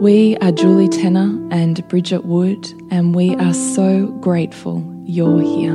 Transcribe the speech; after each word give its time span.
We 0.00 0.36
are 0.42 0.52
Julie 0.52 0.90
Tenner 0.90 1.48
and 1.50 1.88
Bridget 1.88 2.26
Wood, 2.26 2.70
and 2.90 3.14
we 3.14 3.34
are 3.36 3.54
so 3.54 4.08
grateful 4.20 4.84
you're 5.06 5.40
here. 5.40 5.72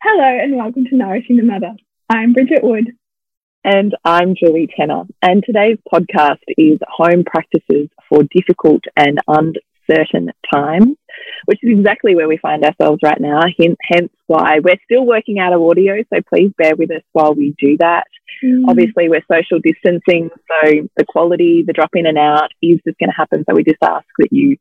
Hello, 0.00 0.22
and 0.22 0.56
welcome 0.56 0.84
to 0.84 0.96
Nourishing 0.96 1.38
the 1.38 1.42
Mother. 1.42 1.74
I'm 2.08 2.34
Bridget 2.34 2.62
Wood. 2.62 2.92
And 3.64 3.96
I'm 4.04 4.36
Julie 4.36 4.68
Tenner. 4.76 5.02
And 5.20 5.42
today's 5.44 5.78
podcast 5.92 6.38
is 6.56 6.78
Home 6.86 7.24
Practices 7.24 7.88
for 8.08 8.22
Difficult 8.32 8.84
and 8.96 9.18
Uncertain 9.26 10.30
Times 10.54 10.96
which 11.44 11.58
is 11.62 11.78
exactly 11.78 12.14
where 12.14 12.28
we 12.28 12.38
find 12.38 12.64
ourselves 12.64 13.00
right 13.02 13.20
now. 13.20 13.42
Hence 13.58 14.10
why 14.26 14.58
we're 14.60 14.80
still 14.84 15.06
working 15.06 15.38
out 15.38 15.52
of 15.52 15.62
audio. 15.62 16.02
So 16.12 16.20
please 16.28 16.52
bear 16.58 16.74
with 16.76 16.90
us 16.90 17.02
while 17.12 17.34
we 17.34 17.54
do 17.58 17.76
that. 17.78 18.04
Mm. 18.44 18.64
Obviously, 18.68 19.08
we're 19.08 19.24
social 19.30 19.60
distancing. 19.60 20.30
So 20.30 20.88
the 20.96 21.04
quality, 21.06 21.62
the 21.66 21.72
drop 21.72 21.90
in 21.94 22.06
and 22.06 22.18
out 22.18 22.50
is 22.62 22.80
just 22.86 22.98
going 22.98 23.10
to 23.10 23.16
happen. 23.16 23.44
So 23.48 23.54
we 23.54 23.64
just 23.64 23.82
ask 23.82 24.06
that 24.18 24.32
you 24.32 24.56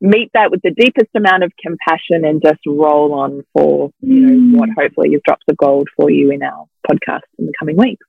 meet 0.00 0.30
that 0.34 0.50
with 0.50 0.60
the 0.62 0.70
deepest 0.70 1.10
amount 1.14 1.42
of 1.42 1.52
compassion 1.60 2.24
and 2.24 2.42
just 2.42 2.60
roll 2.66 3.14
on 3.14 3.44
for, 3.52 3.90
you 4.00 4.20
know, 4.20 4.56
mm. 4.56 4.58
what 4.58 4.68
hopefully 4.76 5.10
is 5.10 5.22
drops 5.24 5.44
of 5.48 5.56
gold 5.56 5.88
for 5.96 6.10
you 6.10 6.30
in 6.30 6.42
our 6.42 6.66
podcast 6.88 7.22
in 7.38 7.46
the 7.46 7.52
coming 7.58 7.76
weeks. 7.76 8.06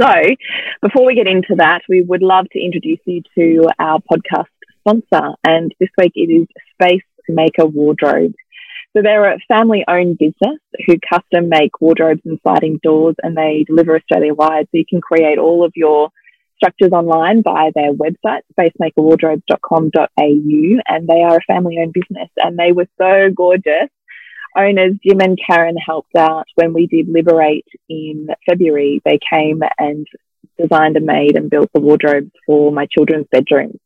So, 0.00 0.12
before 0.80 1.06
we 1.06 1.16
get 1.16 1.26
into 1.26 1.56
that, 1.56 1.80
we 1.88 2.02
would 2.02 2.22
love 2.22 2.46
to 2.52 2.60
introduce 2.60 3.00
you 3.04 3.22
to 3.36 3.68
our 3.80 3.98
podcast 4.00 4.46
sponsor, 4.80 5.34
and 5.46 5.74
this 5.80 5.90
week 5.98 6.12
it 6.14 6.30
is 6.30 6.46
Space 6.80 7.02
Maker 7.28 7.66
Wardrobes. 7.66 8.34
So 8.96 9.02
they're 9.02 9.32
a 9.32 9.38
family 9.48 9.84
owned 9.86 10.16
business 10.18 10.58
who 10.86 10.94
custom 11.08 11.48
make 11.48 11.80
wardrobes 11.80 12.22
and 12.24 12.38
sliding 12.42 12.80
doors 12.82 13.14
and 13.22 13.36
they 13.36 13.64
deliver 13.66 13.94
Australia 13.96 14.34
wide. 14.34 14.66
So 14.66 14.78
you 14.78 14.84
can 14.88 15.00
create 15.00 15.38
all 15.38 15.64
of 15.64 15.72
your 15.76 16.10
structures 16.56 16.90
online 16.92 17.42
via 17.42 17.70
their 17.74 17.92
website, 17.92 18.42
spacemakerwardrobes.com.au. 18.58 20.80
And 20.88 21.06
they 21.06 21.22
are 21.22 21.36
a 21.36 21.44
family 21.46 21.78
owned 21.80 21.92
business 21.92 22.30
and 22.38 22.58
they 22.58 22.72
were 22.72 22.88
so 23.00 23.30
gorgeous. 23.34 23.90
Owners 24.56 24.94
Jim 25.06 25.20
and 25.20 25.38
Karen 25.38 25.76
helped 25.76 26.16
out 26.16 26.46
when 26.54 26.72
we 26.72 26.86
did 26.86 27.08
Liberate 27.08 27.66
in 27.88 28.28
February. 28.48 29.02
They 29.04 29.18
came 29.32 29.62
and 29.78 30.06
designed 30.58 30.96
and 30.96 31.06
made 31.06 31.36
and 31.36 31.50
built 31.50 31.70
the 31.72 31.80
wardrobes 31.80 32.32
for 32.46 32.72
my 32.72 32.86
children's 32.86 33.26
bedrooms. 33.30 33.78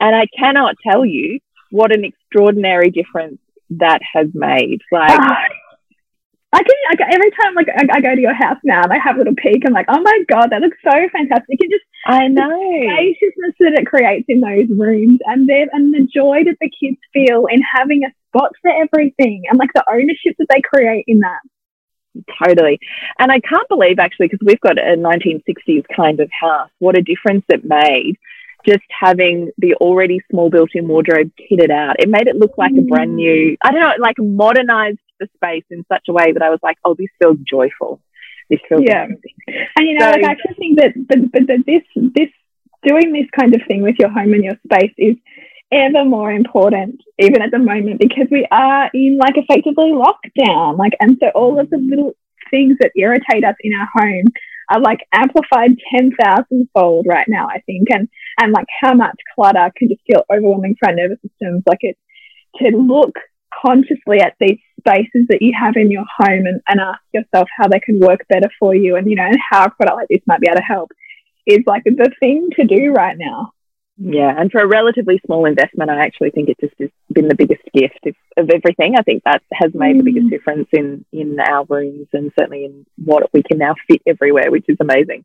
And 0.00 0.14
I 0.14 0.26
cannot 0.38 0.76
tell 0.88 1.04
you 1.04 1.40
what 1.70 1.92
an 1.92 2.04
extraordinary 2.04 2.90
difference 2.90 3.38
that 3.70 4.00
has 4.14 4.28
made. 4.32 4.80
Like, 4.90 5.18
I 6.50 6.62
can, 6.62 6.74
I, 6.88 6.94
every 7.12 7.30
time 7.30 7.54
like 7.54 7.68
I, 7.68 7.98
I, 7.98 8.00
go 8.00 8.14
to 8.14 8.20
your 8.20 8.32
house 8.32 8.56
now 8.64 8.82
and 8.82 8.92
I 8.92 8.98
have 8.98 9.16
a 9.16 9.18
little 9.18 9.34
peek, 9.34 9.64
I'm 9.66 9.74
like, 9.74 9.86
oh 9.88 10.00
my 10.00 10.18
god, 10.30 10.48
that 10.50 10.62
looks 10.62 10.78
so 10.82 10.90
fantastic! 11.12 11.60
And 11.60 11.70
just 11.70 11.84
I 12.06 12.26
know 12.28 12.48
the 12.48 12.88
spaciousness 12.88 13.54
that 13.60 13.78
it 13.78 13.86
creates 13.86 14.24
in 14.28 14.40
those 14.40 14.66
rooms, 14.70 15.20
and 15.26 15.46
the 15.46 15.68
and 15.72 15.92
the 15.92 16.06
joy 16.06 16.44
that 16.44 16.56
the 16.58 16.70
kids 16.70 16.96
feel 17.12 17.46
in 17.46 17.60
having 17.60 18.04
a 18.04 18.12
spot 18.28 18.52
for 18.62 18.70
everything, 18.70 19.42
and 19.50 19.58
like 19.58 19.72
the 19.74 19.84
ownership 19.92 20.36
that 20.38 20.46
they 20.48 20.62
create 20.62 21.04
in 21.06 21.20
that. 21.20 21.40
Totally, 22.42 22.80
and 23.18 23.30
I 23.30 23.40
can't 23.40 23.68
believe 23.68 23.98
actually 23.98 24.28
because 24.28 24.44
we've 24.44 24.60
got 24.60 24.78
a 24.78 24.96
1960s 24.96 25.84
kind 25.94 26.18
of 26.18 26.30
house. 26.32 26.70
What 26.78 26.96
a 26.96 27.02
difference 27.02 27.44
it 27.50 27.62
made 27.62 28.16
just 28.66 28.84
having 28.90 29.50
the 29.58 29.74
already 29.74 30.20
small 30.30 30.50
built-in 30.50 30.88
wardrobe 30.88 31.30
kitted 31.38 31.70
out. 31.70 31.96
It 31.98 32.08
made 32.08 32.26
it 32.26 32.36
look 32.36 32.58
like 32.58 32.72
a 32.76 32.82
brand 32.82 33.14
new, 33.14 33.52
mm. 33.52 33.56
I 33.62 33.70
don't 33.70 33.80
know, 33.80 33.92
like 34.00 34.16
modernized 34.18 34.98
the 35.20 35.28
space 35.36 35.64
in 35.70 35.84
such 35.90 36.06
a 36.08 36.12
way 36.12 36.32
that 36.32 36.42
I 36.42 36.50
was 36.50 36.60
like, 36.62 36.78
oh, 36.84 36.94
this 36.94 37.08
feels 37.20 37.38
joyful. 37.48 38.00
This 38.50 38.60
feels 38.68 38.82
yeah. 38.84 39.04
Amazing. 39.04 39.68
And 39.76 39.86
you 39.86 39.98
know, 39.98 40.06
so, 40.06 40.10
like 40.12 40.24
I 40.24 40.30
actually 40.32 40.54
think 40.54 40.80
that, 40.80 40.92
but, 41.08 41.32
but 41.32 41.46
that 41.46 41.64
this, 41.66 41.82
this, 42.14 42.28
doing 42.82 43.12
this 43.12 43.28
kind 43.38 43.54
of 43.54 43.60
thing 43.66 43.82
with 43.82 43.96
your 43.98 44.08
home 44.08 44.32
and 44.34 44.44
your 44.44 44.58
space 44.64 44.94
is 44.96 45.16
ever 45.72 46.04
more 46.04 46.30
important, 46.30 47.00
even 47.18 47.42
at 47.42 47.50
the 47.50 47.58
moment, 47.58 48.00
because 48.00 48.26
we 48.30 48.46
are 48.50 48.90
in 48.94 49.18
like 49.18 49.36
effectively 49.36 49.92
lockdown. 49.92 50.78
Like, 50.78 50.92
and 51.00 51.16
so 51.20 51.28
all 51.34 51.58
of 51.58 51.68
the 51.70 51.78
little 51.78 52.12
things 52.50 52.76
that 52.80 52.92
irritate 52.96 53.44
us 53.44 53.56
in 53.60 53.72
our 53.78 53.88
home 53.92 54.24
are 54.70 54.80
like 54.80 55.00
amplified 55.12 55.76
10,000 55.94 56.68
fold 56.74 57.06
right 57.08 57.26
now, 57.28 57.48
I 57.48 57.60
think. 57.66 57.88
And, 57.90 58.08
and 58.40 58.52
like 58.52 58.66
how 58.80 58.94
much 58.94 59.16
clutter 59.34 59.70
can 59.76 59.88
just 59.88 60.02
feel 60.06 60.24
overwhelming 60.32 60.76
for 60.78 60.88
our 60.88 60.94
nervous 60.94 61.18
systems. 61.22 61.62
Like 61.66 61.78
it, 61.80 61.96
to 62.56 62.76
look 62.76 63.14
consciously 63.62 64.20
at 64.20 64.34
these 64.40 64.58
spaces 64.80 65.26
that 65.28 65.42
you 65.42 65.52
have 65.58 65.76
in 65.76 65.90
your 65.90 66.04
home 66.18 66.46
and, 66.46 66.60
and 66.68 66.80
ask 66.80 67.00
yourself 67.12 67.48
how 67.56 67.68
they 67.68 67.80
can 67.80 67.98
work 68.00 68.20
better 68.28 68.50
for 68.58 68.74
you 68.74 68.96
and, 68.96 69.08
you 69.08 69.16
know, 69.16 69.24
and 69.24 69.38
how 69.50 69.64
a 69.64 69.70
product 69.70 69.96
like 69.96 70.08
this 70.08 70.26
might 70.26 70.40
be 70.40 70.48
able 70.48 70.58
to 70.58 70.62
help 70.62 70.90
is 71.46 71.60
like 71.66 71.84
the 71.84 72.12
thing 72.20 72.50
to 72.56 72.64
do 72.64 72.92
right 72.92 73.16
now. 73.18 73.52
Yeah, 74.00 74.32
and 74.36 74.52
for 74.52 74.60
a 74.60 74.66
relatively 74.66 75.20
small 75.26 75.44
investment, 75.44 75.90
I 75.90 76.02
actually 76.02 76.30
think 76.30 76.48
it 76.48 76.60
just 76.60 76.74
has 76.78 76.90
been 77.12 77.26
the 77.26 77.34
biggest 77.34 77.62
gift 77.74 77.98
of, 78.06 78.14
of 78.36 78.48
everything. 78.48 78.94
I 78.96 79.02
think 79.02 79.24
that 79.24 79.42
has 79.52 79.72
made 79.74 79.96
mm. 79.96 79.98
the 79.98 80.04
biggest 80.04 80.26
mm. 80.26 80.30
difference 80.30 80.68
in 80.72 81.04
in 81.12 81.40
our 81.40 81.64
rooms 81.68 82.06
and 82.12 82.30
certainly 82.38 82.64
in 82.64 82.86
what 82.96 83.28
we 83.32 83.42
can 83.42 83.58
now 83.58 83.74
fit 83.88 84.00
everywhere, 84.06 84.52
which 84.52 84.66
is 84.68 84.76
amazing. 84.80 85.24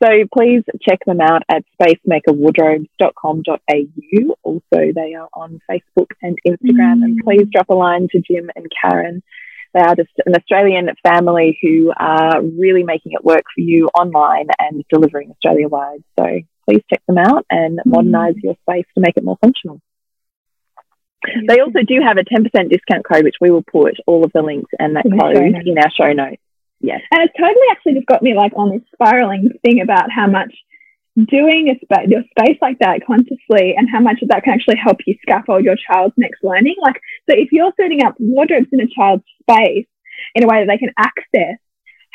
So 0.00 0.08
please 0.32 0.62
check 0.88 1.00
them 1.04 1.20
out 1.20 1.42
at 1.48 1.64
spacemakerwardrobes.com.au. 1.80 4.36
Also, 4.44 4.62
they 4.70 5.14
are 5.14 5.28
on 5.34 5.60
Facebook 5.68 6.12
and 6.22 6.38
Instagram. 6.46 7.00
Mm. 7.00 7.04
And 7.04 7.18
please 7.24 7.48
drop 7.50 7.70
a 7.70 7.74
line 7.74 8.06
to 8.12 8.20
Jim 8.20 8.52
and 8.54 8.70
Karen. 8.80 9.24
They 9.74 9.80
are 9.80 9.96
just 9.96 10.12
an 10.24 10.36
Australian 10.36 10.90
family 11.02 11.58
who 11.60 11.92
are 11.98 12.40
really 12.40 12.84
making 12.84 13.10
it 13.12 13.24
work 13.24 13.42
for 13.52 13.62
you 13.62 13.88
online 13.98 14.46
and 14.60 14.84
delivering 14.90 15.32
Australia 15.32 15.66
wide. 15.68 16.04
So 16.18 16.40
please 16.68 16.82
check 16.90 17.02
them 17.06 17.18
out 17.18 17.46
and 17.50 17.78
mm. 17.78 17.82
modernize 17.86 18.34
your 18.42 18.56
space 18.68 18.86
to 18.94 19.00
make 19.00 19.16
it 19.16 19.24
more 19.24 19.38
functional. 19.40 19.80
They 21.48 21.60
also 21.60 21.80
do 21.86 22.00
have 22.04 22.18
a 22.18 22.24
10% 22.24 22.44
discount 22.70 23.04
code, 23.04 23.24
which 23.24 23.36
we 23.40 23.50
will 23.50 23.64
put 23.64 23.94
all 24.06 24.24
of 24.24 24.32
the 24.32 24.42
links 24.42 24.70
and 24.78 24.94
that 24.96 25.04
code 25.04 25.36
in 25.66 25.78
our 25.78 25.90
show 25.90 26.12
notes. 26.12 26.40
Yes. 26.80 27.00
And 27.10 27.22
it's 27.22 27.34
totally 27.36 27.66
actually 27.70 27.94
just 27.94 28.06
got 28.06 28.22
me 28.22 28.34
like 28.34 28.52
on 28.54 28.70
this 28.70 28.82
spiraling 28.92 29.50
thing 29.64 29.80
about 29.80 30.10
how 30.10 30.26
much 30.26 30.52
doing 31.16 31.70
a 31.70 31.78
spa- 31.82 32.06
your 32.06 32.22
space 32.30 32.58
like 32.60 32.78
that 32.80 33.00
consciously 33.06 33.74
and 33.76 33.88
how 33.90 34.00
much 34.00 34.20
of 34.22 34.28
that 34.28 34.44
can 34.44 34.52
actually 34.52 34.76
help 34.76 34.98
you 35.06 35.16
scaffold 35.22 35.64
your 35.64 35.76
child's 35.76 36.14
next 36.18 36.44
learning. 36.44 36.76
Like, 36.80 37.00
so 37.28 37.36
if 37.36 37.50
you're 37.52 37.72
setting 37.80 38.04
up 38.04 38.14
wardrobes 38.18 38.68
in 38.70 38.80
a 38.80 38.86
child's 38.86 39.24
space 39.40 39.86
in 40.34 40.44
a 40.44 40.46
way 40.46 40.60
that 40.60 40.68
they 40.68 40.78
can 40.78 40.92
access 40.98 41.58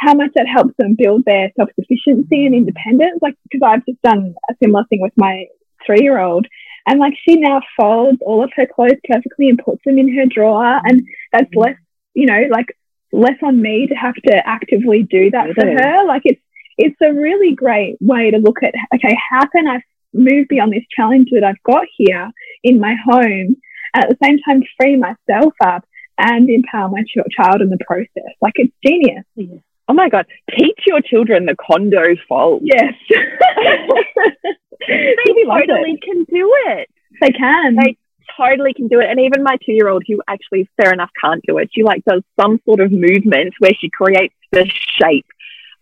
how 0.01 0.15
much 0.15 0.31
that 0.33 0.47
helps 0.47 0.73
them 0.77 0.95
build 0.97 1.23
their 1.25 1.51
self 1.55 1.69
sufficiency 1.79 2.45
and 2.47 2.55
independence. 2.55 3.19
Like, 3.21 3.35
because 3.43 3.61
I've 3.63 3.85
just 3.85 4.01
done 4.01 4.33
a 4.49 4.55
similar 4.61 4.83
thing 4.89 4.99
with 4.99 5.13
my 5.15 5.45
three 5.85 6.01
year 6.01 6.19
old. 6.19 6.47
And 6.87 6.99
like, 6.99 7.13
she 7.23 7.35
now 7.35 7.61
folds 7.79 8.17
all 8.25 8.43
of 8.43 8.51
her 8.55 8.65
clothes 8.65 8.99
perfectly 9.07 9.49
and 9.49 9.61
puts 9.63 9.81
them 9.85 9.99
in 9.99 10.15
her 10.17 10.25
drawer. 10.25 10.81
And 10.83 11.03
that's 11.31 11.53
less, 11.53 11.75
you 12.15 12.25
know, 12.25 12.47
like 12.49 12.65
less 13.11 13.37
on 13.43 13.61
me 13.61 13.87
to 13.87 13.93
have 13.93 14.15
to 14.15 14.41
actively 14.43 15.03
do 15.03 15.29
that 15.29 15.53
for 15.53 15.67
her. 15.67 16.05
Like, 16.07 16.23
it's, 16.25 16.41
it's 16.79 16.97
a 17.03 17.13
really 17.13 17.53
great 17.53 17.97
way 18.01 18.31
to 18.31 18.39
look 18.39 18.63
at, 18.63 18.73
okay, 18.95 19.15
how 19.29 19.45
can 19.45 19.67
I 19.67 19.83
move 20.13 20.47
beyond 20.49 20.73
this 20.73 20.83
challenge 20.95 21.29
that 21.33 21.43
I've 21.43 21.61
got 21.61 21.85
here 21.95 22.31
in 22.63 22.79
my 22.79 22.95
home? 23.05 23.55
And 23.93 24.03
at 24.03 24.09
the 24.09 24.17
same 24.23 24.39
time, 24.39 24.63
free 24.79 24.95
myself 24.95 25.53
up 25.63 25.85
and 26.17 26.49
empower 26.49 26.89
my 26.89 27.03
ch- 27.03 27.35
child 27.35 27.61
in 27.61 27.69
the 27.69 27.77
process. 27.85 28.33
Like, 28.41 28.53
it's 28.55 28.73
genius. 28.83 29.25
Yeah. 29.35 29.57
Oh 29.91 29.93
my 29.93 30.07
God, 30.07 30.25
teach 30.57 30.79
your 30.87 31.01
children 31.01 31.45
the 31.45 31.53
Kondo 31.53 32.15
fold. 32.29 32.61
Yes. 32.63 32.93
they 33.09 33.17
totally 35.45 35.99
can 36.01 36.23
do 36.23 36.49
it. 36.67 36.89
They 37.19 37.31
can. 37.31 37.75
They 37.75 37.97
totally 38.37 38.73
can 38.73 38.87
do 38.87 39.01
it. 39.01 39.09
And 39.09 39.19
even 39.19 39.43
my 39.43 39.57
two 39.65 39.73
year 39.73 39.89
old, 39.89 40.03
who 40.07 40.21
actually, 40.29 40.69
fair 40.81 40.93
enough, 40.93 41.09
can't 41.21 41.43
do 41.45 41.57
it, 41.57 41.71
she 41.73 41.83
like 41.83 42.05
does 42.05 42.23
some 42.39 42.61
sort 42.63 42.79
of 42.79 42.93
movement 42.93 43.53
where 43.59 43.73
she 43.81 43.89
creates 43.89 44.33
the 44.53 44.65
shape 44.65 45.25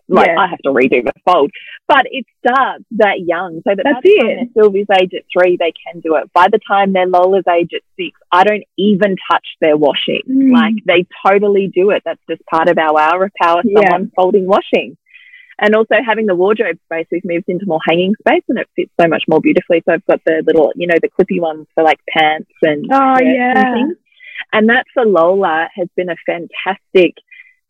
like 0.10 0.28
yeah. 0.28 0.40
I 0.40 0.48
have 0.48 0.60
to 0.60 0.70
redo 0.70 1.04
the 1.04 1.14
fold. 1.26 1.52
But 1.88 2.04
it 2.06 2.26
starts 2.40 2.84
that 2.98 3.20
young, 3.26 3.62
so 3.68 3.76
that 3.76 3.84
that's 3.84 4.02
it. 4.04 4.50
Sylvie's 4.58 4.88
age 5.02 5.12
at 5.16 5.24
three, 5.32 5.58
they 5.58 5.72
can 5.72 6.02
do 6.02 6.16
it. 6.16 6.32
By 6.34 6.48
the 6.52 6.60
time 6.68 6.94
they're 6.94 7.08
Lola's 7.08 7.46
age 7.50 7.70
at 7.74 7.82
six, 7.96 8.20
I 8.32 8.44
don't 8.44 8.64
even 8.78 9.16
touch 9.32 9.48
their 9.62 9.78
washing. 9.78 10.22
Mm. 10.30 10.52
Like 10.52 10.76
they 10.86 11.06
totally 11.26 11.72
do 11.74 11.92
it. 11.92 12.04
That's 12.06 12.22
just 12.30 12.46
part 12.46 12.70
of 12.70 12.78
our 12.78 13.00
hour 13.00 13.26
of 13.26 13.32
power. 13.42 13.62
Someone 13.64 14.04
yeah. 14.04 14.16
folding 14.16 14.48
washing. 14.48 14.98
And 15.62 15.76
also 15.76 15.96
having 16.06 16.26
the 16.26 16.36
wardrobe 16.36 16.78
space, 16.86 17.08
we've 17.12 17.26
moved 17.26 17.50
into 17.50 17.66
more 17.66 17.82
hanging 17.86 18.16
space 18.20 18.44
and 18.48 18.58
it 18.58 18.70
fits 18.78 18.92
so 19.00 19.10
much 19.10 19.24
more 19.28 19.42
beautifully. 19.42 19.84
So 19.86 19.94
I've 19.94 20.06
got 20.06 20.22
the 20.26 20.42
little, 20.46 20.72
you 20.76 20.88
know, 20.88 20.96
the 21.02 21.10
clippy 21.10 21.42
ones 21.42 21.68
for 21.76 21.84
like 21.84 22.00
pants 22.08 22.50
and, 22.62 22.86
oh, 22.90 23.18
yeah. 23.22 23.76
and 23.76 23.98
And 24.54 24.70
that 24.70 24.86
for 24.94 25.06
Lola 25.06 25.68
has 25.76 25.88
been 25.96 26.10
a 26.10 26.16
fantastic 26.26 27.16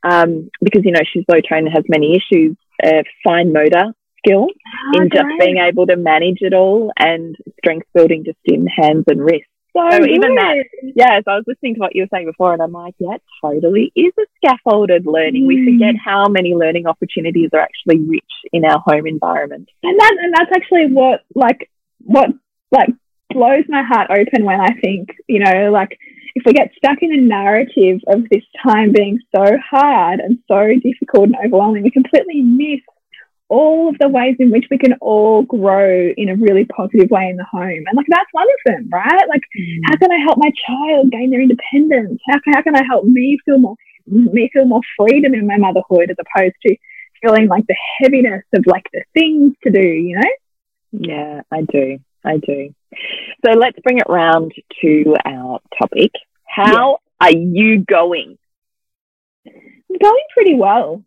um, 0.03 0.49
because 0.61 0.83
you 0.85 0.91
know 0.91 1.01
she's 1.11 1.25
low 1.27 1.41
tone 1.41 1.67
and 1.67 1.73
has 1.73 1.85
many 1.87 2.15
issues, 2.15 2.55
uh, 2.83 3.03
fine 3.23 3.53
motor 3.53 3.93
skill 4.19 4.47
oh, 4.47 5.01
in 5.01 5.09
just 5.09 5.27
being 5.39 5.57
able 5.57 5.87
to 5.87 5.95
manage 5.95 6.39
it 6.41 6.53
all 6.53 6.91
and 6.97 7.35
strength 7.57 7.87
building 7.93 8.23
just 8.25 8.37
in 8.45 8.67
hands 8.67 9.05
and 9.07 9.21
wrists. 9.21 9.47
So, 9.75 9.87
so 9.91 10.03
even 10.03 10.35
that, 10.35 10.65
yeah. 10.95 11.19
So 11.23 11.31
I 11.31 11.35
was 11.35 11.45
listening 11.47 11.75
to 11.75 11.79
what 11.79 11.95
you 11.95 12.03
were 12.03 12.07
saying 12.11 12.25
before, 12.25 12.53
and 12.53 12.61
I'm 12.61 12.71
like, 12.71 12.95
yeah, 12.97 13.17
totally 13.41 13.91
is 13.95 14.11
a 14.19 14.23
scaffolded 14.37 15.05
learning. 15.05 15.43
Mm. 15.43 15.47
We 15.47 15.65
forget 15.65 15.95
how 16.03 16.27
many 16.27 16.55
learning 16.55 16.87
opportunities 16.87 17.51
are 17.53 17.61
actually 17.61 17.99
rich 17.99 18.23
in 18.51 18.65
our 18.65 18.79
home 18.79 19.05
environment, 19.05 19.69
and 19.83 19.99
that 19.99 20.17
and 20.21 20.33
that's 20.33 20.51
actually 20.55 20.87
what 20.87 21.21
like 21.35 21.69
what 21.99 22.29
like 22.71 22.89
blows 23.29 23.65
my 23.67 23.83
heart 23.83 24.09
open 24.09 24.43
when 24.43 24.59
I 24.59 24.73
think, 24.81 25.09
you 25.27 25.39
know, 25.39 25.71
like 25.71 25.97
if 26.35 26.43
we 26.45 26.53
get 26.53 26.71
stuck 26.77 26.97
in 27.01 27.13
a 27.13 27.21
narrative 27.21 28.01
of 28.07 28.23
this 28.29 28.43
time 28.63 28.91
being 28.91 29.19
so 29.35 29.57
hard 29.69 30.19
and 30.19 30.39
so 30.47 30.73
difficult 30.83 31.25
and 31.25 31.35
overwhelming, 31.43 31.83
we 31.83 31.91
completely 31.91 32.41
miss 32.41 32.81
all 33.49 33.89
of 33.89 33.97
the 33.99 34.07
ways 34.07 34.35
in 34.39 34.51
which 34.51 34.65
we 34.69 34.77
can 34.77 34.93
all 35.01 35.41
grow 35.41 36.11
in 36.15 36.29
a 36.29 36.35
really 36.35 36.65
positive 36.65 37.09
way 37.09 37.27
in 37.29 37.35
the 37.35 37.45
home. 37.51 37.83
And 37.87 37.97
like 37.97 38.05
that's 38.07 38.29
one 38.31 38.45
of 38.45 38.73
them, 38.73 38.89
right? 38.91 39.27
Like 39.27 39.41
mm. 39.57 39.79
how 39.85 39.97
can 39.97 40.11
I 40.11 40.19
help 40.23 40.37
my 40.37 40.51
child 40.67 41.11
gain 41.11 41.31
their 41.31 41.41
independence? 41.41 42.21
How 42.29 42.39
can, 42.39 42.53
how 42.53 42.61
can 42.61 42.75
I 42.75 42.83
help 42.87 43.05
me 43.05 43.39
feel 43.45 43.57
more 43.57 43.75
me 44.05 44.49
feel 44.53 44.65
more 44.65 44.81
freedom 44.97 45.33
in 45.33 45.45
my 45.45 45.57
motherhood 45.57 46.09
as 46.09 46.17
opposed 46.19 46.55
to 46.65 46.75
feeling 47.21 47.47
like 47.47 47.65
the 47.67 47.75
heaviness 47.99 48.43
of 48.55 48.63
like 48.65 48.85
the 48.93 49.03
things 49.13 49.53
to 49.63 49.71
do, 49.71 49.81
you 49.81 50.15
know? 50.15 50.31
Yeah, 50.91 51.41
I 51.51 51.61
do. 51.61 51.99
I 52.25 52.37
do. 52.37 52.73
So 53.45 53.51
let's 53.51 53.79
bring 53.79 53.97
it 53.97 54.09
round 54.09 54.53
to 54.81 55.15
our 55.25 55.59
topic. 55.77 56.11
How 56.47 56.99
are 57.21 57.31
you 57.31 57.79
going? 57.79 58.37
I'm 59.45 59.97
going 60.01 60.23
pretty 60.33 60.55
well, 60.55 61.03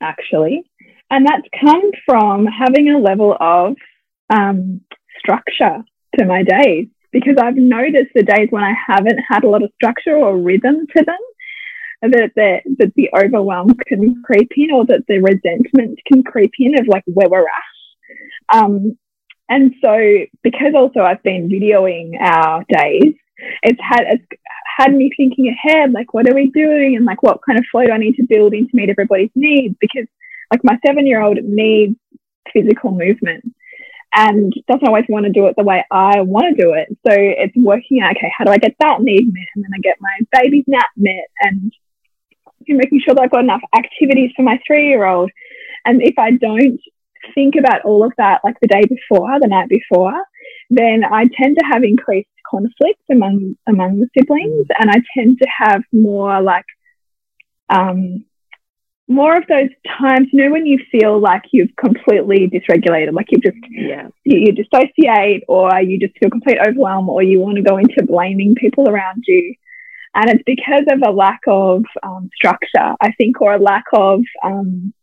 actually. 0.00 0.64
And 1.10 1.26
that's 1.26 1.46
come 1.60 1.90
from 2.04 2.46
having 2.46 2.90
a 2.90 2.98
level 2.98 3.36
of 3.38 3.76
um, 4.30 4.80
structure 5.18 5.84
to 6.18 6.24
my 6.24 6.42
days 6.42 6.88
because 7.12 7.36
I've 7.40 7.56
noticed 7.56 8.10
the 8.14 8.22
days 8.22 8.48
when 8.50 8.64
I 8.64 8.74
haven't 8.86 9.20
had 9.28 9.44
a 9.44 9.48
lot 9.48 9.62
of 9.62 9.70
structure 9.76 10.16
or 10.16 10.36
rhythm 10.36 10.86
to 10.96 11.04
them, 11.04 12.10
that 12.10 12.32
the, 12.34 12.60
that 12.78 12.92
the 12.94 13.10
overwhelm 13.16 13.74
can 13.86 14.22
creep 14.22 14.50
in 14.56 14.70
or 14.70 14.84
that 14.86 15.06
the 15.08 15.20
resentment 15.20 15.98
can 16.06 16.22
creep 16.22 16.52
in 16.58 16.78
of 16.78 16.88
like 16.88 17.04
where 17.06 17.28
we're 17.28 17.40
at. 17.40 18.58
Um, 18.58 18.98
and 19.48 19.74
so, 19.82 19.96
because 20.42 20.74
also 20.74 21.00
I've 21.00 21.22
been 21.22 21.48
videoing 21.48 22.20
our 22.20 22.64
days, 22.68 23.14
it's 23.62 23.80
had 23.80 24.04
it's 24.08 24.24
had 24.78 24.94
me 24.94 25.10
thinking 25.16 25.48
ahead, 25.48 25.92
like 25.92 26.12
what 26.14 26.28
are 26.28 26.34
we 26.34 26.50
doing, 26.50 26.96
and 26.96 27.04
like 27.04 27.22
what 27.22 27.40
kind 27.46 27.58
of 27.58 27.64
flow 27.70 27.84
do 27.84 27.92
I 27.92 27.98
need 27.98 28.16
to 28.16 28.26
build 28.28 28.54
in 28.54 28.68
to 28.68 28.76
meet 28.76 28.90
everybody's 28.90 29.30
needs? 29.34 29.76
Because 29.80 30.06
like 30.50 30.64
my 30.64 30.78
seven 30.86 31.06
year 31.06 31.22
old 31.22 31.38
needs 31.42 31.96
physical 32.52 32.92
movement 32.92 33.44
and 34.14 34.52
doesn't 34.68 34.86
always 34.86 35.04
want 35.08 35.26
to 35.26 35.32
do 35.32 35.46
it 35.46 35.54
the 35.56 35.64
way 35.64 35.84
I 35.90 36.20
want 36.22 36.56
to 36.56 36.62
do 36.62 36.72
it. 36.72 36.88
So 37.06 37.12
it's 37.12 37.54
working 37.56 38.00
out, 38.00 38.16
okay, 38.16 38.32
how 38.36 38.44
do 38.44 38.50
I 38.50 38.58
get 38.58 38.74
that 38.80 39.02
need 39.02 39.26
met? 39.26 39.46
And 39.54 39.64
then 39.64 39.70
I 39.74 39.80
get 39.80 39.96
my 40.00 40.40
baby's 40.40 40.64
nap 40.66 40.88
met 40.96 41.26
and 41.40 41.72
making 42.68 43.00
sure 43.04 43.14
that 43.14 43.22
I've 43.22 43.30
got 43.30 43.44
enough 43.44 43.60
activities 43.76 44.30
for 44.34 44.42
my 44.42 44.58
three 44.66 44.88
year 44.88 45.06
old. 45.06 45.30
And 45.84 46.02
if 46.02 46.18
I 46.18 46.32
don't 46.32 46.80
think 47.34 47.54
about 47.56 47.82
all 47.84 48.04
of 48.04 48.12
that 48.18 48.40
like 48.44 48.56
the 48.60 48.68
day 48.68 48.82
before, 48.82 49.38
the 49.40 49.48
night 49.48 49.68
before, 49.68 50.14
then 50.70 51.04
I 51.04 51.24
tend 51.40 51.56
to 51.58 51.64
have 51.70 51.84
increased 51.84 52.28
conflict 52.50 53.02
among 53.10 53.54
among 53.66 54.00
the 54.00 54.08
siblings, 54.16 54.66
and 54.78 54.90
I 54.90 55.02
tend 55.16 55.38
to 55.38 55.48
have 55.58 55.82
more 55.92 56.40
like 56.40 56.64
um, 57.68 58.24
more 59.08 59.36
of 59.36 59.44
those 59.48 59.70
times, 60.00 60.28
you 60.32 60.44
know, 60.44 60.50
when 60.50 60.66
you 60.66 60.78
feel 60.90 61.20
like 61.20 61.42
you've 61.52 61.74
completely 61.76 62.48
dysregulated, 62.48 63.12
like 63.12 63.30
you 63.30 63.38
just 63.38 63.56
yeah. 63.70 64.08
you, 64.24 64.38
you 64.46 64.52
dissociate, 64.52 65.44
or 65.48 65.80
you 65.80 65.98
just 65.98 66.18
feel 66.18 66.30
complete 66.30 66.58
overwhelm, 66.58 67.08
or 67.08 67.22
you 67.22 67.40
want 67.40 67.56
to 67.56 67.62
go 67.62 67.76
into 67.76 68.04
blaming 68.04 68.54
people 68.56 68.88
around 68.88 69.22
you. 69.26 69.54
And 70.14 70.30
it's 70.30 70.42
because 70.46 70.84
of 70.90 71.02
a 71.06 71.12
lack 71.12 71.40
of 71.46 71.84
um, 72.02 72.30
structure, 72.34 72.94
I 73.00 73.12
think, 73.18 73.40
or 73.42 73.52
a 73.52 73.58
lack 73.58 73.84
of 73.92 74.22
um, 74.42 74.94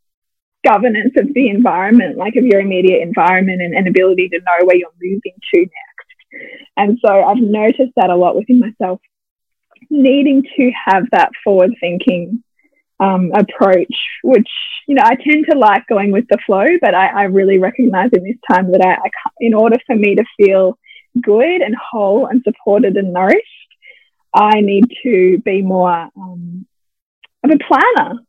governance 0.63 1.13
of 1.17 1.33
the 1.33 1.49
environment, 1.49 2.17
like 2.17 2.35
of 2.35 2.45
your 2.45 2.61
immediate 2.61 3.01
environment 3.01 3.61
and, 3.61 3.75
and 3.75 3.87
ability 3.87 4.29
to 4.29 4.39
know 4.39 4.65
where 4.65 4.75
you're 4.75 4.89
moving 5.01 5.33
to 5.53 5.59
next. 5.59 6.49
And 6.77 6.97
so 7.05 7.23
I've 7.23 7.37
noticed 7.37 7.93
that 7.95 8.09
a 8.09 8.15
lot 8.15 8.35
within 8.35 8.59
myself, 8.59 8.99
needing 9.89 10.43
to 10.57 10.71
have 10.85 11.03
that 11.11 11.29
forward 11.43 11.71
thinking 11.79 12.43
um, 12.99 13.31
approach, 13.33 13.93
which, 14.23 14.49
you 14.87 14.95
know, 14.95 15.03
I 15.03 15.15
tend 15.15 15.45
to 15.49 15.57
like 15.57 15.85
going 15.87 16.11
with 16.11 16.25
the 16.29 16.37
flow, 16.45 16.65
but 16.81 16.95
I, 16.95 17.07
I 17.07 17.23
really 17.23 17.59
recognize 17.59 18.09
in 18.13 18.23
this 18.23 18.37
time 18.49 18.71
that 18.71 18.81
I, 18.81 18.93
I 18.93 19.09
in 19.39 19.53
order 19.53 19.77
for 19.85 19.95
me 19.95 20.15
to 20.15 20.23
feel 20.37 20.77
good 21.21 21.61
and 21.61 21.75
whole 21.75 22.27
and 22.27 22.41
supported 22.43 22.95
and 22.95 23.13
nourished, 23.13 23.45
I 24.33 24.61
need 24.61 24.85
to 25.03 25.37
be 25.39 25.61
more 25.61 26.09
um, 26.15 26.65
of 27.43 27.51
a 27.51 27.57
planner. 27.57 28.19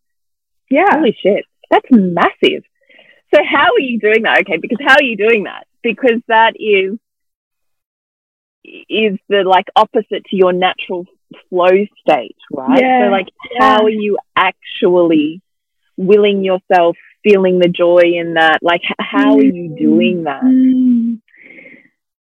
Yeah. 0.70 0.90
Holy 0.90 1.16
shit. 1.22 1.44
That's 1.70 1.86
massive. 1.90 2.64
So 3.34 3.40
how 3.44 3.72
are 3.72 3.80
you 3.80 3.98
doing 3.98 4.22
that? 4.22 4.40
Okay, 4.40 4.58
because 4.58 4.78
how 4.86 4.94
are 4.94 5.02
you 5.02 5.16
doing 5.16 5.44
that? 5.44 5.66
Because 5.82 6.20
that 6.28 6.54
is 6.56 6.98
is 8.64 9.18
the 9.28 9.42
like 9.44 9.66
opposite 9.76 10.24
to 10.26 10.36
your 10.36 10.52
natural 10.52 11.06
flow 11.50 11.70
state, 12.00 12.36
right? 12.52 12.80
Yeah, 12.80 13.06
so 13.06 13.10
like 13.10 13.28
how 13.58 13.84
are 13.84 13.90
you 13.90 14.18
actually 14.36 15.42
willing 15.96 16.44
yourself, 16.44 16.96
feeling 17.22 17.58
the 17.58 17.68
joy 17.68 18.02
in 18.04 18.34
that? 18.34 18.58
Like 18.62 18.82
how 18.98 19.36
are 19.36 19.42
you 19.42 19.76
doing 19.76 20.24
that? 20.24 20.42
Mm. 20.42 21.20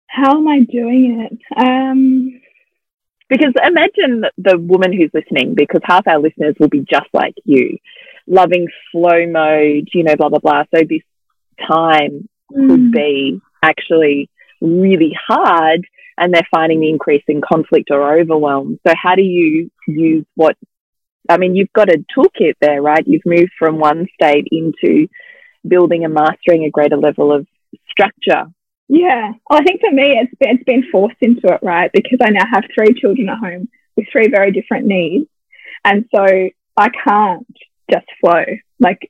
How 0.08 0.38
am 0.38 0.48
I 0.48 0.60
doing 0.60 1.28
it? 1.30 1.40
Um 1.58 2.40
because 3.30 3.54
imagine 3.64 4.26
the 4.38 4.58
woman 4.58 4.94
who's 4.94 5.12
listening, 5.14 5.56
because 5.56 5.82
half 5.84 6.08
our 6.08 6.20
listeners 6.20 6.56
will 6.60 6.70
be 6.70 6.82
just 6.82 7.08
like 7.14 7.36
you 7.46 7.78
loving 8.28 8.68
flow 8.92 9.26
mode, 9.28 9.90
you 9.94 10.04
know, 10.04 10.16
blah, 10.16 10.30
blah, 10.30 10.40
blah. 10.40 10.64
So 10.74 10.82
this 10.88 11.02
time 11.68 12.30
mm. 12.52 12.70
could 12.70 12.92
be 12.92 13.42
actually 13.62 14.30
really 14.62 15.16
hard 15.28 15.86
and 16.18 16.34
they're 16.34 16.48
finding 16.52 16.80
the 16.80 16.90
increase 16.90 17.24
in 17.28 17.42
conflict 17.42 17.90
or 17.92 18.20
overwhelm. 18.20 18.80
So 18.88 18.94
how 18.96 19.16
do 19.16 19.24
you 19.24 19.72
use 19.88 20.26
what, 20.36 20.56
I 21.30 21.38
mean, 21.38 21.56
you've 21.56 21.74
got 21.74 21.90
a 21.90 22.04
toolkit 22.16 22.54
there, 22.62 22.82
right? 22.82 23.04
You've 23.06 23.26
moved 23.26 23.52
from 23.58 23.80
one 23.80 24.08
state 24.14 24.48
into 24.52 25.08
building 25.68 26.06
and 26.06 26.14
mastering 26.14 26.66
a 26.66 26.70
greater 26.70 26.98
level 26.98 27.34
of 27.34 27.48
structure. 27.90 28.46
Yeah. 28.90 29.32
Well, 29.50 29.60
I 29.60 29.64
think 29.64 29.82
for 29.82 29.92
me, 29.92 30.20
it's 30.22 30.34
been, 30.40 30.56
it's 30.56 30.64
been 30.66 30.84
forced 30.92 31.18
into 31.22 31.48
it, 31.48 31.60
right? 31.64 31.90
Because 31.92 32.20
I 32.22 32.30
now 32.30 32.46
have 32.52 32.66
three 32.76 32.94
children 32.94 33.30
at 33.30 33.40
home 33.40 33.70
with 33.96 34.06
three 34.12 34.28
very 34.28 34.52
different 34.52 34.86
needs. 34.86 35.28
And 35.84 36.06
so 36.14 36.26
I 36.78 36.90
can't 36.90 37.48
just 37.92 38.06
flow. 38.20 38.44
like 38.80 39.10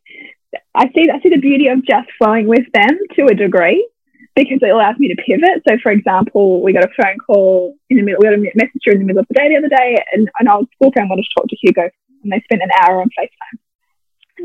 I 0.75 0.85
see 0.93 1.09
I 1.09 1.21
see 1.21 1.29
the 1.29 1.37
beauty 1.37 1.67
of 1.67 1.85
just 1.85 2.09
flowing 2.17 2.47
with 2.47 2.65
them 2.73 2.97
to 3.15 3.25
a 3.25 3.35
degree 3.35 3.87
because 4.35 4.59
it 4.61 4.69
allows 4.69 4.97
me 4.97 5.07
to 5.09 5.15
pivot. 5.15 5.63
So, 5.67 5.77
for 5.81 5.91
example, 5.91 6.63
we 6.63 6.73
got 6.73 6.83
a 6.83 6.89
phone 6.99 7.17
call 7.25 7.75
in 7.89 7.97
the 7.97 8.03
middle, 8.03 8.19
we 8.19 8.25
got 8.25 8.33
a 8.33 8.51
message 8.55 8.81
in 8.85 8.99
the 8.99 9.05
middle 9.05 9.21
of 9.21 9.27
the 9.29 9.35
day 9.35 9.49
the 9.49 9.57
other 9.57 9.69
day, 9.69 9.97
and 10.11 10.29
an 10.39 10.47
old 10.47 10.67
school 10.73 10.91
friend 10.91 11.09
wanted 11.09 11.23
to 11.23 11.33
talk 11.35 11.47
to 11.47 11.57
Hugo, 11.61 11.89
and 12.23 12.31
they 12.31 12.41
spent 12.41 12.63
an 12.63 12.69
hour 12.81 13.01
on 13.01 13.09
FaceTime. 13.09 13.59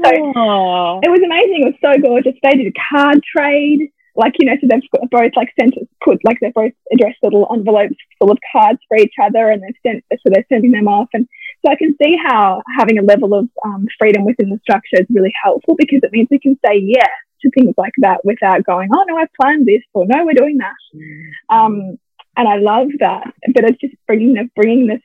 So 0.04 0.11
Aww. 0.11 1.00
it 1.02 1.11
was 1.11 1.20
amazing. 1.25 1.64
It 1.64 1.73
was 1.73 1.80
so 1.80 2.00
gorgeous. 2.00 2.35
They 2.42 2.52
did 2.52 2.66
a 2.66 2.80
card 2.90 3.23
trade. 3.25 3.90
Like, 4.14 4.35
you 4.38 4.47
know, 4.47 4.56
so 4.61 4.66
they've 4.68 5.11
both 5.11 5.32
like 5.37 5.49
sent 5.58 5.75
put 6.04 6.18
like 6.25 6.38
they've 6.40 6.52
both 6.52 6.73
addressed 6.92 7.18
little 7.23 7.47
envelopes 7.52 7.94
full 8.18 8.32
of 8.32 8.38
cards 8.52 8.80
for 8.88 8.97
each 8.97 9.14
other 9.23 9.49
and 9.49 9.62
they've 9.62 9.78
sent 9.87 10.04
so 10.11 10.30
they're 10.30 10.44
sending 10.49 10.73
them 10.73 10.88
off. 10.88 11.08
And 11.14 11.28
so 11.65 11.73
I 11.73 11.77
can 11.77 11.95
see 12.03 12.17
how 12.25 12.62
having 12.79 12.99
a 12.99 13.03
level 13.03 13.35
of 13.35 13.49
um, 13.65 13.87
freedom 13.99 14.25
within 14.25 14.50
the 14.50 14.59
structure 14.62 15.00
is 15.00 15.07
really 15.11 15.33
helpful 15.43 15.75
because 15.77 16.00
it 16.03 16.12
means 16.12 16.29
we 16.31 16.38
can 16.38 16.59
say 16.65 16.79
yes 16.79 17.09
to 17.43 17.50
things 17.50 17.75
like 17.77 17.93
that 17.99 18.25
without 18.25 18.65
going, 18.65 18.88
oh 18.95 19.05
no, 19.09 19.17
I've 19.17 19.33
planned 19.41 19.67
this 19.67 19.83
or 19.95 20.07
no, 20.07 20.25
we're 20.25 20.35
doing 20.35 20.59
that. 20.59 20.75
Mm-hmm. 20.95 21.57
Um, 21.57 21.99
and 22.37 22.49
I 22.49 22.57
love 22.57 22.88
that, 23.00 23.35
but 23.53 23.65
it's 23.65 23.81
just 23.81 23.95
bringing 24.07 24.35
the 24.35 24.49
bringing 24.55 24.87
this 24.87 25.00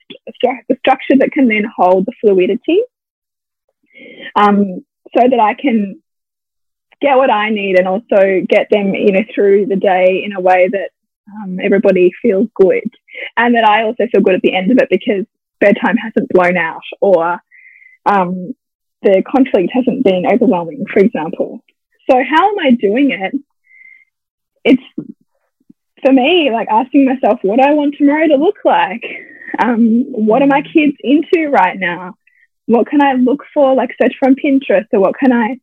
the 0.69 0.75
structure 0.77 1.17
that 1.17 1.31
can 1.31 1.48
then 1.48 1.65
hold 1.75 2.05
the 2.05 2.13
fluidity, 2.22 2.81
um, 4.36 4.86
so 5.17 5.27
that 5.27 5.39
I 5.39 5.55
can 5.55 6.01
get 7.01 7.17
what 7.17 7.31
I 7.31 7.50
need 7.50 7.79
and 7.79 7.88
also 7.88 8.41
get 8.48 8.67
them, 8.69 8.93
you 8.93 9.12
know, 9.12 9.24
through 9.33 9.65
the 9.65 9.75
day 9.75 10.24
in 10.24 10.33
a 10.33 10.39
way 10.39 10.69
that 10.72 10.91
um, 11.41 11.60
everybody 11.60 12.12
feels 12.22 12.50
good, 12.53 12.88
and 13.36 13.55
that 13.55 13.67
I 13.67 13.83
also 13.83 14.05
feel 14.12 14.22
good 14.22 14.36
at 14.36 14.41
the 14.43 14.55
end 14.55 14.72
of 14.72 14.77
it 14.77 14.89
because 14.91 15.25
bedtime 15.63 15.96
hasn't 15.96 16.29
blown 16.29 16.58
out 16.58 16.84
or 17.00 17.39
um, 18.05 18.53
the 19.01 19.24
conflict 19.25 19.72
hasn't 19.74 20.03
been 20.03 20.25
overwhelming, 20.32 20.84
for 20.91 21.00
example. 21.00 21.63
So 22.10 22.22
how 22.29 22.50
am 22.50 22.60
I 22.60 22.72
doing 22.72 23.12
it? 23.12 23.34
It's 24.65 24.84
for 26.03 26.12
me, 26.12 26.51
like 26.51 26.67
asking 26.70 27.05
myself 27.05 27.39
what 27.43 27.62
I 27.62 27.74
want 27.74 27.96
tomorrow 27.98 28.27
to 28.27 28.36
look 28.36 28.58
like. 28.65 29.03
Um, 29.58 30.05
what 30.12 30.41
are 30.41 30.48
my 30.48 30.62
kids 30.62 30.98
into 31.00 31.50
right 31.50 31.77
now? 31.79 32.15
What 32.65 32.88
can 32.88 33.01
I 33.01 33.13
look 33.13 33.43
for, 33.53 33.74
like 33.74 33.96
search 34.01 34.15
from 34.20 34.36
Pinterest, 34.36 34.88
or 34.91 35.00
what 35.00 35.17
can 35.17 35.32
I, 35.32 35.60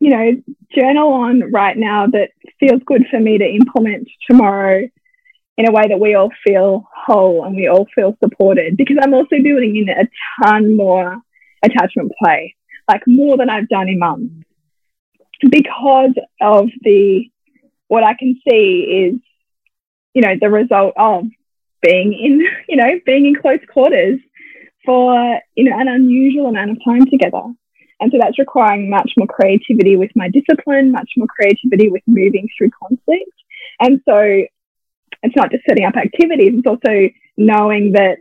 you 0.00 0.10
know, 0.10 0.42
journal 0.76 1.12
on 1.12 1.50
right 1.50 1.76
now 1.76 2.06
that 2.08 2.30
feels 2.60 2.82
good 2.84 3.06
for 3.10 3.20
me 3.20 3.38
to 3.38 3.44
implement 3.44 4.08
tomorrow 4.28 4.88
in 5.58 5.68
a 5.68 5.72
way 5.72 5.88
that 5.88 6.00
we 6.00 6.14
all 6.14 6.30
feel 6.44 6.86
whole 6.94 7.44
and 7.44 7.56
we 7.56 7.66
all 7.66 7.86
feel 7.94 8.16
supported. 8.22 8.76
Because 8.76 8.98
I'm 9.00 9.14
also 9.14 9.36
building 9.42 9.76
in 9.76 9.88
a 9.88 10.08
ton 10.42 10.76
more 10.76 11.16
attachment 11.62 12.12
play, 12.22 12.54
like 12.88 13.02
more 13.06 13.36
than 13.36 13.50
I've 13.50 13.68
done 13.68 13.88
in 13.88 13.98
months 13.98 14.46
because 15.50 16.14
of 16.40 16.68
the 16.82 17.30
what 17.88 18.02
I 18.02 18.14
can 18.18 18.40
see 18.48 19.10
is, 19.12 19.20
you 20.14 20.22
know, 20.22 20.34
the 20.40 20.50
result 20.50 20.94
of 20.96 21.24
being 21.82 22.12
in, 22.12 22.46
you 22.68 22.76
know, 22.76 23.00
being 23.04 23.26
in 23.26 23.36
close 23.36 23.60
quarters 23.72 24.20
for, 24.84 25.40
you 25.54 25.64
know, 25.64 25.78
an 25.78 25.88
unusual 25.88 26.46
amount 26.46 26.70
of 26.70 26.78
time 26.84 27.06
together. 27.06 27.42
And 27.98 28.12
so 28.12 28.18
that's 28.20 28.38
requiring 28.38 28.90
much 28.90 29.12
more 29.16 29.26
creativity 29.26 29.96
with 29.96 30.10
my 30.14 30.28
discipline, 30.28 30.92
much 30.92 31.10
more 31.16 31.28
creativity 31.28 31.88
with 31.88 32.02
moving 32.06 32.46
through 32.56 32.70
conflict. 32.70 33.30
And 33.80 34.00
so 34.06 34.44
it's 35.22 35.36
not 35.36 35.50
just 35.50 35.64
setting 35.68 35.84
up 35.84 35.96
activities, 35.96 36.52
it's 36.54 36.66
also 36.66 37.08
knowing 37.36 37.92
that 37.92 38.18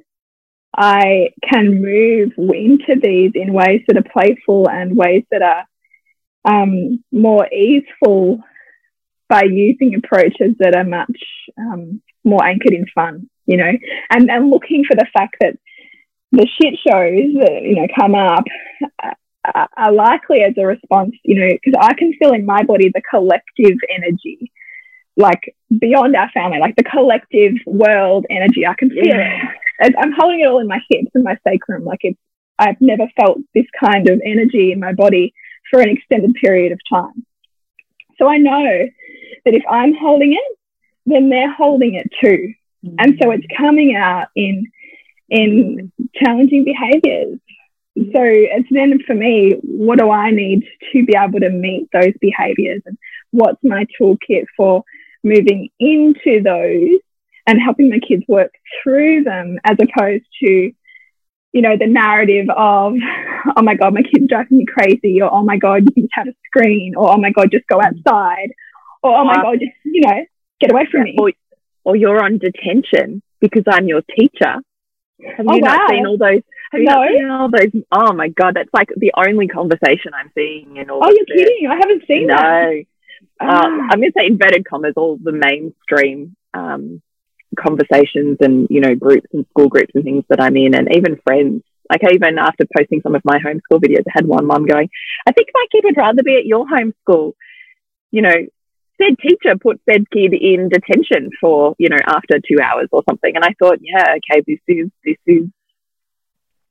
I 0.78 1.30
can 1.48 1.82
move 1.82 2.34
into 2.38 3.00
these 3.02 3.32
in 3.34 3.54
ways 3.54 3.82
that 3.88 3.98
are 3.98 4.04
playful 4.12 4.70
and 4.70 4.96
ways 4.96 5.24
that 5.32 5.42
are 5.42 5.66
um, 6.44 7.04
more 7.12 7.48
easeful 7.52 8.40
by 9.30 9.44
using 9.44 9.96
approaches 9.96 10.56
that 10.60 10.76
are 10.76 10.84
much 10.84 11.18
um, 11.58 12.02
more 12.24 12.44
anchored 12.44 12.74
in 12.74 12.86
fun, 12.94 13.30
you 13.46 13.58
know, 13.58 13.72
and, 14.10 14.30
and 14.30 14.50
looking 14.50 14.84
for 14.84 14.96
the 14.96 15.08
fact 15.14 15.38
that 15.40 15.58
the 16.32 16.48
shit 16.62 16.74
shows 16.86 17.34
that, 17.40 17.62
you 17.64 17.76
know, 17.76 17.88
come 17.98 18.16
up 18.16 18.44
are, 19.54 19.70
are 19.78 19.92
likely 19.92 20.42
as 20.42 20.54
a 20.58 20.66
response, 20.66 21.14
you 21.24 21.40
know, 21.40 21.50
because 21.52 21.80
I 21.80 21.94
can 21.94 22.14
feel 22.20 22.34
in 22.34 22.46
my 22.46 22.64
body 22.64 22.90
the 22.94 23.02
collective 23.10 23.78
energy, 23.90 24.52
like 25.18 25.56
beyond 25.80 26.16
our 26.16 26.30
family, 26.32 26.60
like 26.60 26.76
the 26.76 26.84
collective 26.84 27.54
world 27.66 28.26
energy. 28.30 28.66
I 28.66 28.74
can 28.74 28.90
feel 28.90 29.06
yeah. 29.06 29.52
it. 29.80 29.96
I'm 29.98 30.12
holding 30.12 30.42
it 30.42 30.48
all 30.48 30.60
in 30.60 30.68
my 30.68 30.80
hips 30.90 31.12
and 31.14 31.24
my 31.24 31.38
sacrum. 31.48 31.84
Like 31.84 32.00
it's, 32.02 32.20
I've 32.58 32.80
never 32.80 33.08
felt 33.20 33.40
this 33.54 33.66
kind 33.80 34.10
of 34.10 34.22
energy 34.26 34.72
in 34.72 34.80
my 34.80 34.94
body 34.94 35.34
for 35.70 35.82
an 35.82 35.90
extended 35.90 36.34
period 36.36 36.72
of 36.72 36.80
time. 36.90 37.26
So 38.18 38.28
I 38.28 38.38
know 38.38 38.88
that 39.46 39.54
if 39.54 39.64
I'm 39.70 39.94
holding 39.94 40.34
it, 40.34 40.58
then 41.06 41.30
they're 41.30 41.54
holding 41.54 41.96
it 41.96 42.10
too. 42.22 42.54
Mm-hmm. 42.86 42.96
And 43.00 43.20
so 43.22 43.32
it's 43.32 43.46
coming 43.58 43.96
out 43.96 44.28
in 44.36 44.72
in 45.30 45.92
challenging 46.14 46.66
behaviors. 46.66 47.40
So 47.98 48.22
it's 48.22 48.68
then 48.70 49.00
for 49.08 49.16
me, 49.16 49.54
what 49.64 50.00
do 50.00 50.12
I 50.12 50.32
need 50.32 50.66
to 50.92 51.06
be 51.06 51.16
able 51.18 51.40
to 51.40 51.50
meet 51.50 51.90
those 51.92 52.14
behaviors 52.20 52.82
and 52.86 52.98
what's 53.32 53.64
my 53.64 53.86
toolkit 54.00 54.46
for 54.56 54.84
moving 55.26 55.70
into 55.80 56.42
those 56.42 57.00
and 57.48 57.60
helping 57.62 57.90
the 57.90 58.00
kids 58.00 58.24
work 58.28 58.54
through 58.82 59.24
them 59.24 59.60
as 59.66 59.78
opposed 59.80 60.24
to 60.44 60.72
you 61.56 61.62
know, 61.62 61.78
the 61.80 61.88
narrative 61.88 62.48
of, 62.50 62.96
oh 63.56 63.62
my 63.62 63.76
God, 63.76 63.94
my 63.94 64.02
kid's 64.02 64.28
driving 64.28 64.58
me 64.58 64.66
crazy, 64.66 65.22
or 65.22 65.34
oh 65.34 65.42
my 65.42 65.58
God, 65.58 65.86
you 65.86 65.92
can 65.94 66.04
just 66.04 66.14
have 66.14 66.28
a 66.28 66.34
screen, 66.48 66.96
or 66.98 67.14
oh 67.14 67.18
my 67.18 67.32
God, 67.32 67.50
just 67.50 67.66
go 67.68 67.82
outside, 67.82 68.50
or 69.02 69.16
oh 69.16 69.24
my 69.24 69.36
uh, 69.36 69.42
God, 69.42 69.60
just, 69.62 69.72
you 69.86 70.02
know, 70.02 70.26
get 70.60 70.74
away 70.74 70.86
from 70.92 71.04
me. 71.04 71.16
Or, 71.18 71.32
or 71.86 71.96
you're 71.96 72.22
on 72.22 72.40
detention 72.40 73.22
because 73.40 73.64
I'm 73.70 73.88
your 73.88 74.02
teacher. 74.02 74.56
Have 75.38 75.46
oh, 75.48 75.56
you 75.56 75.62
wow. 75.62 75.76
not 75.76 75.90
seen 75.92 76.06
all 76.06 76.18
those? 76.18 76.42
Have 76.74 76.82
you 76.82 76.88
no. 76.88 76.96
not 76.96 77.08
seen 77.08 77.30
all 77.30 77.50
those? 77.50 77.84
Oh 77.90 78.12
my 78.12 78.28
God, 78.28 78.56
that's 78.56 78.74
like 78.74 78.90
the 78.98 79.14
only 79.16 79.48
conversation 79.48 80.12
I'm 80.14 80.32
seeing 80.36 80.76
in 80.76 80.90
all 80.90 81.00
Oh, 81.02 81.10
you're 81.10 81.26
kidding. 81.26 81.70
I 81.72 81.76
haven't 81.76 82.04
seen 82.06 82.28
no. 82.28 82.36
that. 82.36 82.84
Um, 83.40 83.50
ah. 83.50 83.88
I'm 83.92 84.00
going 84.00 84.12
to 84.12 84.20
say 84.20 84.28
inverted 84.28 84.66
commas, 84.66 84.94
all 84.96 85.18
the 85.22 85.32
mainstream 85.32 86.36
um, 86.54 87.02
conversations 87.58 88.38
and, 88.42 88.68
you 88.70 88.82
know, 88.82 88.96
groups 88.96 89.28
and 89.34 89.46
school 89.50 89.68
groups 89.68 89.92
and 89.96 90.04
things 90.04 90.24
that 90.30 90.42
I'm 90.42 90.58
in 90.58 90.76
and 90.76 90.88
even 90.96 91.20
friends. 91.24 91.64
Like 91.90 92.02
even 92.12 92.40
after 92.40 92.66
posting 92.76 93.02
some 93.02 93.14
of 93.14 93.22
my 93.24 93.38
homeschool 93.38 93.80
videos, 93.80 94.04
I 94.08 94.14
had 94.16 94.26
one 94.26 94.48
mom 94.48 94.66
going, 94.66 94.90
I 95.28 95.32
think 95.32 95.50
my 95.54 95.66
kid 95.72 95.84
would 95.84 95.98
rather 95.98 96.24
be 96.24 96.36
at 96.38 96.46
your 96.46 96.66
homeschool. 96.66 97.34
You 98.10 98.22
know, 98.24 98.36
said 99.00 99.20
teacher 99.20 99.56
put 99.62 99.82
said 99.88 100.10
kid 100.10 100.34
in 100.34 100.70
detention 100.70 101.30
for, 101.40 101.76
you 101.78 101.90
know, 101.90 102.00
after 102.08 102.40
two 102.40 102.58
hours 102.64 102.88
or 102.92 103.04
something. 103.08 103.36
And 103.36 103.44
I 103.44 103.54
thought, 103.60 103.80
yeah, 103.82 104.16
okay, 104.16 104.42
this 104.48 104.60
is, 104.68 104.90
this 105.04 105.18
is, 105.28 105.44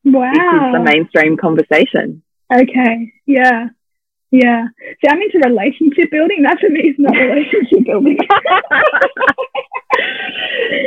wow. 0.05 0.33
This 0.33 0.43
is 0.43 0.73
the 0.73 0.83
mainstream 0.83 1.37
conversation. 1.37 2.23
Okay. 2.53 3.13
Yeah. 3.27 3.69
Yeah. 4.35 4.67
See, 4.83 5.09
I'm 5.09 5.23
into 5.23 5.39
relationship 5.45 6.11
building. 6.11 6.43
That 6.43 6.59
for 6.59 6.69
me 6.69 6.81
is 6.81 6.97
not 6.99 7.15
relationship 7.17 7.85
building. 7.87 8.19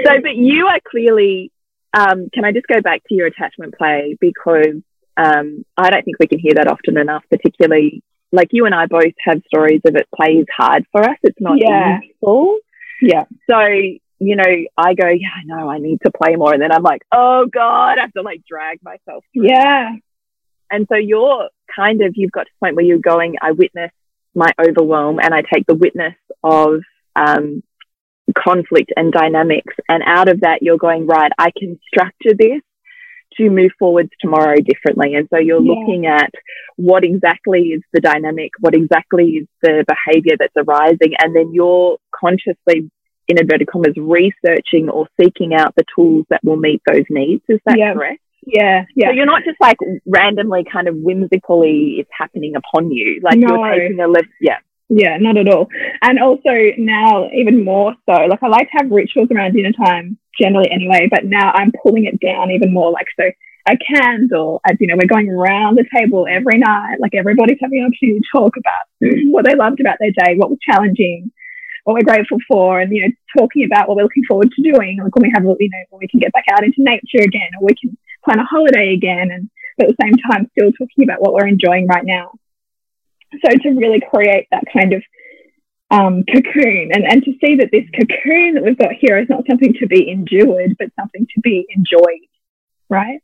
so, 0.06 0.12
but 0.22 0.36
you 0.36 0.68
are 0.68 0.80
clearly, 0.86 1.50
um, 1.94 2.28
can 2.34 2.44
I 2.44 2.52
just 2.52 2.68
go 2.68 2.82
back 2.82 3.04
to 3.08 3.16
your 3.16 3.28
attachment 3.28 3.74
play? 3.78 4.18
Because 4.20 4.82
um, 5.16 5.64
I 5.78 5.90
don't 5.90 6.04
think 6.04 6.20
we 6.20 6.28
can 6.28 6.40
hear 6.40 6.56
that 6.56 6.68
often 6.68 6.98
enough, 6.98 7.24
particularly 7.30 8.04
like 8.34 8.50
you 8.52 8.66
and 8.66 8.76
I 8.76 8.86
both 8.88 9.14
have 9.20 9.42
stories 9.48 9.80
of 9.86 9.96
it 9.96 10.10
plays 10.14 10.46
hard 10.54 10.84
for 10.92 11.02
us. 11.02 11.16
It's 11.24 11.40
not 11.40 11.58
yeah. 11.58 12.00
easy. 12.00 12.16
Yeah. 13.02 13.24
So, 13.50 13.60
you 14.20 14.36
know, 14.36 14.44
I 14.78 14.94
go, 14.94 15.08
yeah, 15.08 15.30
I 15.34 15.46
know 15.46 15.70
I 15.70 15.78
need 15.78 16.02
to 16.06 16.12
play 16.12 16.36
more. 16.36 16.52
And 16.52 16.62
then 16.62 16.74
I'm 16.74 16.84
like, 16.84 17.04
oh 17.14 17.46
God, 17.46 17.98
I 17.98 18.02
have 18.02 18.12
to 18.12 18.24
like 18.24 18.44
drag 18.46 18.84
myself. 18.84 19.24
Through. 19.34 19.48
Yeah. 19.48 19.92
And 20.70 20.86
so 20.90 20.98
you're 20.98 21.50
kind 21.76 22.02
of, 22.02 22.14
you've 22.16 22.32
got 22.32 22.44
to 22.44 22.50
the 22.54 22.66
point 22.66 22.76
where 22.76 22.86
you're 22.86 23.00
going, 23.00 23.36
I 23.42 23.52
witness 23.52 23.92
my 24.36 24.52
overwhelm 24.60 25.20
and 25.20 25.34
I 25.34 25.42
take 25.42 25.66
the 25.66 25.76
witness 25.76 26.16
of 26.44 26.82
um, 27.16 27.64
conflict 28.38 28.92
and 28.96 29.12
dynamics. 29.12 29.74
And 29.90 30.04
out 30.06 30.30
of 30.30 30.42
that, 30.42 30.62
you're 30.62 30.78
going, 30.78 31.08
right, 31.08 31.32
I 31.38 31.52
can 31.58 31.80
structure 31.88 32.36
this 32.38 32.62
to 33.38 33.50
move 33.50 33.72
forwards 33.78 34.10
tomorrow 34.22 34.56
differently. 34.58 35.16
And 35.16 35.28
so 35.32 35.40
you're 35.40 35.62
yeah. 35.62 35.72
looking 35.72 36.06
at 36.06 36.32
what 36.76 37.04
exactly 37.04 37.70
is 37.70 37.82
the 37.94 38.00
dynamic, 38.00 38.52
what 38.60 38.76
exactly 38.76 39.26
is 39.32 39.48
the 39.62 39.86
behavior 39.88 40.36
that's 40.40 40.54
arising. 40.56 41.14
And 41.20 41.36
then 41.36 41.54
you're 41.54 41.98
consciously, 42.16 42.90
in 43.28 43.38
inverted 43.38 43.68
commas, 43.68 43.96
researching 43.98 44.90
or 44.90 45.08
seeking 45.20 45.54
out 45.54 45.76
the 45.76 45.84
tools 45.96 46.26
that 46.30 46.44
will 46.44 46.58
meet 46.58 46.82
those 46.88 47.04
needs. 47.10 47.44
Is 47.50 47.60
that 47.66 47.78
yeah. 47.78 47.94
correct? 47.94 48.22
Yeah, 48.48 48.86
yeah. 48.96 49.10
So 49.10 49.12
you're 49.12 49.26
not 49.26 49.44
just 49.44 49.60
like 49.60 49.78
randomly 50.06 50.64
kind 50.72 50.88
of 50.88 50.96
whimsically 50.96 51.98
it's 52.00 52.10
happening 52.18 52.56
upon 52.56 52.92
you. 52.92 53.20
Like 53.22 53.38
no. 53.38 53.48
you're 53.56 53.76
taking 53.76 54.00
a 54.00 54.08
lift. 54.08 54.30
Yeah. 54.40 54.60
Yeah, 54.90 55.18
not 55.20 55.36
at 55.36 55.50
all. 55.50 55.68
And 56.02 56.18
also 56.18 56.72
now 56.78 57.30
even 57.36 57.66
more 57.66 57.94
so, 58.08 58.14
like 58.14 58.42
I 58.42 58.48
like 58.48 58.72
to 58.72 58.78
have 58.84 58.90
rituals 58.90 59.28
around 59.36 59.52
dinner 59.52 59.74
time 59.74 60.18
generally 60.40 60.72
anyway, 60.72 61.10
but 61.12 61.26
now 61.26 61.52
I'm 61.52 61.74
pulling 61.84 62.06
it 62.06 62.22
down 62.22 62.52
even 62.52 62.74
more. 62.74 62.90
Like, 62.92 63.08
so 63.20 63.26
a 63.68 63.76
candle 63.76 64.62
as 64.66 64.78
you 64.80 64.88
know 64.88 64.96
we're 64.96 65.08
going 65.08 65.30
around 65.30 65.76
the 65.76 65.84
table 65.94 66.26
every 66.30 66.58
night 66.58 66.96
like 67.00 67.14
everybody's 67.14 67.58
having 67.60 67.80
an 67.80 67.88
opportunity 67.88 68.20
to 68.20 68.26
talk 68.32 68.56
about 68.56 69.12
what 69.28 69.44
they 69.44 69.56
loved 69.56 69.82
about 69.82 69.98
their 70.00 70.12
day 70.24 70.36
what 70.38 70.50
was 70.50 70.60
challenging 70.64 71.30
what 71.84 71.94
we're 71.94 72.14
grateful 72.14 72.38
for 72.48 72.80
and 72.80 72.92
you 72.96 73.02
know 73.02 73.12
talking 73.38 73.66
about 73.66 73.88
what 73.88 73.98
we're 73.98 74.04
looking 74.04 74.24
forward 74.28 74.50
to 74.56 74.64
doing 74.64 75.00
like 75.04 75.14
when 75.16 75.24
we 75.24 75.32
have 75.34 75.44
you 75.44 75.70
know 75.70 75.84
when 75.90 76.00
we 76.00 76.08
can 76.08 76.20
get 76.20 76.32
back 76.32 76.46
out 76.54 76.64
into 76.64 76.80
nature 76.80 77.24
again 77.24 77.50
or 77.60 77.66
we 77.66 77.76
can 77.76 77.98
plan 78.28 78.40
a 78.40 78.46
holiday 78.46 78.94
again 78.94 79.32
and 79.32 79.50
at 79.80 79.88
the 79.88 79.96
same 80.02 80.14
time 80.30 80.50
still 80.52 80.72
talking 80.72 81.04
about 81.04 81.22
what 81.22 81.34
we're 81.34 81.48
enjoying 81.48 81.88
right 81.88 82.06
now 82.06 82.32
so 83.46 83.58
to 83.58 83.70
really 83.72 84.02
create 84.12 84.48
that 84.52 84.64
kind 84.72 84.94
of 84.94 85.04
um, 85.90 86.24
cocoon 86.26 86.90
and, 86.92 87.06
and 87.06 87.24
to 87.24 87.32
see 87.44 87.56
that 87.56 87.70
this 87.72 87.86
cocoon 87.96 88.56
that 88.56 88.64
we've 88.64 88.78
got 88.78 88.92
here 88.92 89.18
is 89.18 89.30
not 89.30 89.46
something 89.50 89.74
to 89.80 89.88
be 89.88 90.10
endured 90.10 90.76
but 90.78 90.90
something 91.00 91.26
to 91.34 91.42
be 91.42 91.66
enjoyed 91.70 92.28
right 92.90 93.22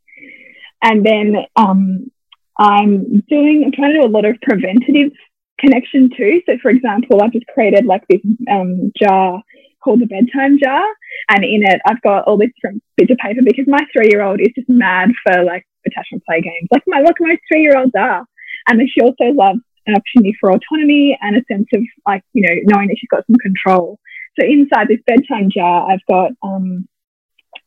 and 0.82 1.06
then 1.06 1.38
um, 1.56 2.12
I'm 2.58 3.22
doing, 3.30 3.64
I'm 3.66 3.72
trying 3.72 3.94
to 3.94 4.02
do 4.02 4.06
a 4.06 4.08
lot 4.08 4.26
of 4.26 4.40
preventative 4.42 5.12
connection 5.60 6.10
too. 6.16 6.42
So, 6.46 6.58
for 6.62 6.70
example, 6.70 7.22
I've 7.22 7.32
just 7.32 7.48
created 7.48 7.86
like 7.86 8.04
this 8.10 8.22
um, 8.52 8.92
jar 8.98 9.42
called 9.84 10.02
the 10.02 10.08
bedtime 10.08 10.58
jar, 10.64 10.84
and 11.30 11.44
in 11.44 11.62
it, 11.64 11.82
I've 11.86 12.02
got 12.02 12.26
all 12.26 12.38
these 12.38 12.52
different 12.56 12.84
bits 12.98 13.12
of 13.12 13.18
paper 13.18 13.42
because 13.44 13.66
my 13.68 13.82
three 13.92 14.10
year 14.10 14.24
old 14.24 14.40
is 14.40 14.54
just 14.56 14.70
mad 14.70 15.10
for 15.26 15.44
like 15.44 15.66
attachment 15.86 16.24
play 16.26 16.42
games, 16.42 16.70
like 16.72 16.84
my 16.88 17.02
like 17.02 17.16
my 17.20 17.38
three 17.52 17.62
year 17.62 17.78
olds 17.78 17.94
are, 17.98 18.26
and 18.68 18.82
she 18.90 19.02
also 19.02 19.26
loves 19.34 19.60
an 19.86 19.96
opportunity 19.96 20.36
for 20.40 20.52
autonomy 20.52 21.18
and 21.22 21.36
a 21.36 21.44
sense 21.52 21.68
of 21.74 21.82
like 22.08 22.24
you 22.34 22.42
know 22.42 22.56
knowing 22.66 22.88
that 22.88 22.98
she's 23.00 23.10
got 23.10 23.26
some 23.28 23.38
control. 23.42 24.00
So 24.40 24.46
inside 24.46 24.88
this 24.88 25.04
bedtime 25.06 25.50
jar, 25.54 25.92
I've 25.92 26.06
got 26.10 26.32
um, 26.42 26.88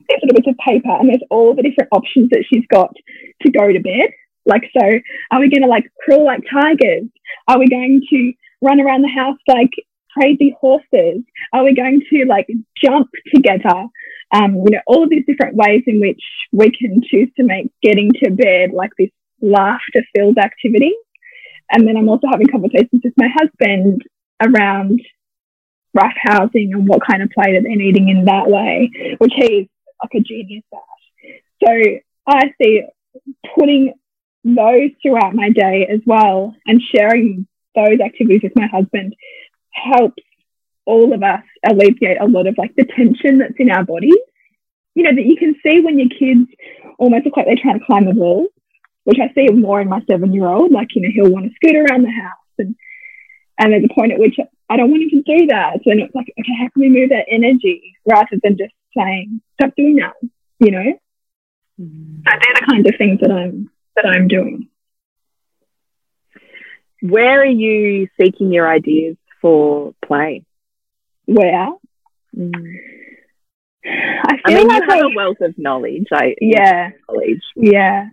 these 0.08 0.18
little 0.23 0.35
bits 0.35 0.49
of 0.49 0.56
paper 0.64 0.90
and 0.90 1.08
there's 1.08 1.23
all 1.30 1.54
the 1.54 1.62
different 1.62 1.90
options 1.92 2.30
that 2.30 2.44
she's 2.49 2.66
got 2.70 2.92
to 3.42 3.50
go 3.50 3.73
to 3.73 3.80
bed. 3.80 4.11
Like, 4.44 4.62
so 4.76 4.85
are 5.30 5.40
we 5.40 5.50
going 5.50 5.62
to 5.62 5.68
like 5.68 5.90
crawl 6.04 6.25
like 6.25 6.42
tigers? 6.50 7.04
Are 7.49 7.58
we 7.58 7.68
going 7.68 8.02
to 8.11 8.32
run 8.62 8.80
around 8.80 9.02
the 9.02 9.08
house 9.08 9.38
like 9.49 9.70
crazy 10.16 10.56
horses? 10.61 11.23
Are 11.52 11.64
we 11.64 11.75
going 11.75 12.02
to 12.11 12.25
like 12.26 12.49
jump 12.82 13.08
together? 13.35 13.87
Um, 14.32 14.54
you 14.54 14.70
know, 14.70 14.80
all 14.87 15.04
of 15.04 15.11
these 15.11 15.25
different 15.26 15.56
ways 15.56 15.82
in 15.87 16.00
which 16.00 16.23
we 16.52 16.70
can 16.70 17.02
choose 17.02 17.28
to 17.37 17.44
make 17.44 17.70
getting 17.82 18.11
to 18.25 18.30
bed 18.30 18.70
like 18.73 18.90
this 18.99 19.11
laughter 19.40 20.02
filled 20.14 20.38
activity. 20.38 20.92
And 21.70 21.87
then 21.87 21.96
I'm 21.96 22.08
also 22.08 22.28
having 22.30 22.46
conversations 22.46 23.02
with 23.04 23.14
my 23.16 23.28
husband 23.32 24.02
around 24.40 25.00
rough 25.94 26.14
housing 26.16 26.73
and 26.75 26.87
what 26.88 27.06
kind 27.06 27.23
of 27.23 27.30
play 27.30 27.54
that 27.54 27.62
they're 27.62 27.76
needing 27.76 28.08
in 28.08 28.26
that 28.26 28.49
way, 28.49 28.90
which 29.18 29.32
he's 29.35 29.66
like 30.02 30.14
a 30.14 30.20
genius 30.20 30.64
at. 30.73 31.64
So 31.64 31.73
I 32.26 32.52
see 32.61 32.82
putting 33.58 33.94
those 34.44 34.90
throughout 35.02 35.35
my 35.35 35.50
day 35.50 35.88
as 35.90 36.00
well 36.06 36.54
and 36.66 36.80
sharing 36.94 37.46
those 37.75 38.00
activities 38.04 38.42
with 38.42 38.52
my 38.56 38.66
husband 38.66 39.14
helps 39.76 40.23
all 40.85 41.12
of 41.12 41.23
us 41.23 41.42
alleviate 41.68 42.21
a 42.21 42.26
lot 42.26 42.47
of 42.47 42.56
like 42.59 42.75
the 42.76 42.85
tension 42.85 43.38
that's 43.38 43.54
in 43.59 43.71
our 43.71 43.85
bodies. 43.85 44.14
You 44.95 45.02
know, 45.02 45.14
that 45.14 45.26
you 45.26 45.37
can 45.37 45.54
see 45.62 45.80
when 45.80 45.99
your 45.99 46.09
kids 46.09 46.49
almost 46.99 47.26
look 47.26 47.37
like 47.37 47.47
they're 47.47 47.56
trying 47.61 47.78
to 47.78 47.85
climb 47.85 48.09
a 48.09 48.12
wall, 48.12 48.47
which 49.04 49.18
I 49.21 49.33
see 49.35 49.49
more 49.49 49.80
in 49.80 49.88
my 49.88 50.00
seven 50.09 50.33
year 50.33 50.47
old. 50.47 50.73
Like, 50.73 50.88
you 50.95 51.02
know, 51.02 51.11
he'll 51.12 51.33
want 51.33 51.47
to 51.47 51.54
scoot 51.54 51.76
around 51.76 52.02
the 52.02 52.11
house 52.11 52.56
and 52.59 52.75
and 53.59 53.73
there's 53.73 53.85
a 53.85 53.95
point 53.95 54.12
at 54.12 54.18
which 54.18 54.37
I 54.68 54.76
don't 54.76 54.90
want 54.90 55.02
him 55.02 55.11
to 55.11 55.38
do 55.38 55.47
that. 55.47 55.75
So 55.75 55.83
then 55.87 56.00
it's 56.00 56.14
like, 56.14 56.33
okay, 56.38 56.52
how 56.59 56.68
can 56.68 56.80
we 56.80 56.88
move 56.88 57.11
that 57.11 57.26
energy 57.30 57.97
rather 58.06 58.37
than 58.42 58.56
just 58.59 58.75
saying, 58.97 59.40
stop 59.54 59.75
doing 59.76 59.97
that, 59.97 60.14
you 60.59 60.71
know? 60.71 60.99
Mm. 61.80 62.23
So 62.25 62.30
they're 62.30 62.54
the 62.61 62.66
kinds 62.68 62.88
of 62.88 62.95
things 62.99 63.21
that 63.21 63.30
I'm 63.30 63.70
that 63.96 64.07
I'm 64.07 64.29
doing. 64.29 64.68
Where 67.01 67.40
are 67.42 67.46
you 67.46 68.09
seeking 68.20 68.53
your 68.53 68.68
ideas 68.68 69.16
for 69.40 69.94
play? 70.05 70.44
Where? 71.27 71.68
Mm. 72.37 72.77
I, 73.85 74.38
I 74.44 74.55
mean, 74.55 74.68
like 74.68 74.83
you 74.83 74.88
have 74.90 75.05
I, 75.05 75.11
a 75.11 75.14
wealth 75.14 75.40
of 75.40 75.55
knowledge. 75.59 76.07
I 76.12 76.35
yeah, 76.40 76.90
knowledge. 77.09 77.42
Yeah. 77.57 78.09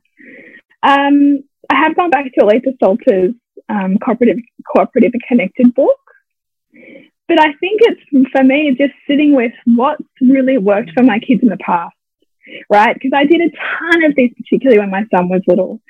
Um, 0.83 1.43
I 1.69 1.75
have 1.75 1.95
gone 1.95 2.09
back 2.09 2.25
to 2.25 2.41
Aletha 2.41 2.77
Solter's 2.81 3.33
um, 3.69 3.97
cooperative, 3.97 4.39
cooperative 4.75 5.12
and 5.13 5.23
connected 5.27 5.73
book, 5.73 5.99
but 7.27 7.39
I 7.39 7.53
think 7.53 7.81
it's 7.81 8.31
for 8.31 8.43
me 8.43 8.75
just 8.77 8.93
sitting 9.07 9.36
with 9.36 9.53
what's 9.65 10.03
really 10.21 10.57
worked 10.57 10.91
for 10.93 11.03
my 11.03 11.19
kids 11.19 11.41
in 11.41 11.49
the 11.49 11.57
past, 11.57 11.95
right? 12.69 12.93
Because 12.93 13.12
I 13.15 13.25
did 13.25 13.41
a 13.41 13.49
ton 13.49 14.03
of 14.03 14.15
this, 14.15 14.29
particularly 14.38 14.79
when 14.79 14.91
my 14.91 15.05
son 15.13 15.29
was 15.29 15.41
little. 15.47 15.81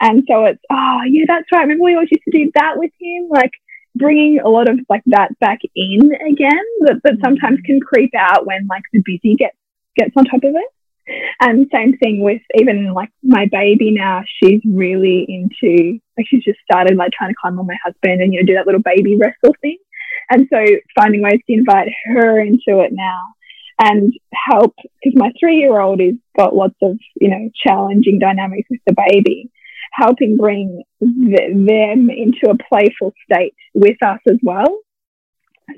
And 0.00 0.24
so 0.28 0.44
it's, 0.46 0.60
oh, 0.70 1.00
yeah, 1.08 1.24
that's 1.28 1.46
right. 1.52 1.62
Remember 1.62 1.84
we 1.84 1.94
always 1.94 2.10
used 2.10 2.24
to 2.24 2.36
do 2.36 2.50
that 2.54 2.76
with 2.76 2.90
him? 3.00 3.28
Like 3.30 3.52
bringing 4.00 4.40
a 4.40 4.48
lot 4.48 4.68
of 4.68 4.80
like 4.88 5.02
that 5.06 5.38
back 5.38 5.58
in 5.76 6.10
again 6.14 6.66
that, 6.80 7.00
that 7.04 7.18
sometimes 7.22 7.60
mm. 7.60 7.64
can 7.64 7.80
creep 7.80 8.12
out 8.18 8.46
when 8.46 8.66
like 8.68 8.82
the 8.92 9.02
busy 9.04 9.36
gets, 9.36 9.56
gets 9.96 10.12
on 10.16 10.24
top 10.24 10.42
of 10.42 10.54
it. 10.54 10.70
And 11.40 11.66
same 11.72 11.96
thing 11.98 12.22
with 12.22 12.42
even 12.54 12.92
like 12.94 13.10
my 13.22 13.46
baby 13.50 13.90
now, 13.90 14.22
she's 14.38 14.60
really 14.64 15.26
into, 15.28 15.98
like 16.16 16.26
she's 16.28 16.44
just 16.44 16.60
started 16.60 16.96
like 16.96 17.12
trying 17.12 17.30
to 17.30 17.36
climb 17.40 17.58
on 17.58 17.66
my 17.66 17.76
husband 17.84 18.22
and, 18.22 18.32
you 18.32 18.40
know, 18.40 18.46
do 18.46 18.54
that 18.54 18.66
little 18.66 18.82
baby 18.82 19.16
wrestle 19.16 19.54
thing. 19.60 19.78
And 20.30 20.48
so 20.52 20.64
finding 20.94 21.22
ways 21.22 21.40
to 21.46 21.52
invite 21.52 21.88
her 22.06 22.38
into 22.40 22.80
it 22.80 22.92
now 22.92 23.18
and 23.80 24.12
help, 24.32 24.74
because 24.76 25.18
my 25.18 25.32
three 25.40 25.56
year 25.56 25.80
old 25.80 26.00
has 26.00 26.14
got 26.36 26.54
lots 26.54 26.76
of, 26.82 26.96
you 27.20 27.28
know, 27.28 27.50
challenging 27.66 28.20
dynamics 28.20 28.68
with 28.70 28.80
the 28.86 28.94
baby, 29.08 29.50
helping 29.92 30.36
bring 30.36 30.82
them 31.00 32.10
into 32.10 32.50
a 32.50 32.56
playful 32.68 33.12
state 33.24 33.54
with 33.74 34.02
us 34.02 34.20
as 34.28 34.38
well. 34.42 34.78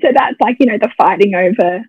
So 0.01 0.09
that's 0.13 0.35
like, 0.41 0.57
you 0.59 0.65
know, 0.67 0.77
the 0.79 0.89
fighting 0.97 1.35
over, 1.35 1.81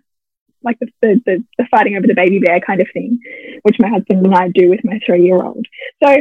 like 0.63 0.77
the, 0.79 0.87
the, 1.01 1.21
the, 1.25 1.43
the 1.57 1.67
fighting 1.71 1.95
over 1.95 2.07
the 2.07 2.13
baby 2.13 2.39
bear 2.39 2.59
kind 2.59 2.81
of 2.81 2.87
thing, 2.93 3.19
which 3.63 3.77
my 3.79 3.89
husband 3.89 4.25
and 4.25 4.35
I 4.35 4.49
do 4.49 4.69
with 4.69 4.81
my 4.83 4.99
three 5.05 5.23
year 5.23 5.41
old. 5.41 5.65
So 6.03 6.15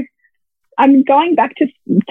I'm 0.78 1.04
going 1.04 1.34
back 1.34 1.54
to, 1.56 1.66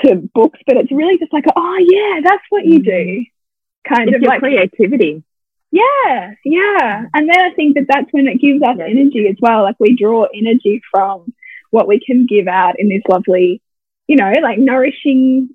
to 0.06 0.16
books, 0.34 0.60
but 0.66 0.78
it's 0.78 0.92
really 0.92 1.18
just 1.18 1.34
like, 1.34 1.46
oh 1.56 1.78
yeah, 1.80 2.22
that's 2.24 2.44
what 2.50 2.66
you 2.66 2.80
do 2.80 2.92
mm-hmm. 2.92 3.94
kind 3.94 4.10
it's 4.10 4.18
of 4.18 4.24
like 4.24 4.40
creativity. 4.40 5.24
Yeah, 5.72 6.34
yeah. 6.46 7.06
And 7.16 7.28
then 7.28 7.40
I 7.40 7.52
think 7.56 7.76
that 7.76 7.88
that's 7.90 8.12
when 8.12 8.28
it 8.28 8.40
gives 8.40 8.62
us 8.62 8.78
energy 8.80 9.28
as 9.28 9.38
well. 9.42 9.64
Like 9.64 9.80
we 9.80 9.96
draw 9.96 10.28
energy 10.34 10.82
from 10.92 11.34
what 11.72 11.88
we 11.88 12.00
can 12.00 12.28
give 12.28 12.48
out 12.48 12.76
in 12.78 12.90
this 12.90 13.02
lovely, 13.10 13.60
you 14.08 14.16
know, 14.16 14.32
like 14.42 14.58
nourishing 14.60 15.50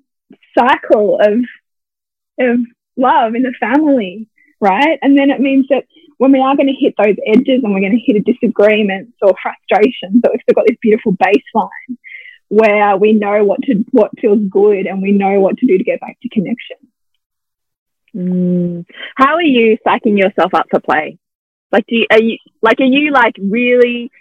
cycle 0.57 1.19
of 1.21 1.39
of 2.39 2.59
love 2.95 3.35
in 3.35 3.43
the 3.43 3.53
family, 3.59 4.27
right? 4.59 4.99
And 5.01 5.17
then 5.17 5.29
it 5.29 5.39
means 5.39 5.67
that 5.69 5.85
when 6.17 6.31
we 6.31 6.39
are 6.39 6.55
going 6.55 6.67
to 6.67 6.73
hit 6.73 6.95
those 6.97 7.15
edges 7.25 7.61
and 7.63 7.73
we're 7.73 7.79
going 7.79 7.97
to 7.97 8.03
hit 8.05 8.17
a 8.17 8.31
disagreements 8.31 9.13
or 9.21 9.33
frustrations, 9.41 10.21
that 10.21 10.31
we've 10.31 10.41
still 10.41 10.55
got 10.55 10.65
this 10.67 10.77
beautiful 10.81 11.13
baseline 11.13 11.97
where 12.49 12.97
we 12.97 13.13
know 13.13 13.43
what 13.43 13.61
to 13.63 13.85
what 13.91 14.11
feels 14.19 14.39
good 14.49 14.85
and 14.85 15.01
we 15.01 15.11
know 15.11 15.39
what 15.39 15.57
to 15.57 15.67
do 15.67 15.77
to 15.77 15.83
get 15.83 16.01
back 16.01 16.17
to 16.21 16.29
connection. 16.29 16.77
Mm. 18.15 18.85
How 19.15 19.35
are 19.35 19.41
you 19.41 19.77
psyching 19.85 20.17
yourself 20.17 20.53
up 20.53 20.65
for 20.69 20.79
play? 20.79 21.19
Like, 21.71 21.85
do 21.87 21.95
you, 21.95 22.07
are 22.11 22.21
you 22.21 22.37
like, 22.61 22.81
are 22.81 22.85
you 22.85 23.11
like 23.11 23.35
really 23.39 24.11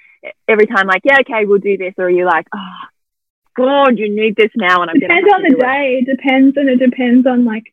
every 0.47 0.67
time 0.67 0.87
like, 0.87 1.03
yeah, 1.05 1.19
okay, 1.21 1.47
we'll 1.47 1.59
do 1.59 1.79
this, 1.79 1.95
or 1.97 2.05
are 2.05 2.11
you 2.11 2.27
like, 2.27 2.47
oh, 2.55 2.87
God, 3.59 3.99
you 3.99 4.09
need 4.15 4.37
this 4.37 4.51
now, 4.57 4.83
and 4.83 4.91
I'm 4.91 4.99
depends 4.99 5.29
on 5.35 5.43
the 5.43 5.57
day. 5.59 5.99
It. 5.99 6.09
it 6.09 6.17
depends, 6.17 6.57
and 6.57 6.69
it 6.69 6.79
depends 6.79 7.27
on 7.27 7.45
like, 7.45 7.65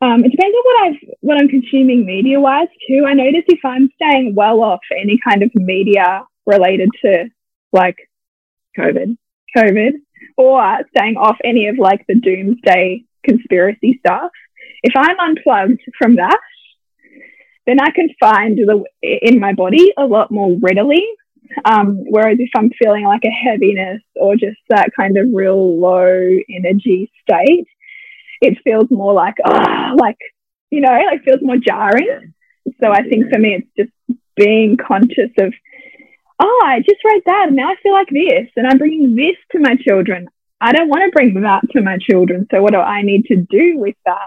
um, 0.00 0.24
it 0.24 0.30
depends 0.30 0.56
on 0.56 0.64
what 0.64 0.86
I've 0.86 1.16
what 1.20 1.38
I'm 1.38 1.48
consuming 1.48 2.06
media 2.06 2.40
wise 2.40 2.68
too. 2.86 3.04
I 3.06 3.14
notice 3.14 3.44
if 3.48 3.64
I'm 3.64 3.90
staying 3.96 4.34
well 4.34 4.62
off 4.62 4.80
any 4.96 5.18
kind 5.26 5.42
of 5.42 5.50
media 5.54 6.24
related 6.46 6.90
to 7.02 7.26
like 7.72 7.96
COVID, 8.78 9.18
COVID, 9.56 9.92
or 10.36 10.78
staying 10.96 11.16
off 11.16 11.36
any 11.44 11.66
of 11.66 11.76
like 11.78 12.06
the 12.06 12.14
doomsday 12.14 13.04
conspiracy 13.24 13.98
stuff 13.98 14.30
if 14.82 14.92
I'm 14.96 15.18
unplugged 15.18 15.80
from 15.98 16.16
that, 16.16 16.38
then 17.66 17.80
I 17.80 17.90
can 17.90 18.08
find 18.18 18.56
the 18.56 18.84
in 19.02 19.40
my 19.40 19.52
body 19.52 19.92
a 19.96 20.04
lot 20.04 20.30
more 20.30 20.56
readily. 20.60 21.04
Um, 21.64 22.04
whereas 22.08 22.38
if 22.40 22.50
I'm 22.56 22.70
feeling 22.70 23.04
like 23.04 23.24
a 23.24 23.30
heaviness 23.30 24.02
or 24.16 24.36
just 24.36 24.58
that 24.68 24.90
kind 24.94 25.16
of 25.16 25.26
real 25.32 25.78
low 25.78 26.36
energy 26.50 27.10
state, 27.22 27.66
it 28.40 28.58
feels 28.62 28.90
more 28.90 29.12
like 29.12 29.34
oh, 29.44 29.96
like 29.98 30.18
you 30.70 30.80
know, 30.80 30.90
like 30.90 31.24
feels 31.24 31.42
more 31.42 31.56
jarring. 31.56 32.34
So 32.82 32.92
I 32.92 33.02
think 33.02 33.32
for 33.32 33.38
me, 33.38 33.54
it's 33.54 33.68
just 33.76 34.18
being 34.36 34.76
conscious 34.76 35.30
of 35.38 35.52
oh, 36.40 36.62
I 36.64 36.80
just 36.80 37.04
read 37.04 37.22
that 37.26 37.46
and 37.48 37.56
now 37.56 37.70
I 37.70 37.76
feel 37.82 37.92
like 37.92 38.10
this, 38.10 38.48
and 38.56 38.66
I'm 38.66 38.78
bringing 38.78 39.16
this 39.16 39.36
to 39.52 39.58
my 39.58 39.76
children. 39.76 40.28
I 40.60 40.72
don't 40.72 40.88
want 40.88 41.02
to 41.04 41.10
bring 41.12 41.40
that 41.42 41.70
to 41.70 41.82
my 41.82 41.98
children. 41.98 42.46
So 42.50 42.62
what 42.62 42.72
do 42.72 42.80
I 42.80 43.02
need 43.02 43.26
to 43.26 43.36
do 43.36 43.78
with 43.78 43.94
that? 44.04 44.26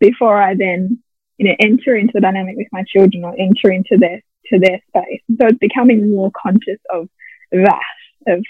before 0.00 0.40
I 0.40 0.54
then, 0.54 1.02
you 1.38 1.48
know, 1.48 1.56
enter 1.58 1.96
into 1.96 2.12
the 2.14 2.20
dynamic 2.20 2.56
with 2.56 2.68
my 2.72 2.84
children 2.86 3.24
or 3.24 3.34
enter 3.38 3.70
into 3.70 3.96
their 3.98 4.22
to 4.46 4.58
their 4.58 4.80
space. 4.88 5.22
So 5.40 5.46
it's 5.48 5.58
becoming 5.58 6.10
more 6.10 6.30
conscious 6.36 6.80
of 6.92 7.08
that, 7.52 7.80
of 8.26 8.44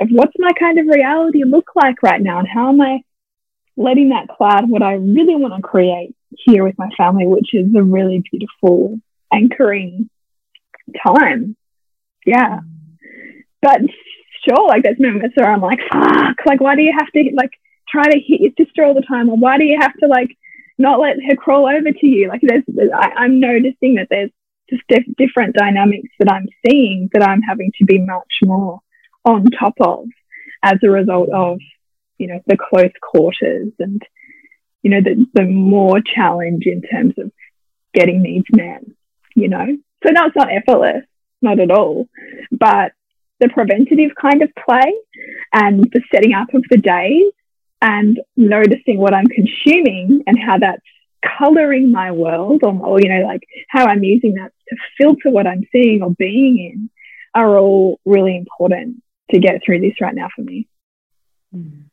of 0.00 0.08
what's 0.10 0.34
my 0.38 0.50
kind 0.58 0.78
of 0.78 0.86
reality 0.86 1.44
look 1.44 1.70
like 1.76 2.02
right 2.02 2.20
now 2.20 2.40
and 2.40 2.48
how 2.48 2.68
am 2.68 2.80
I 2.80 3.02
letting 3.76 4.10
that 4.10 4.28
cloud 4.28 4.68
what 4.68 4.82
I 4.82 4.94
really 4.94 5.36
want 5.36 5.54
to 5.54 5.62
create 5.62 6.14
here 6.30 6.64
with 6.64 6.78
my 6.78 6.88
family, 6.96 7.26
which 7.26 7.54
is 7.54 7.74
a 7.74 7.82
really 7.82 8.22
beautiful 8.30 8.98
anchoring 9.32 10.08
time. 11.04 11.56
Yeah. 12.26 12.60
But 13.62 13.80
sure, 14.46 14.68
like 14.68 14.82
there's 14.82 15.00
moments 15.00 15.36
where 15.36 15.50
I'm 15.50 15.60
like, 15.60 15.80
fuck, 15.92 16.36
like 16.46 16.60
why 16.60 16.76
do 16.76 16.82
you 16.82 16.94
have 16.96 17.10
to 17.12 17.30
like 17.34 17.50
try 17.88 18.04
to 18.04 18.18
hit 18.18 18.40
your 18.40 18.52
sister 18.58 18.84
all 18.84 18.94
the 18.94 19.02
time? 19.02 19.28
Or 19.28 19.36
why 19.36 19.58
do 19.58 19.64
you 19.64 19.78
have 19.80 19.94
to 20.00 20.06
like 20.06 20.36
not 20.78 21.00
let 21.00 21.16
her 21.28 21.36
crawl 21.36 21.66
over 21.66 21.90
to 21.90 22.06
you? 22.06 22.28
Like 22.28 22.42
there's, 22.42 22.64
I, 22.94 23.24
am 23.24 23.40
noticing 23.40 23.94
that 23.96 24.08
there's 24.10 24.30
just 24.70 24.82
dif- 24.88 25.16
different 25.16 25.54
dynamics 25.54 26.08
that 26.18 26.30
I'm 26.30 26.46
seeing 26.66 27.10
that 27.12 27.22
I'm 27.22 27.42
having 27.42 27.72
to 27.78 27.84
be 27.84 27.98
much 27.98 28.32
more 28.44 28.80
on 29.24 29.44
top 29.46 29.74
of 29.80 30.06
as 30.62 30.78
a 30.82 30.90
result 30.90 31.28
of, 31.30 31.58
you 32.18 32.28
know, 32.28 32.40
the 32.46 32.56
close 32.56 32.92
quarters 33.02 33.72
and, 33.78 34.02
you 34.82 34.90
know, 34.90 35.00
the, 35.00 35.26
the 35.34 35.44
more 35.44 36.00
challenge 36.00 36.64
in 36.66 36.82
terms 36.82 37.14
of 37.18 37.30
getting 37.92 38.22
needs 38.22 38.46
met, 38.50 38.82
you 39.34 39.48
know? 39.48 39.66
So 40.04 40.10
no, 40.10 40.26
it's 40.26 40.36
not 40.36 40.52
effortless, 40.52 41.04
not 41.42 41.60
at 41.60 41.70
all. 41.70 42.08
But 42.50 42.92
the 43.40 43.48
preventative 43.48 44.12
kind 44.20 44.42
of 44.42 44.50
play 44.54 44.94
and 45.52 45.84
the 45.92 46.02
setting 46.12 46.34
up 46.34 46.52
of 46.54 46.64
the 46.70 46.78
days 46.78 47.32
and 47.82 48.18
noticing 48.36 48.98
what 48.98 49.14
I'm 49.14 49.26
consuming 49.26 50.22
and 50.26 50.38
how 50.38 50.58
that's 50.58 50.82
coloring 51.38 51.90
my 51.90 52.12
world 52.12 52.60
or, 52.62 52.72
or, 52.72 53.00
you 53.00 53.08
know, 53.08 53.26
like 53.26 53.42
how 53.68 53.86
I'm 53.86 54.04
using 54.04 54.34
that 54.34 54.52
to 54.68 54.76
filter 54.98 55.30
what 55.30 55.46
I'm 55.46 55.64
seeing 55.72 56.02
or 56.02 56.10
being 56.10 56.58
in 56.58 56.90
are 57.34 57.58
all 57.58 58.00
really 58.04 58.36
important 58.36 59.02
to 59.30 59.38
get 59.38 59.62
through 59.64 59.80
this 59.80 60.00
right 60.00 60.14
now 60.14 60.28
for 60.34 60.42
me. 60.42 60.68
Mm. 61.54 61.84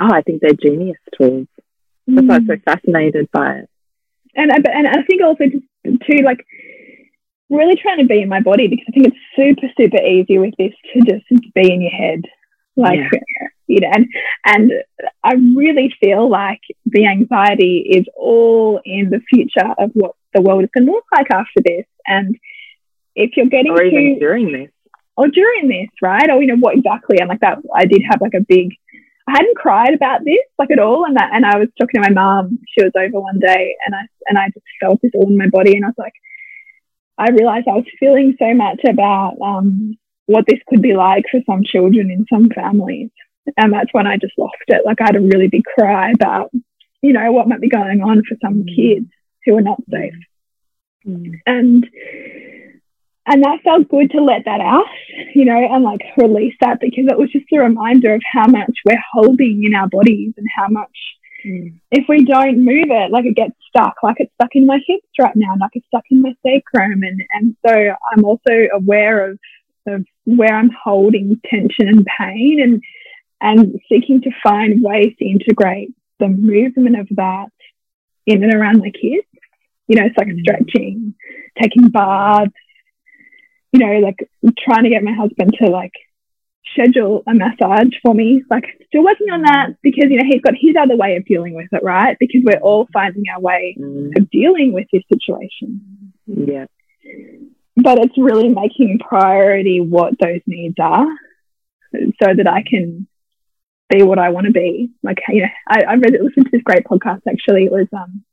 Oh, 0.00 0.10
I 0.12 0.22
think 0.22 0.40
they're 0.40 0.52
genius 0.52 0.98
tools. 1.16 1.48
That's 2.06 2.26
why 2.26 2.36
I'm 2.36 2.46
so 2.46 2.54
mm. 2.54 2.64
fascinated 2.64 3.28
by 3.32 3.58
it. 3.58 3.70
And, 4.34 4.52
and 4.52 4.86
I 4.86 5.02
think 5.02 5.22
also 5.22 5.44
just 5.46 5.64
to 5.84 6.22
like 6.22 6.46
really 7.50 7.76
trying 7.76 7.98
to 7.98 8.06
be 8.06 8.22
in 8.22 8.28
my 8.28 8.40
body 8.40 8.68
because 8.68 8.84
I 8.88 8.92
think 8.92 9.06
it's 9.08 9.16
super, 9.34 9.72
super 9.76 10.02
easy 10.02 10.38
with 10.38 10.54
this 10.58 10.72
to 10.92 11.00
just 11.00 11.26
be 11.54 11.72
in 11.72 11.82
your 11.82 11.90
head. 11.90 12.22
Like, 12.76 13.00
yeah. 13.00 13.47
You 13.68 13.80
know, 13.80 13.90
and, 13.92 14.06
and 14.44 14.72
I 15.22 15.34
really 15.34 15.94
feel 16.00 16.28
like 16.28 16.60
the 16.86 17.06
anxiety 17.06 17.86
is 17.90 18.06
all 18.16 18.80
in 18.84 19.10
the 19.10 19.20
future 19.28 19.74
of 19.78 19.90
what 19.92 20.12
the 20.34 20.40
world 20.40 20.64
is 20.64 20.70
going 20.74 20.86
to 20.86 20.92
look 20.92 21.04
like 21.12 21.30
after 21.30 21.60
this. 21.64 21.84
And 22.06 22.36
if 23.14 23.36
you're 23.36 23.46
getting 23.46 23.72
or 23.72 23.82
even 23.82 24.14
to, 24.14 24.20
during 24.20 24.52
this, 24.52 24.70
or 25.16 25.28
during 25.28 25.68
this, 25.68 25.90
right? 26.00 26.30
Or, 26.30 26.40
you 26.40 26.48
know, 26.48 26.56
what 26.56 26.76
exactly? 26.76 27.18
And 27.20 27.28
like 27.28 27.40
that, 27.40 27.58
I 27.74 27.84
did 27.84 28.02
have 28.10 28.20
like 28.22 28.34
a 28.34 28.44
big, 28.48 28.70
I 29.28 29.32
hadn't 29.32 29.56
cried 29.56 29.92
about 29.92 30.24
this 30.24 30.44
like 30.58 30.70
at 30.70 30.78
all. 30.78 31.04
And 31.04 31.16
that, 31.16 31.30
and 31.34 31.44
I 31.44 31.58
was 31.58 31.68
talking 31.78 32.02
to 32.02 32.08
my 32.08 32.14
mom, 32.14 32.58
she 32.68 32.84
was 32.84 32.92
over 32.96 33.20
one 33.20 33.38
day 33.38 33.76
and 33.84 33.94
I, 33.94 34.00
and 34.28 34.38
I 34.38 34.46
just 34.46 34.66
felt 34.80 35.00
this 35.02 35.12
all 35.14 35.28
in 35.28 35.36
my 35.36 35.48
body. 35.48 35.76
And 35.76 35.84
I 35.84 35.88
was 35.88 35.94
like, 35.98 36.14
I 37.18 37.30
realized 37.30 37.68
I 37.68 37.74
was 37.74 37.84
feeling 38.00 38.36
so 38.38 38.54
much 38.54 38.80
about 38.88 39.36
um, 39.42 39.98
what 40.26 40.44
this 40.46 40.60
could 40.68 40.80
be 40.80 40.94
like 40.94 41.24
for 41.30 41.40
some 41.44 41.64
children 41.64 42.10
in 42.10 42.26
some 42.32 42.48
families. 42.48 43.10
And 43.56 43.72
that's 43.72 43.92
when 43.92 44.06
I 44.06 44.16
just 44.16 44.38
lost 44.38 44.56
it. 44.68 44.84
Like 44.84 45.00
I 45.00 45.06
had 45.06 45.16
a 45.16 45.20
really 45.20 45.48
big 45.48 45.64
cry 45.64 46.12
about, 46.12 46.50
you 47.02 47.12
know, 47.12 47.32
what 47.32 47.48
might 47.48 47.60
be 47.60 47.68
going 47.68 48.02
on 48.02 48.22
for 48.28 48.36
some 48.42 48.64
mm. 48.64 48.76
kids 48.76 49.10
who 49.44 49.56
are 49.56 49.62
not 49.62 49.80
safe. 49.90 50.14
Mm. 51.06 51.40
And 51.46 51.86
and 53.30 53.44
that 53.44 53.60
felt 53.62 53.88
good 53.88 54.10
to 54.12 54.22
let 54.22 54.46
that 54.46 54.62
out, 54.62 54.86
you 55.34 55.44
know, 55.44 55.58
and 55.58 55.84
like 55.84 56.00
release 56.16 56.54
that 56.62 56.80
because 56.80 57.04
it 57.08 57.18
was 57.18 57.30
just 57.30 57.44
a 57.52 57.58
reminder 57.58 58.14
of 58.14 58.22
how 58.32 58.46
much 58.46 58.78
we're 58.86 59.02
holding 59.12 59.64
in 59.64 59.74
our 59.74 59.86
bodies 59.86 60.32
and 60.38 60.46
how 60.56 60.68
much 60.68 60.96
Mm. 61.46 61.78
If 61.90 62.06
we 62.08 62.24
don't 62.24 62.64
move 62.64 62.90
it, 62.90 63.10
like 63.10 63.24
it 63.24 63.36
gets 63.36 63.54
stuck, 63.68 63.94
like 64.02 64.16
it's 64.18 64.32
stuck 64.34 64.50
in 64.54 64.66
my 64.66 64.80
hips 64.86 65.08
right 65.18 65.36
now, 65.36 65.54
like 65.60 65.70
it's 65.74 65.86
stuck 65.86 66.04
in 66.10 66.22
my 66.22 66.34
sacrum. 66.44 67.02
And, 67.02 67.22
and 67.32 67.56
so 67.66 67.94
I'm 68.12 68.24
also 68.24 68.66
aware 68.72 69.30
of, 69.30 69.38
of 69.86 70.04
where 70.24 70.54
I'm 70.54 70.70
holding 70.70 71.40
tension 71.46 71.88
and 71.88 72.06
pain 72.18 72.60
and, 72.60 72.82
and 73.40 73.80
seeking 73.88 74.20
to 74.22 74.30
find 74.42 74.82
ways 74.82 75.14
to 75.18 75.24
integrate 75.24 75.90
the 76.18 76.28
movement 76.28 76.98
of 76.98 77.08
that 77.12 77.50
in 78.26 78.42
and 78.42 78.54
around 78.54 78.78
my 78.78 78.90
kids. 78.90 79.26
You 79.86 79.96
know, 79.96 80.06
it's 80.06 80.18
like 80.18 80.28
mm. 80.28 80.40
stretching, 80.40 81.14
taking 81.60 81.88
baths, 81.88 82.52
you 83.72 83.80
know, 83.80 83.98
like 84.00 84.28
trying 84.58 84.84
to 84.84 84.90
get 84.90 85.02
my 85.02 85.12
husband 85.12 85.54
to 85.60 85.68
like 85.68 85.92
schedule 86.72 87.22
a 87.26 87.34
massage 87.34 87.94
for 88.02 88.14
me. 88.14 88.42
Like 88.50 88.64
still 88.86 89.04
working 89.04 89.30
on 89.30 89.42
that 89.42 89.76
because, 89.82 90.10
you 90.10 90.18
know, 90.18 90.26
he's 90.26 90.42
got 90.42 90.54
his 90.60 90.74
other 90.78 90.96
way 90.96 91.16
of 91.16 91.24
dealing 91.24 91.54
with 91.54 91.68
it, 91.72 91.82
right? 91.82 92.16
Because 92.20 92.42
we're 92.44 92.60
all 92.60 92.88
finding 92.92 93.24
our 93.34 93.40
way 93.40 93.76
mm. 93.78 94.18
of 94.18 94.30
dealing 94.30 94.72
with 94.72 94.86
this 94.92 95.04
situation. 95.12 96.12
Yeah. 96.26 96.66
But 97.76 97.98
it's 97.98 98.18
really 98.18 98.48
making 98.48 98.98
priority 98.98 99.80
what 99.80 100.18
those 100.18 100.40
needs 100.46 100.76
are 100.80 101.06
so 101.94 102.34
that 102.34 102.46
I 102.46 102.62
can 102.68 103.06
be 103.88 104.02
what 104.02 104.18
I 104.18 104.30
want 104.30 104.46
to 104.46 104.52
be. 104.52 104.90
Like, 105.02 105.18
you 105.28 105.42
know, 105.42 105.48
I, 105.68 105.82
I 105.82 105.92
really 105.94 106.18
listened 106.20 106.46
to 106.46 106.50
this 106.52 106.62
great 106.62 106.84
podcast 106.84 107.22
actually. 107.28 107.64
It 107.64 107.72
was, 107.72 107.86
um, 107.92 108.24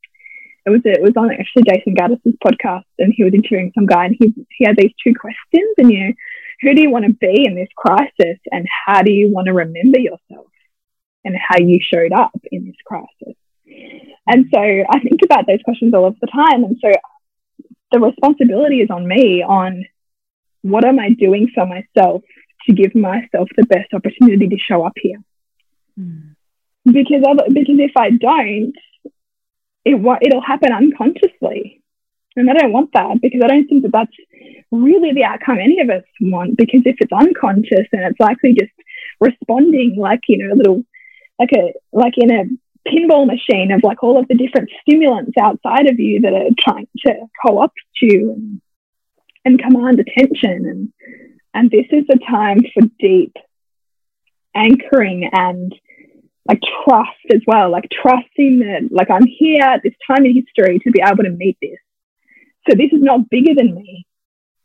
it 0.65 0.69
was, 0.69 0.81
it 0.83 1.01
was 1.01 1.13
on 1.15 1.31
actually 1.31 1.63
Jayson 1.63 1.95
Gaddis's 1.95 2.37
podcast 2.45 2.85
and 2.99 3.13
he 3.15 3.23
was 3.23 3.33
interviewing 3.33 3.71
some 3.75 3.85
guy 3.85 4.05
and 4.05 4.15
he, 4.19 4.33
he 4.57 4.65
had 4.65 4.77
these 4.77 4.93
two 5.03 5.13
questions 5.13 5.73
and, 5.77 5.91
you 5.91 6.07
know, 6.07 6.13
who 6.61 6.73
do 6.73 6.81
you 6.81 6.89
want 6.89 7.05
to 7.05 7.13
be 7.13 7.45
in 7.45 7.55
this 7.55 7.69
crisis 7.75 8.39
and 8.51 8.65
how 8.85 9.01
do 9.01 9.11
you 9.11 9.31
want 9.31 9.47
to 9.47 9.53
remember 9.53 9.99
yourself 9.99 10.47
and 11.23 11.35
how 11.35 11.57
you 11.59 11.79
showed 11.81 12.11
up 12.11 12.31
in 12.51 12.65
this 12.65 12.75
crisis? 12.85 13.35
And 14.27 14.45
so 14.53 14.59
I 14.59 14.99
think 14.99 15.21
about 15.23 15.45
those 15.47 15.61
questions 15.63 15.93
all 15.93 16.07
of 16.07 16.19
the 16.19 16.27
time. 16.27 16.63
And 16.63 16.77
so 16.81 16.91
the 17.91 17.99
responsibility 17.99 18.81
is 18.81 18.89
on 18.89 19.07
me 19.07 19.43
on 19.43 19.85
what 20.61 20.85
am 20.85 20.99
I 20.99 21.09
doing 21.11 21.51
for 21.53 21.65
myself 21.65 22.23
to 22.67 22.73
give 22.73 22.95
myself 22.95 23.49
the 23.55 23.65
best 23.67 23.93
opportunity 23.93 24.47
to 24.47 24.57
show 24.57 24.83
up 24.83 24.93
here? 24.95 25.19
Because, 25.95 27.23
because 27.49 27.79
if 27.79 27.91
I 27.97 28.11
don't, 28.11 28.73
it, 29.85 30.19
it'll 30.21 30.41
happen 30.41 30.71
unconsciously. 30.71 31.81
And 32.35 32.49
I 32.49 32.53
don't 32.53 32.73
want 32.73 32.91
that 32.93 33.21
because 33.21 33.41
I 33.43 33.47
don't 33.47 33.67
think 33.67 33.83
that 33.83 33.93
that's 33.93 34.15
really 34.71 35.13
the 35.13 35.23
outcome 35.23 35.57
any 35.57 35.79
of 35.79 35.89
us 35.89 36.03
want. 36.19 36.57
Because 36.57 36.81
if 36.85 36.97
it's 36.99 37.13
unconscious 37.13 37.87
and 37.91 38.01
it's 38.03 38.19
likely 38.19 38.53
just 38.53 38.73
responding 39.19 39.95
like, 39.97 40.21
you 40.27 40.39
know, 40.39 40.53
a 40.53 40.57
little, 40.57 40.83
like 41.39 41.51
a, 41.53 41.73
like 41.93 42.13
in 42.17 42.31
a 42.31 42.43
pinball 42.87 43.25
machine 43.25 43.71
of 43.71 43.81
like 43.83 44.03
all 44.03 44.19
of 44.19 44.27
the 44.27 44.35
different 44.35 44.69
stimulants 44.81 45.31
outside 45.39 45.87
of 45.87 45.99
you 45.99 46.21
that 46.21 46.33
are 46.33 46.49
trying 46.59 46.87
to 47.05 47.13
co-opt 47.43 47.79
you 48.01 48.33
and, 48.33 48.61
and 49.45 49.61
command 49.61 49.99
attention. 49.99 50.65
And, 50.67 50.93
and 51.53 51.71
this 51.71 51.87
is 51.89 52.05
a 52.11 52.19
time 52.29 52.59
for 52.73 52.83
deep 52.99 53.35
anchoring 54.53 55.29
and 55.31 55.73
like 56.47 56.61
trust 56.83 57.09
as 57.33 57.41
well, 57.47 57.71
like 57.71 57.89
trusting 57.89 58.59
that 58.59 58.89
like 58.91 59.09
I'm 59.09 59.25
here 59.25 59.63
at 59.63 59.81
this 59.83 59.93
time 60.07 60.25
in 60.25 60.35
history 60.35 60.79
to 60.79 60.91
be 60.91 61.01
able 61.01 61.23
to 61.23 61.31
meet 61.31 61.57
this 61.61 61.79
so 62.67 62.75
this 62.75 62.91
is 62.91 63.01
not 63.01 63.29
bigger 63.29 63.53
than 63.55 63.75
me. 63.75 64.05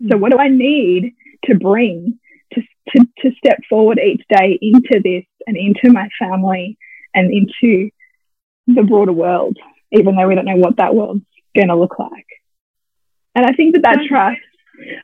So 0.08 0.16
mm. 0.16 0.20
what 0.20 0.32
do 0.32 0.38
I 0.38 0.48
need 0.48 1.14
to 1.44 1.54
bring 1.54 2.18
to, 2.54 2.62
to, 2.90 3.06
to 3.18 3.30
step 3.36 3.58
forward 3.68 3.98
each 3.98 4.22
day 4.28 4.58
into 4.60 5.00
this 5.02 5.24
and 5.46 5.56
into 5.56 5.92
my 5.92 6.08
family 6.18 6.78
and 7.14 7.32
into 7.32 7.90
the 8.66 8.82
broader 8.82 9.12
world, 9.12 9.56
even 9.92 10.16
though 10.16 10.28
we 10.28 10.34
don't 10.34 10.44
know 10.44 10.56
what 10.56 10.76
that 10.76 10.94
world's 10.94 11.24
going 11.54 11.68
to 11.68 11.76
look 11.76 11.98
like. 11.98 12.26
And 13.34 13.44
I 13.46 13.52
think 13.52 13.74
that 13.74 13.82
that 13.82 14.00
trust, 14.08 14.40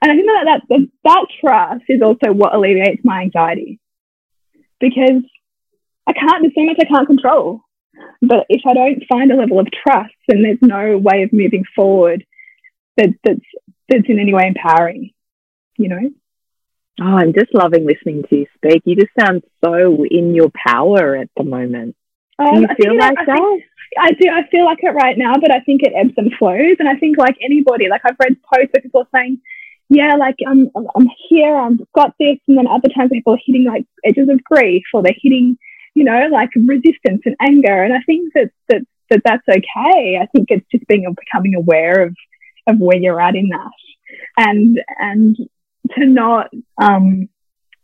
and 0.03 0.11
I 0.11 0.15
think 0.15 0.27
that 0.27 0.45
that, 0.47 0.63
that 0.69 0.89
that 1.05 1.27
trust 1.41 1.85
is 1.89 2.03
also 2.03 2.33
what 2.33 2.55
alleviates 2.55 3.05
my 3.05 3.23
anxiety 3.23 3.79
because 4.81 5.23
I 6.07 6.13
can't, 6.13 6.43
there's 6.43 6.55
so 6.55 6.65
much 6.65 6.79
I 6.81 6.85
can't 6.85 7.07
control. 7.07 7.61
But 8.21 8.47
if 8.49 8.63
I 8.67 8.75
don't 8.75 9.03
find 9.09 9.31
a 9.31 9.37
level 9.37 9.59
of 9.59 9.69
trust, 9.71 10.15
then 10.29 10.43
there's 10.43 10.59
no 10.63 10.99
way 10.99 11.23
of 11.23 11.33
moving 11.33 11.65
forward 11.75 12.25
that, 12.97 13.11
that's 13.25 13.41
that's 13.89 14.09
in 14.09 14.19
any 14.19 14.35
way 14.35 14.47
empowering, 14.47 15.13
you 15.77 15.89
know. 15.89 16.11
Oh, 17.01 17.05
I'm 17.05 17.33
just 17.35 17.55
loving 17.55 17.87
listening 17.87 18.25
to 18.29 18.37
you 18.37 18.47
speak. 18.57 18.83
You 18.85 18.97
just 18.97 19.13
sound 19.21 19.43
so 19.65 20.05
in 20.05 20.35
your 20.35 20.51
power 20.51 21.17
at 21.17 21.29
the 21.37 21.45
moment. 21.45 21.95
Do 22.39 22.47
um, 22.47 22.63
you 22.63 22.69
feel 22.77 22.99
like 22.99 23.17
that? 23.17 23.39
Think, 23.39 23.65
I 23.99 24.11
do. 24.13 24.29
I 24.31 24.49
feel 24.51 24.65
like 24.65 24.79
it 24.83 24.91
right 24.91 25.17
now, 25.17 25.35
but 25.41 25.55
I 25.55 25.61
think 25.61 25.83
it 25.83 25.93
ebbs 25.95 26.15
and 26.17 26.33
flows. 26.39 26.77
And 26.79 26.89
I 26.89 26.97
think, 26.97 27.19
like 27.19 27.37
anybody, 27.43 27.89
like 27.89 28.01
I've 28.05 28.17
read 28.19 28.37
posts 28.43 28.73
where 28.73 28.83
people 28.83 29.03
are 29.03 29.19
saying, 29.19 29.41
"Yeah, 29.89 30.15
like 30.17 30.37
I'm, 30.47 30.71
I'm 30.75 31.09
here. 31.29 31.55
I've 31.55 31.81
got 31.95 32.15
this," 32.19 32.39
and 32.49 32.57
then 32.57 32.67
other 32.67 32.89
times 32.89 33.11
people 33.13 33.35
are 33.35 33.41
hitting 33.45 33.65
like 33.65 33.85
edges 34.05 34.29
of 34.29 34.43
grief, 34.45 34.85
or 34.95 35.03
they're 35.03 35.13
hitting, 35.23 35.59
you 35.97 36.05
know, 36.05 36.29
like 36.31 36.51
resistance 36.55 37.23
and 37.25 37.35
anger. 37.41 37.83
And 37.83 37.95
I 37.95 38.01
think 38.05 38.35
that 38.35 38.51
that, 38.69 38.83
that 39.09 39.23
that's 39.25 39.49
okay. 39.49 40.19
I 40.21 40.27
think 40.27 40.49
it's 40.51 40.67
just 40.71 40.87
being 40.87 41.13
becoming 41.25 41.55
aware 41.55 42.03
of 42.03 42.15
of 42.69 42.79
where 42.79 42.99
you're 42.99 43.21
at 43.21 43.35
in 43.35 43.49
that 43.49 43.71
and 44.37 44.79
and 44.99 45.37
to 45.95 46.05
not 46.05 46.51
um 46.81 47.29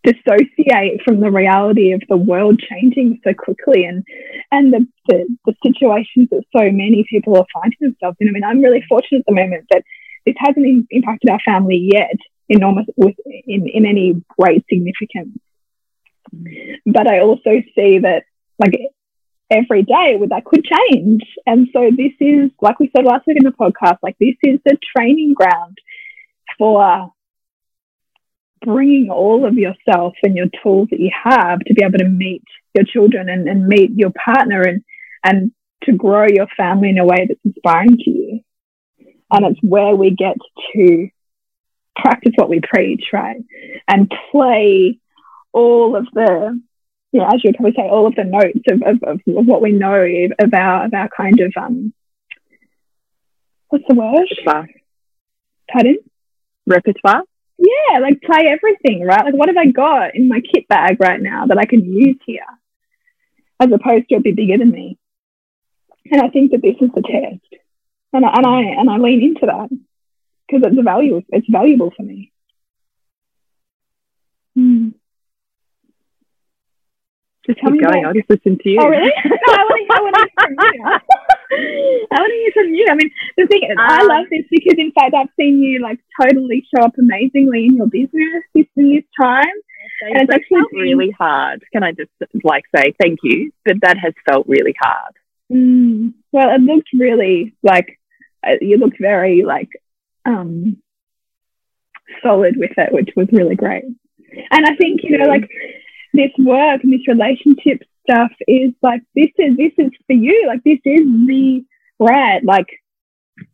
dissociate 0.05 1.01
from 1.05 1.21
the 1.21 1.31
reality 1.31 1.93
of 1.93 2.03
the 2.09 2.17
world 2.17 2.61
changing 2.61 3.21
so 3.25 3.33
quickly 3.33 3.85
and 3.85 4.05
and 4.51 4.75
the, 4.75 4.87
the, 5.07 5.25
the 5.47 5.55
situations 5.65 6.29
that 6.31 6.43
so 6.55 6.65
many 6.65 7.07
people 7.09 7.39
are 7.39 7.47
finding 7.55 7.79
themselves 7.81 8.19
in. 8.21 8.29
I 8.29 8.33
mean, 8.33 8.45
I'm 8.45 8.61
really 8.61 8.85
fortunate 8.87 9.21
at 9.21 9.27
the 9.27 9.35
moment 9.35 9.65
that 9.71 9.85
this 10.27 10.35
hasn't 10.37 10.87
impacted 10.91 11.31
our 11.31 11.41
family 11.41 11.89
yet 11.91 12.17
enormous 12.51 12.87
with 12.97 13.17
in, 13.25 13.69
in 13.69 13.87
any 13.87 14.23
great 14.39 14.67
significance. 14.69 15.39
But 16.87 17.07
I 17.07 17.21
also 17.21 17.63
see 17.75 17.99
that 18.01 18.25
like 18.59 18.79
every 19.51 19.83
day 19.83 20.19
that 20.29 20.45
could 20.45 20.65
change. 20.65 21.23
And 21.47 21.69
so 21.73 21.91
this 21.97 22.13
is, 22.21 22.51
like 22.61 22.79
we 22.81 22.91
said 22.95 23.05
last 23.05 23.27
week 23.27 23.37
in 23.39 23.45
the 23.45 23.51
podcast, 23.51 23.99
like 24.03 24.17
this 24.19 24.37
is 24.43 24.61
the 24.65 24.79
training 24.97 25.35
ground 25.35 25.79
for 26.59 27.13
bringing 28.65 29.11
all 29.11 29.45
of 29.45 29.55
yourself 29.55 30.15
and 30.23 30.37
your 30.37 30.47
tools 30.63 30.89
that 30.91 31.01
you 31.01 31.11
have 31.25 31.59
to 31.61 31.75
be 31.75 31.85
able 31.85 31.99
to 31.99 32.09
meet 32.09 32.45
your 32.75 32.85
children 32.85 33.29
and, 33.29 33.49
and 33.49 33.67
meet 33.67 33.91
your 33.95 34.13
partner 34.25 34.63
and, 34.63 34.83
and 35.25 35.53
to 35.85 35.93
grow 35.93 36.27
your 36.29 36.47
family 36.57 36.91
in 36.91 36.99
a 36.99 37.05
way 37.05 37.27
that's 37.29 37.41
inspiring 37.45 37.97
to 37.99 38.11
you. 38.11 38.41
And 39.31 39.47
it's 39.47 39.61
where 39.63 39.97
we 39.97 40.11
get 40.11 40.37
to 40.75 41.09
practice 41.97 42.33
what 42.37 42.49
we 42.49 42.61
preach, 42.61 43.07
right? 43.13 43.43
And 43.89 44.13
play 44.31 45.01
all 45.53 45.97
of 45.97 46.07
the, 46.13 46.61
yeah, 47.13 47.29
as 47.33 47.45
you 47.45 47.49
would 47.49 47.57
probably 47.57 47.75
say, 47.77 47.89
all 47.89 48.07
of 48.07 48.15
the 48.15 48.25
notes 48.25 48.61
of, 48.69 48.83
of, 48.83 49.03
of, 49.03 49.21
of 49.37 49.47
what 49.47 49.63
we 49.63 49.73
know 49.73 50.07
of 50.39 50.55
our, 50.55 50.87
of 50.87 50.95
our 50.95 51.09
kind 51.09 51.41
of, 51.41 51.53
um, 51.57 51.93
what's 53.69 53.85
the 53.89 53.95
word? 53.95 54.27
Repertoire. 54.31 54.69
Pardon? 55.71 55.99
Repertoire? 56.67 57.23
Yeah, 57.59 57.99
like 58.01 58.23
play 58.23 58.47
everything, 58.49 59.05
right? 59.05 59.25
Like, 59.25 59.35
what 59.35 59.49
have 59.49 59.57
I 59.57 59.67
got 59.67 60.15
in 60.15 60.29
my 60.29 60.41
kit 60.41 60.67
bag 60.69 60.97
right 60.99 61.21
now 61.21 61.47
that 61.47 61.59
I 61.59 61.65
can 61.65 61.85
use 61.85 62.17
here? 62.27 62.41
As 63.61 63.71
opposed 63.71 64.09
to 64.09 64.17
it 64.17 64.25
be 64.25 64.33
bigger 64.33 64.59
than 64.59 64.71
me. 64.71 64.99
And 66.11 66.21
I 66.21 66.29
think 66.29 66.51
that 66.51 66.63
this 66.63 66.75
is 66.81 66.91
the 66.95 67.03
test. 67.03 67.63
And 68.13 68.25
I, 68.25 68.33
and 68.35 68.47
I, 68.47 68.61
and 68.81 68.91
I 68.91 68.97
lean 68.97 69.23
into 69.23 69.47
that 69.47 69.69
because 70.49 70.67
it's 70.67 70.79
a 70.79 70.83
value, 70.83 71.23
it's 71.29 71.47
valuable 71.49 71.93
for 71.97 72.03
me. 72.03 72.33
Hmm. 74.55 74.89
Just 77.47 77.59
keep 77.59 77.83
going. 77.83 78.07
I'll 78.07 78.15
just 78.15 78.31
listen 78.31 78.57
to 78.57 78.69
you. 78.69 78.79
Oh, 78.81 78.87
really? 78.87 79.11
no, 79.25 79.53
I 79.53 79.65
want 79.67 79.81
to, 79.83 79.95
I 79.95 80.01
want 80.01 80.15
to 80.15 80.23
hear 80.23 80.39
from 80.39 80.53
you. 80.53 80.85
I 82.13 82.21
want 82.21 82.31
to 82.31 82.39
hear 82.39 82.53
from 82.55 82.75
you. 82.75 82.87
I 82.89 82.95
mean, 82.95 83.11
the 83.37 83.47
thing 83.47 83.63
is, 83.65 83.77
um, 83.77 83.79
I 83.81 84.03
love 84.03 84.27
this 84.31 84.47
because, 84.49 84.79
in 84.79 84.93
fact, 84.93 85.15
I've 85.15 85.29
seen 85.39 85.61
you 85.61 85.83
like 85.83 85.99
totally 86.21 86.65
show 86.73 86.85
up 86.85 86.95
amazingly 86.99 87.67
in 87.67 87.77
your 87.77 87.89
business 87.89 88.45
this, 88.55 88.67
in 88.77 88.95
this 88.95 89.05
time. 89.21 89.55
And 90.03 90.23
it's 90.23 90.33
actually 90.33 90.63
been, 90.71 90.81
really 90.81 91.11
hard. 91.11 91.65
Can 91.73 91.83
I 91.83 91.93
just 91.93 92.11
like 92.45 92.65
say 92.75 92.95
thank 93.01 93.19
you? 93.23 93.51
But 93.65 93.77
that 93.83 93.99
has 93.99 94.15
felt 94.29 94.47
really 94.47 94.75
hard. 94.81 95.15
Mm, 95.53 96.15
well, 96.31 96.55
it 96.55 96.61
looked 96.61 96.89
really 96.95 97.55
like 97.63 97.99
uh, 98.47 98.55
you 98.61 98.79
looked 98.79 98.99
very 99.01 99.43
like 99.43 99.69
um 100.25 100.79
solid 102.23 102.57
with 102.57 102.73
it, 102.77 102.93
which 102.93 103.11
was 103.17 103.29
really 103.33 103.57
great. 103.57 103.85
And 103.85 104.67
I 104.67 104.75
think 104.77 105.01
you 105.03 105.19
know, 105.19 105.27
like 105.27 105.49
this 106.13 106.31
work 106.39 106.83
and 106.83 106.93
this 106.93 107.07
relationship 107.09 107.83
stuff 108.09 108.33
is 108.47 108.73
like 108.83 109.03
this 109.15 109.31
is 109.39 109.57
this 109.57 109.73
is 109.79 109.91
for 110.07 110.15
you. 110.15 110.45
Like 110.47 110.63
this 110.65 110.81
is 110.85 111.01
the 111.27 111.65
right. 111.99 112.45
Like 112.45 112.69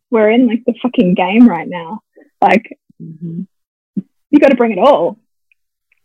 we're 0.09 0.29
in 0.29 0.47
like 0.47 0.63
the 0.65 0.73
fucking 0.81 1.15
game 1.15 1.47
right 1.47 1.67
now. 1.67 2.01
Like 2.41 2.77
mm-hmm. 3.01 3.41
you 4.29 4.39
got 4.39 4.49
to 4.49 4.55
bring 4.55 4.71
it 4.71 4.79
all. 4.79 5.17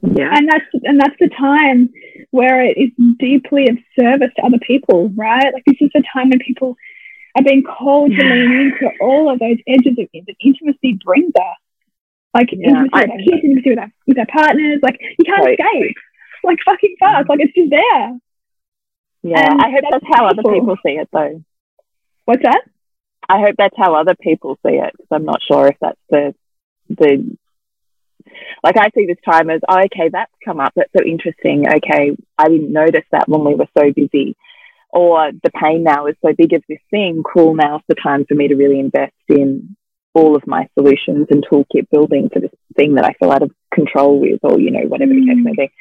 Yeah. 0.03 0.31
And 0.35 0.49
that's 0.49 0.65
and 0.83 1.01
that's 1.01 1.17
the 1.19 1.31
time 1.31 1.91
where 2.31 2.61
it 2.63 2.77
is 2.77 2.91
deeply 3.19 3.69
of 3.69 3.79
service 3.99 4.31
to 4.37 4.45
other 4.45 4.59
people, 4.59 5.11
right? 5.17 5.53
Like 5.53 5.65
this 5.67 5.77
is 5.81 5.91
the 5.95 6.03
time 6.13 6.31
when 6.31 6.39
people 6.41 6.77
are 7.37 7.43
being 7.43 7.63
called 7.63 8.13
yeah. 8.13 8.19
to 8.19 8.25
lean 8.25 8.73
into 8.73 8.91
all 9.01 9.33
of 9.33 9.39
those 9.39 9.57
edges 9.67 9.99
of 9.99 10.09
that 10.13 10.35
intimacy 10.41 10.99
brings 11.05 11.33
us. 11.35 11.57
Like 12.35 12.49
yeah, 12.53 12.69
intimacy 12.69 12.91
with 12.93 13.11
our 13.11 13.17
kids, 13.17 13.45
intimacy 13.45 13.71
with 13.71 13.79
our, 13.79 13.93
with 14.07 14.19
our 14.19 14.27
partners. 14.27 14.81
Like 14.83 15.01
you 15.01 15.25
can't 15.25 15.45
right. 15.45 15.59
escape 15.59 15.97
like 16.49 16.59
fucking 16.65 16.97
fast. 16.99 17.29
Like 17.29 17.41
it's 17.41 17.55
just 17.55 17.71
there. 17.71 18.19
Yeah, 19.23 19.53
and 19.53 19.61
I 19.61 19.71
hope 19.71 19.81
that's, 19.91 20.05
that's 20.05 20.17
how 20.17 20.27
other 20.27 20.43
people 20.43 20.77
see 20.85 20.93
it 20.93 21.09
though. 21.13 21.43
What's 22.27 22.43
that? 22.43 22.63
I 23.29 23.41
hope 23.41 23.55
that's 23.57 23.77
how 23.77 23.95
other 23.95 24.15
people 24.15 24.59
see 24.67 24.75
it 24.75 24.93
because 24.93 25.09
I'm 25.11 25.25
not 25.25 25.41
sure 25.43 25.67
if 25.67 25.77
that's 25.81 26.01
the 26.11 26.35
the 26.91 27.37
like 28.63 28.77
I 28.77 28.91
see 28.95 29.07
this 29.07 29.17
time 29.25 29.51
as 29.51 29.61
oh, 29.69 29.79
okay, 29.87 30.11
that's 30.13 30.33
come 30.45 30.61
up. 30.61 30.73
That's 30.77 30.91
so 30.97 31.05
interesting. 31.05 31.67
Okay, 31.69 32.17
I 32.39 32.49
didn't 32.49 32.73
notice 32.73 33.05
that 33.13 33.29
when 33.29 33.45
we 33.45 33.55
were 33.55 33.69
so 33.77 33.93
busy. 33.93 34.37
Or 34.91 35.33
the 35.33 35.51
pain 35.51 35.83
now 35.83 36.07
is 36.07 36.15
so 36.25 36.33
big 36.33 36.53
of 36.53 36.63
this 36.69 36.79
thing. 36.89 37.25
Cool, 37.25 37.57
now's 37.57 37.83
the 37.89 37.97
time 37.97 38.27
for 38.27 38.35
me 38.35 38.47
to 38.47 38.55
really 38.55 38.79
invest 38.79 39.13
in 39.29 39.77
all 40.15 40.37
of 40.37 40.47
my 40.47 40.69
solutions 40.75 41.27
and 41.31 41.45
toolkit 41.45 41.91
building 41.91 42.31
for 42.33 42.39
this 42.39 42.53
thing 42.77 42.95
that 42.95 43.05
I 43.05 43.13
feel 43.15 43.33
out 43.33 43.43
of 43.43 43.51
control 43.73 44.21
with, 44.21 44.39
or 44.43 44.61
you 44.61 44.71
know, 44.71 44.87
whatever 44.87 45.13
mm. 45.13 45.21
the 45.21 45.35
case 45.35 45.45
may 45.45 45.53
be. 45.53 45.73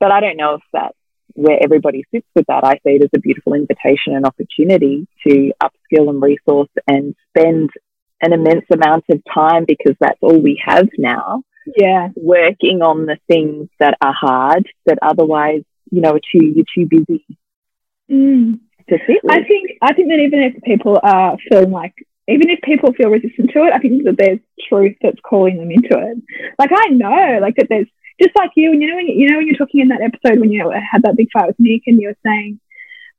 But 0.00 0.12
I 0.12 0.20
don't 0.20 0.36
know 0.36 0.54
if 0.54 0.62
that's 0.72 0.96
where 1.34 1.58
everybody 1.62 2.04
sits 2.12 2.26
with 2.34 2.46
that. 2.46 2.64
I 2.64 2.74
see 2.74 2.96
it 2.96 3.04
as 3.04 3.10
a 3.14 3.20
beautiful 3.20 3.54
invitation 3.54 4.14
and 4.14 4.26
opportunity 4.26 5.06
to 5.26 5.52
upskill 5.62 6.08
and 6.10 6.20
resource 6.22 6.70
and 6.86 7.14
spend 7.30 7.70
an 8.20 8.32
immense 8.32 8.64
amount 8.72 9.04
of 9.10 9.22
time 9.32 9.64
because 9.66 9.94
that's 10.00 10.18
all 10.20 10.40
we 10.40 10.60
have 10.64 10.88
now. 10.98 11.42
Yeah. 11.76 12.08
Working 12.16 12.82
on 12.82 13.06
the 13.06 13.18
things 13.28 13.68
that 13.78 13.96
are 14.00 14.12
hard 14.12 14.66
that 14.86 14.98
otherwise, 15.02 15.62
you 15.90 16.00
know, 16.00 16.14
are 16.14 16.20
too, 16.20 16.44
you're 16.44 16.64
too 16.74 16.86
busy 16.86 17.24
mm. 18.10 18.58
to 18.88 18.98
sit 19.06 19.22
with. 19.22 19.32
I 19.32 19.44
think, 19.44 19.70
I 19.82 19.92
think 19.92 20.08
that 20.08 20.20
even 20.20 20.40
if 20.40 20.62
people 20.62 20.98
are 21.02 21.36
feeling 21.48 21.70
like, 21.70 21.94
even 22.26 22.50
if 22.50 22.60
people 22.62 22.92
feel 22.92 23.10
resistant 23.10 23.50
to 23.52 23.64
it, 23.64 23.72
I 23.72 23.78
think 23.78 24.04
that 24.04 24.16
there's 24.18 24.40
truth 24.68 24.96
that's 25.00 25.20
calling 25.20 25.56
them 25.56 25.70
into 25.70 25.96
it. 25.96 26.18
Like 26.58 26.70
I 26.74 26.88
know, 26.88 27.38
like 27.40 27.56
that 27.56 27.68
there's 27.70 27.86
just 28.20 28.34
like 28.36 28.50
you, 28.56 28.72
and 28.72 28.82
you 28.82 28.88
know, 28.88 28.96
when 28.96 29.06
you, 29.06 29.30
know 29.30 29.36
when 29.38 29.46
you're 29.46 29.56
talking 29.56 29.80
in 29.80 29.88
that 29.88 30.02
episode 30.02 30.40
when 30.40 30.50
you 30.50 30.70
had 30.70 31.02
that 31.02 31.16
big 31.16 31.28
fight 31.32 31.46
with 31.46 31.56
Nick, 31.58 31.82
and 31.86 32.00
you 32.00 32.08
were 32.08 32.16
saying, 32.24 32.60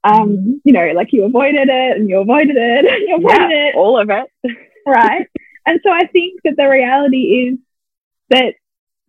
um, 0.03 0.61
you 0.63 0.73
know, 0.73 0.91
like 0.95 1.11
you 1.11 1.25
avoided 1.25 1.69
it 1.69 1.97
and 1.97 2.09
you 2.09 2.19
avoided 2.19 2.55
it 2.55 2.85
and 2.93 3.07
you 3.07 3.15
avoided 3.17 3.51
yeah, 3.51 3.69
it, 3.69 3.75
all 3.75 3.99
of 3.99 4.09
it, 4.09 4.57
right? 4.85 5.27
and 5.65 5.79
so 5.83 5.91
I 5.91 6.07
think 6.07 6.41
that 6.43 6.55
the 6.57 6.67
reality 6.67 7.49
is 7.49 7.59
that 8.29 8.55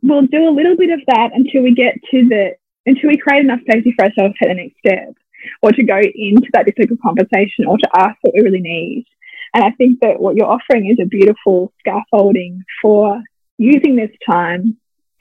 we'll 0.02 0.26
do 0.26 0.48
a 0.48 0.50
little 0.50 0.76
bit 0.76 0.90
of 0.90 1.00
that 1.06 1.30
until 1.34 1.62
we 1.62 1.74
get 1.74 1.94
to 2.10 2.28
the 2.28 2.54
until 2.86 3.08
we 3.08 3.18
create 3.18 3.44
enough 3.44 3.60
safety 3.70 3.92
for 3.96 4.06
ourselves 4.06 4.34
to 4.34 4.46
take 4.46 4.56
the 4.56 4.62
next 4.62 4.78
step, 4.78 5.14
or 5.62 5.72
to 5.72 5.82
go 5.82 5.98
into 5.98 6.48
that 6.52 6.66
difficult 6.66 7.00
conversation, 7.00 7.66
or 7.66 7.76
to 7.76 7.88
ask 7.96 8.16
what 8.22 8.34
we 8.34 8.42
really 8.42 8.60
need. 8.60 9.06
And 9.54 9.64
I 9.64 9.70
think 9.70 10.00
that 10.00 10.20
what 10.20 10.36
you're 10.36 10.46
offering 10.46 10.88
is 10.88 10.98
a 11.00 11.06
beautiful 11.06 11.72
scaffolding 11.80 12.62
for 12.80 13.20
using 13.58 13.96
this 13.96 14.10
time 14.28 14.76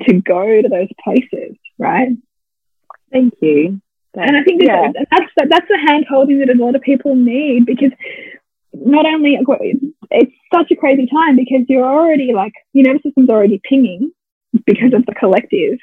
to 0.08 0.22
go 0.22 0.62
to 0.62 0.70
those 0.70 0.90
places, 1.04 1.56
right? 1.78 2.10
Thank 3.12 3.34
you. 3.42 3.82
and 4.14 4.38
I 4.38 4.44
think 4.44 4.62
yeah. 4.64 4.92
that's 5.12 5.32
that's 5.36 5.68
the 5.68 5.78
hand 5.78 6.06
holding 6.10 6.40
that 6.40 6.50
a 6.50 6.64
lot 6.64 6.76
of 6.76 6.82
people 6.82 7.16
need 7.16 7.66
because 7.66 7.92
not 8.74 9.06
only 9.06 9.38
it's 10.12 10.32
such 10.54 10.72
a 10.72 10.76
crazy 10.76 11.08
time 11.08 11.36
because 11.36 11.66
you're 11.68 11.86
already 11.86 12.34
like 12.34 12.54
your 12.74 12.86
nervous 12.88 13.04
system's 13.04 13.30
already 13.30 13.62
pinging 13.68 14.12
because 14.66 14.94
of 14.94 15.06
the 15.06 15.14
collective, 15.14 15.78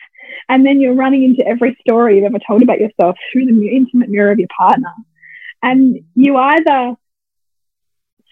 and 0.48 0.66
then 0.66 0.80
you're 0.80 0.94
running 0.94 1.24
into 1.24 1.46
every 1.46 1.76
story 1.80 2.16
you've 2.16 2.24
ever 2.24 2.38
told 2.46 2.62
about 2.62 2.80
yourself 2.80 3.16
through 3.32 3.46
the 3.46 3.68
intimate 3.68 4.08
mirror 4.08 4.32
of 4.32 4.38
your 4.38 4.48
partner, 4.56 4.92
and 5.62 6.00
you 6.14 6.36
either 6.36 6.94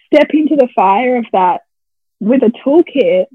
step 0.05 0.27
into 0.31 0.55
the 0.55 0.67
fire 0.75 1.17
of 1.17 1.25
that 1.31 1.61
with 2.19 2.41
a 2.43 2.51
toolkit 2.65 3.25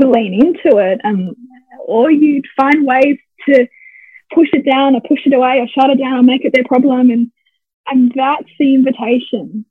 to 0.00 0.08
lean 0.08 0.34
into 0.34 0.78
it 0.78 1.00
and 1.02 1.34
or 1.78 2.10
you'd 2.10 2.46
find 2.56 2.86
ways 2.86 3.18
to 3.48 3.66
push 4.32 4.48
it 4.52 4.64
down 4.64 4.94
or 4.94 5.00
push 5.00 5.20
it 5.26 5.34
away 5.34 5.60
or 5.60 5.68
shut 5.68 5.90
it 5.90 5.98
down 5.98 6.18
or 6.18 6.22
make 6.22 6.44
it 6.44 6.52
their 6.54 6.64
problem. 6.64 7.10
And, 7.10 7.30
and 7.86 8.12
that's 8.14 8.48
the 8.58 8.74
invitation, 8.74 9.64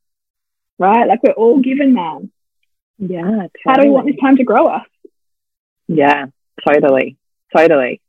right? 0.79 1.07
Like 1.07 1.23
we're 1.23 1.31
all 1.31 1.59
given 1.59 1.93
that. 1.95 2.29
Yeah. 2.99 3.21
Totally. 3.21 3.49
How 3.65 3.73
do 3.75 3.83
we 3.83 3.89
want 3.89 4.07
this 4.07 4.19
time 4.21 4.37
to 4.37 4.43
grow 4.43 4.67
us? 4.67 4.87
Yeah, 5.87 6.27
totally. 6.65 7.17
Totally. 7.55 8.01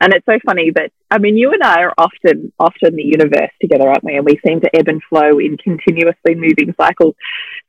And 0.00 0.14
it's 0.14 0.24
so 0.24 0.38
funny 0.44 0.70
that 0.74 0.92
I 1.10 1.18
mean, 1.18 1.36
you 1.36 1.52
and 1.52 1.62
I 1.62 1.82
are 1.82 1.94
often 1.98 2.52
often 2.58 2.96
the 2.96 3.02
universe 3.02 3.50
together, 3.60 3.88
aren't 3.88 4.04
we? 4.04 4.16
And 4.16 4.24
we 4.24 4.40
seem 4.46 4.60
to 4.60 4.70
ebb 4.74 4.88
and 4.88 5.02
flow 5.08 5.38
in 5.38 5.56
continuously 5.58 6.34
moving 6.34 6.74
cycles. 6.80 7.14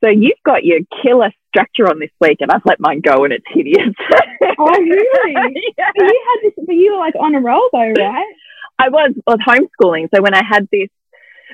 So 0.04 0.10
you've 0.10 0.42
got 0.46 0.64
your 0.64 0.80
killer 1.04 1.32
structure 1.50 1.90
on 1.90 2.00
this 2.00 2.12
week, 2.22 2.38
and 2.40 2.52
I've 2.52 2.66
let 2.66 2.80
mine 2.80 3.02
go, 3.02 3.26
and 3.26 3.34
it's 3.34 3.46
hideous. 3.50 3.94
oh, 4.58 4.66
really? 4.80 5.74
yeah. 5.78 5.92
But 5.96 6.06
you 6.06 6.26
had 6.28 6.50
this, 6.50 6.66
but 6.66 6.76
you 6.76 6.94
were 6.94 7.00
like 7.00 7.16
on 7.20 7.36
a 7.36 7.42
roll, 7.42 7.68
though, 7.74 7.92
right? 7.92 8.36
I 8.80 8.90
was. 8.90 9.14
I 9.28 9.32
was 9.36 9.40
homeschooling, 9.48 10.10
so 10.14 10.22
when 10.22 10.34
I 10.34 10.44
had 10.44 10.68
this 10.72 10.90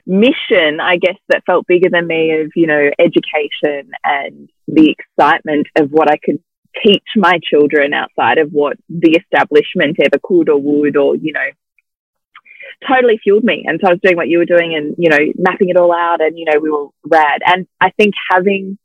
mission, 0.05 0.79
I 0.79 0.97
guess, 0.97 1.17
that 1.29 1.43
felt 1.45 1.67
bigger 1.67 1.89
than 1.89 2.07
me 2.07 2.39
of 2.39 2.51
you 2.55 2.67
know 2.67 2.89
education 2.99 3.91
and 4.03 4.49
the 4.67 4.91
excitement 4.97 5.67
of 5.77 5.89
what 5.91 6.11
I 6.11 6.17
could 6.17 6.41
teach 6.83 7.03
my 7.15 7.39
children 7.43 7.93
outside 7.93 8.37
of 8.37 8.51
what 8.51 8.77
the 8.89 9.19
establishment 9.19 9.97
ever 10.03 10.19
could 10.21 10.49
or 10.49 10.61
would 10.61 10.97
or, 10.97 11.15
you 11.15 11.33
know, 11.33 11.49
totally 12.87 13.19
fueled 13.21 13.43
me. 13.43 13.63
And 13.65 13.79
so 13.81 13.89
I 13.89 13.93
was 13.93 13.99
doing 14.03 14.15
what 14.15 14.27
you 14.27 14.37
were 14.37 14.45
doing 14.45 14.75
and, 14.75 14.95
you 14.97 15.09
know, 15.09 15.19
mapping 15.37 15.69
it 15.69 15.77
all 15.77 15.93
out 15.93 16.21
and, 16.21 16.37
you 16.37 16.45
know, 16.45 16.59
we 16.59 16.69
were 16.69 16.87
rad. 17.05 17.41
And 17.45 17.67
I 17.81 17.91
think 17.91 18.13
having 18.29 18.77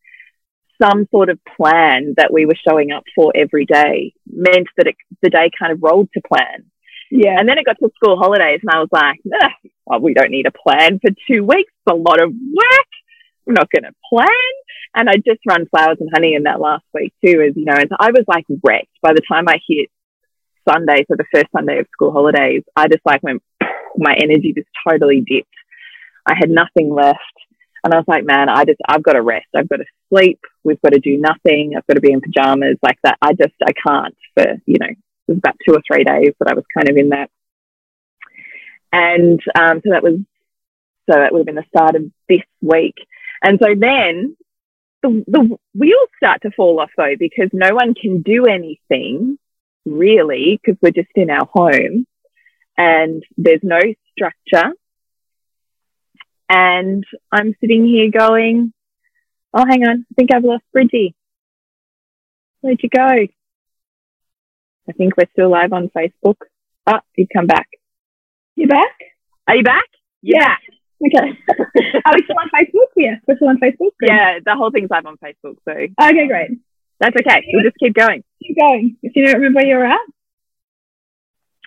some 0.82 1.06
sort 1.10 1.28
of 1.28 1.38
plan 1.56 2.14
that 2.16 2.32
we 2.32 2.46
were 2.46 2.56
showing 2.66 2.90
up 2.90 3.04
for 3.14 3.32
every 3.34 3.66
day 3.66 4.14
meant 4.26 4.66
that 4.76 4.86
it, 4.86 4.96
the 5.22 5.30
day 5.30 5.50
kind 5.58 5.72
of 5.72 5.82
rolled 5.82 6.08
to 6.14 6.20
plan. 6.26 6.64
Yeah. 7.10 7.36
And 7.38 7.48
then 7.48 7.58
it 7.58 7.66
got 7.66 7.78
to 7.78 7.90
school 7.94 8.16
holidays 8.16 8.60
and 8.62 8.70
I 8.70 8.80
was 8.80 8.88
like, 8.90 9.20
well, 9.84 10.00
we 10.00 10.14
don't 10.14 10.30
need 10.30 10.46
a 10.46 10.50
plan 10.50 10.98
for 10.98 11.10
two 11.28 11.44
weeks. 11.44 11.72
It's 11.86 11.92
a 11.92 11.94
lot 11.94 12.22
of 12.22 12.30
work. 12.30 12.88
Not 13.46 13.70
going 13.70 13.84
to 13.84 13.94
plan. 14.08 14.28
And 14.94 15.08
I 15.08 15.14
just 15.14 15.40
run 15.48 15.66
flowers 15.66 15.98
and 16.00 16.10
honey 16.12 16.34
in 16.34 16.44
that 16.44 16.60
last 16.60 16.84
week 16.92 17.14
too, 17.24 17.40
as 17.40 17.56
you 17.56 17.64
know. 17.64 17.74
And 17.74 17.88
so 17.88 17.96
I 17.98 18.10
was 18.10 18.24
like 18.28 18.44
wrecked 18.62 18.92
by 19.00 19.12
the 19.12 19.22
time 19.26 19.48
I 19.48 19.58
hit 19.66 19.90
Sunday, 20.68 21.04
so 21.08 21.16
the 21.16 21.24
first 21.34 21.46
Sunday 21.54 21.78
of 21.78 21.86
school 21.92 22.12
holidays. 22.12 22.62
I 22.76 22.88
just 22.88 23.04
like 23.04 23.22
went, 23.22 23.42
my 23.96 24.14
energy 24.14 24.52
just 24.54 24.68
totally 24.86 25.20
dipped. 25.26 25.48
I 26.26 26.34
had 26.38 26.50
nothing 26.50 26.92
left. 26.92 27.18
And 27.84 27.92
I 27.92 27.96
was 27.96 28.06
like, 28.06 28.24
man, 28.24 28.48
I 28.48 28.64
just, 28.64 28.78
I've 28.86 29.02
got 29.02 29.14
to 29.14 29.22
rest. 29.22 29.48
I've 29.56 29.68
got 29.68 29.78
to 29.78 29.84
sleep. 30.08 30.38
We've 30.62 30.80
got 30.82 30.92
to 30.92 31.00
do 31.00 31.18
nothing. 31.18 31.72
I've 31.76 31.86
got 31.86 31.94
to 31.94 32.00
be 32.00 32.12
in 32.12 32.20
pajamas 32.20 32.76
like 32.80 32.98
that. 33.02 33.18
I 33.20 33.32
just, 33.32 33.54
I 33.66 33.72
can't 33.72 34.16
for, 34.36 34.54
you 34.66 34.78
know, 34.78 34.86
it 34.86 34.96
was 35.26 35.38
about 35.38 35.56
two 35.66 35.74
or 35.74 35.82
three 35.86 36.04
days 36.04 36.32
that 36.38 36.48
I 36.48 36.54
was 36.54 36.64
kind 36.76 36.88
of 36.88 36.96
in 36.96 37.08
that. 37.08 37.28
And 38.92 39.40
um, 39.58 39.80
so 39.82 39.90
that 39.90 40.02
was, 40.02 40.20
so 41.10 41.16
that 41.16 41.32
would 41.32 41.40
have 41.40 41.46
been 41.46 41.56
the 41.56 41.64
start 41.74 41.96
of 41.96 42.04
this 42.28 42.42
week. 42.60 42.94
And 43.42 43.58
so 43.60 43.74
then 43.76 44.36
the, 45.02 45.24
the 45.26 45.56
wheels 45.74 46.08
start 46.16 46.42
to 46.42 46.50
fall 46.52 46.80
off 46.80 46.90
though, 46.96 47.16
because 47.18 47.50
no 47.52 47.74
one 47.74 47.94
can 47.94 48.22
do 48.22 48.46
anything 48.46 49.38
really 49.84 50.60
because 50.62 50.78
we're 50.80 50.92
just 50.92 51.10
in 51.16 51.28
our 51.28 51.46
home 51.46 52.06
and 52.78 53.22
there's 53.36 53.62
no 53.62 53.80
structure. 54.12 54.72
And 56.48 57.04
I'm 57.32 57.54
sitting 57.60 57.86
here 57.86 58.10
going, 58.10 58.72
oh, 59.54 59.64
hang 59.66 59.84
on. 59.84 60.06
I 60.10 60.14
think 60.14 60.32
I've 60.32 60.44
lost 60.44 60.64
Bridgie. 60.72 61.14
Where'd 62.60 62.80
you 62.82 62.90
go? 62.90 63.26
I 64.88 64.92
think 64.96 65.16
we're 65.16 65.30
still 65.32 65.50
live 65.50 65.72
on 65.72 65.90
Facebook. 65.96 66.36
Oh, 66.86 67.00
you've 67.16 67.28
come 67.34 67.46
back. 67.46 67.68
You 68.56 68.66
back? 68.66 68.96
Are 69.48 69.56
you 69.56 69.62
back? 69.62 69.86
Yeah. 70.20 70.56
Okay. 71.04 71.38
Are 72.06 72.14
we 72.14 72.22
still 72.24 72.36
on 72.38 72.50
Facebook? 72.54 72.90
Yeah, 72.96 73.16
we're 73.26 73.36
still 73.36 73.48
on 73.48 73.58
Facebook. 73.58 73.92
Yeah, 74.00 74.38
the 74.44 74.54
whole 74.54 74.70
thing's 74.70 74.90
live 74.90 75.06
on 75.06 75.16
Facebook. 75.16 75.56
So 75.64 75.72
okay, 75.72 76.26
great. 76.28 76.50
That's 77.00 77.16
okay. 77.16 77.44
We'll 77.52 77.64
just 77.64 77.76
keep 77.78 77.94
going. 77.94 78.22
Keep 78.42 78.56
going. 78.58 78.96
If 79.02 79.16
you 79.16 79.24
don't 79.24 79.34
remember 79.34 79.58
where 79.58 79.66
you're 79.66 79.84
at. 79.84 79.98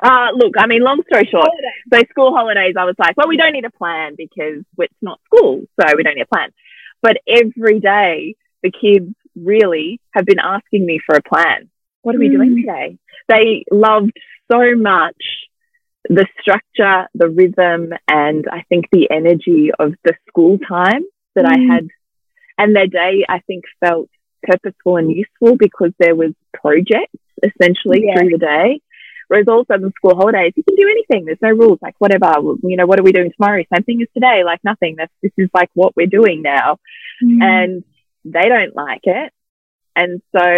Uh, 0.04 0.28
look, 0.34 0.54
I 0.58 0.68
mean, 0.68 0.82
long 0.82 1.02
story 1.08 1.28
short, 1.32 1.48
so 1.92 2.00
school 2.10 2.36
holidays, 2.36 2.76
I 2.78 2.84
was 2.84 2.96
like, 3.00 3.16
well, 3.16 3.30
we 3.30 3.38
don't 3.38 3.54
need 3.54 3.64
a 3.64 3.72
plan 3.72 4.16
because 4.18 4.64
it's 4.78 4.94
not 5.02 5.22
school, 5.26 5.64
so 5.80 5.88
we 5.96 6.04
don't 6.04 6.16
need 6.16 6.24
a 6.30 6.36
plan. 6.36 6.50
But 7.02 7.18
every 7.28 7.80
day, 7.80 8.36
the 8.62 8.72
kids 8.72 9.14
really 9.36 10.02
have 10.12 10.26
been 10.26 10.40
asking 10.40 10.86
me 10.86 11.00
for 11.06 11.16
a 11.16 11.22
plan. 11.22 11.70
What 12.02 12.16
are 12.16 12.20
we 12.20 12.28
mm. 12.28 12.34
doing 12.34 12.56
today? 12.58 12.98
They 13.30 13.64
loved 13.72 14.12
so 14.52 14.76
much 14.76 15.16
the 16.10 16.28
structure, 16.40 17.08
the 17.14 17.30
rhythm, 17.30 17.92
and 18.08 18.46
I 18.52 18.64
think 18.70 18.86
the 18.92 19.10
energy 19.10 19.72
of 19.78 19.94
the 20.04 20.14
school 20.28 20.58
time 20.60 21.04
that 21.36 21.46
mm. 21.46 21.50
I 21.50 21.74
had. 21.74 21.88
And 22.58 22.76
their 22.76 22.88
day, 22.88 23.26
I 23.28 23.40
think, 23.40 23.66
felt 23.84 24.10
purposeful 24.44 24.98
and 24.98 25.12
useful 25.12 25.58
because 25.58 25.92
there 26.00 26.16
was 26.16 26.32
projects 26.54 27.18
essentially 27.44 28.04
yeah. 28.06 28.18
through 28.18 28.30
the 28.30 28.38
day. 28.38 28.82
Whereas 29.28 29.48
also 29.48 29.74
in 29.74 29.92
school 29.98 30.16
holidays, 30.16 30.54
you 30.56 30.64
can 30.64 30.76
do 30.76 30.88
anything. 30.88 31.26
There's 31.26 31.42
no 31.42 31.50
rules, 31.50 31.80
like 31.82 31.96
whatever, 31.98 32.32
you 32.64 32.78
know, 32.78 32.86
what 32.86 33.00
are 33.00 33.04
we 33.04 33.12
doing 33.12 33.32
tomorrow? 33.36 33.64
Same 33.74 33.84
thing 33.84 34.02
as 34.02 34.08
today, 34.14 34.44
like 34.44 34.64
nothing. 34.64 34.96
That's, 34.98 35.12
this 35.24 35.32
is 35.38 35.50
like 35.54 35.70
what 35.74 35.96
we're 35.96 36.06
doing 36.06 36.44
now. 36.44 36.78
Mm. 37.24 37.44
And 37.44 37.84
they 38.24 38.48
don't 38.48 38.76
like 38.76 39.02
it. 39.04 39.34
And 39.96 40.22
so 40.36 40.58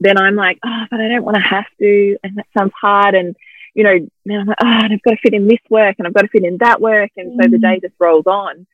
then 0.00 0.18
I'm 0.18 0.34
like, 0.34 0.58
oh, 0.64 0.84
but 0.90 1.00
I 1.00 1.08
don't 1.08 1.24
want 1.24 1.36
to 1.36 1.42
have 1.42 1.66
to. 1.78 2.16
And 2.24 2.36
that 2.36 2.46
sounds 2.58 2.72
hard. 2.80 3.14
And, 3.14 3.36
you 3.74 3.84
know, 3.84 3.98
then 4.24 4.40
I'm 4.40 4.46
like, 4.46 4.56
oh, 4.62 4.66
and 4.66 4.92
I've 4.92 5.02
got 5.02 5.12
to 5.12 5.16
fit 5.22 5.34
in 5.34 5.48
this 5.48 5.58
work 5.68 5.96
and 5.98 6.06
I've 6.06 6.14
got 6.14 6.22
to 6.22 6.28
fit 6.28 6.44
in 6.44 6.58
that 6.60 6.80
work. 6.80 7.10
And 7.16 7.32
mm. 7.32 7.42
so 7.42 7.50
the 7.50 7.58
mm. 7.58 7.62
day 7.62 7.80
just 7.80 7.94
rolls 7.98 8.26
on 8.26 8.66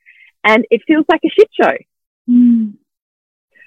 and 0.45 0.67
it 0.71 0.83
feels 0.87 1.05
like 1.09 1.21
a 1.25 1.31
shit 1.31 1.49
show, 1.53 1.77
mm. 2.29 2.75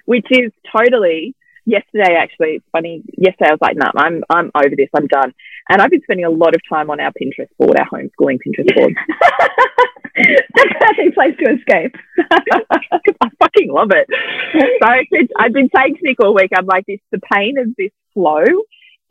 which 0.05 0.27
is 0.31 0.51
totally 0.71 1.35
yesterday 1.65 2.15
actually 2.15 2.55
it's 2.55 2.65
funny 2.71 3.01
yesterday 3.17 3.49
i 3.49 3.53
was 3.53 3.59
like 3.61 3.77
no 3.77 3.85
nah, 3.95 4.01
i'm 4.01 4.23
i'm 4.29 4.51
over 4.53 4.75
this 4.75 4.89
i'm 4.93 5.07
done 5.07 5.33
and 5.69 5.81
i've 5.81 5.89
been 5.89 6.01
spending 6.03 6.25
a 6.25 6.29
lot 6.29 6.53
of 6.53 6.61
time 6.67 6.89
on 6.89 6.99
our 6.99 7.11
pinterest 7.11 7.47
board 7.57 7.77
our 7.79 7.87
homeschooling 7.87 8.37
pinterest 8.45 8.75
board 8.75 8.93
perfect 10.15 11.15
place 11.15 11.35
to 11.39 11.53
escape 11.53 11.95
i 12.31 13.29
fucking 13.39 13.71
love 13.71 13.91
it 13.91 14.07
so 14.81 14.89
i've 15.39 15.53
been 15.53 15.69
saying 15.73 15.95
to 15.95 16.01
nick 16.01 16.19
all 16.21 16.33
week 16.33 16.51
i'm 16.57 16.65
like 16.65 16.85
this 16.85 16.99
the 17.11 17.19
pain 17.31 17.57
of 17.57 17.67
this 17.77 17.91
flow 18.13 18.43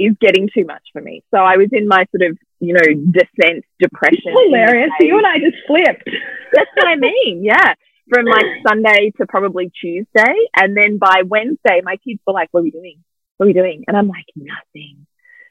is 0.07 0.17
getting 0.21 0.49
too 0.55 0.65
much 0.65 0.83
for 0.93 1.01
me 1.01 1.23
so 1.31 1.39
i 1.39 1.57
was 1.57 1.69
in 1.73 1.87
my 1.89 2.07
sort 2.15 2.31
of 2.31 2.39
you 2.61 2.73
know 2.73 3.13
descent 3.13 3.65
depression 3.81 4.33
hilarious 4.33 4.91
you 5.01 5.17
and 5.17 5.27
i 5.27 5.39
just 5.39 5.57
flipped 5.67 6.09
that's 6.53 6.71
what 6.77 6.89
i 6.89 6.97
mean 6.97 7.43
yeah 7.45 7.75
from 8.13 8.27
like 8.27 8.45
Sunday 8.67 9.13
to 9.19 9.27
probably 9.27 9.71
Tuesday. 9.81 10.35
And 10.55 10.77
then 10.77 10.99
by 10.99 11.23
Wednesday, 11.27 11.81
my 11.83 11.97
kids 11.97 12.21
were 12.27 12.33
like, 12.33 12.49
What 12.51 12.61
are 12.61 12.65
we 12.65 12.71
doing? 12.71 13.03
What 13.37 13.45
are 13.45 13.49
we 13.49 13.53
doing? 13.53 13.85
And 13.89 13.97
I'm 13.97 14.09
like, 14.09 14.27
Nothing, 14.37 15.07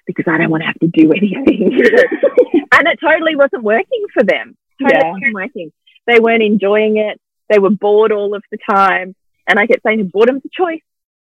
because 0.05 0.25
I 0.27 0.37
don't 0.37 0.49
want 0.49 0.61
to 0.61 0.67
have 0.67 0.79
to 0.79 0.87
do 0.87 1.11
anything. 1.11 1.71
and 2.71 2.87
it 2.87 2.99
totally 3.01 3.35
wasn't 3.35 3.63
working 3.63 4.05
for 4.13 4.23
them. 4.23 4.55
Totally 4.79 4.99
yeah. 5.01 5.11
wasn't 5.11 5.33
working. 5.33 5.71
They 6.07 6.19
weren't 6.19 6.43
enjoying 6.43 6.97
it. 6.97 7.19
They 7.49 7.59
were 7.59 7.69
bored 7.69 8.11
all 8.11 8.35
of 8.35 8.43
the 8.51 8.57
time. 8.69 9.15
And 9.47 9.59
I 9.59 9.67
kept 9.67 9.83
saying, 9.83 10.09
Boredom's 10.13 10.43
a 10.45 10.49
choice. 10.53 10.81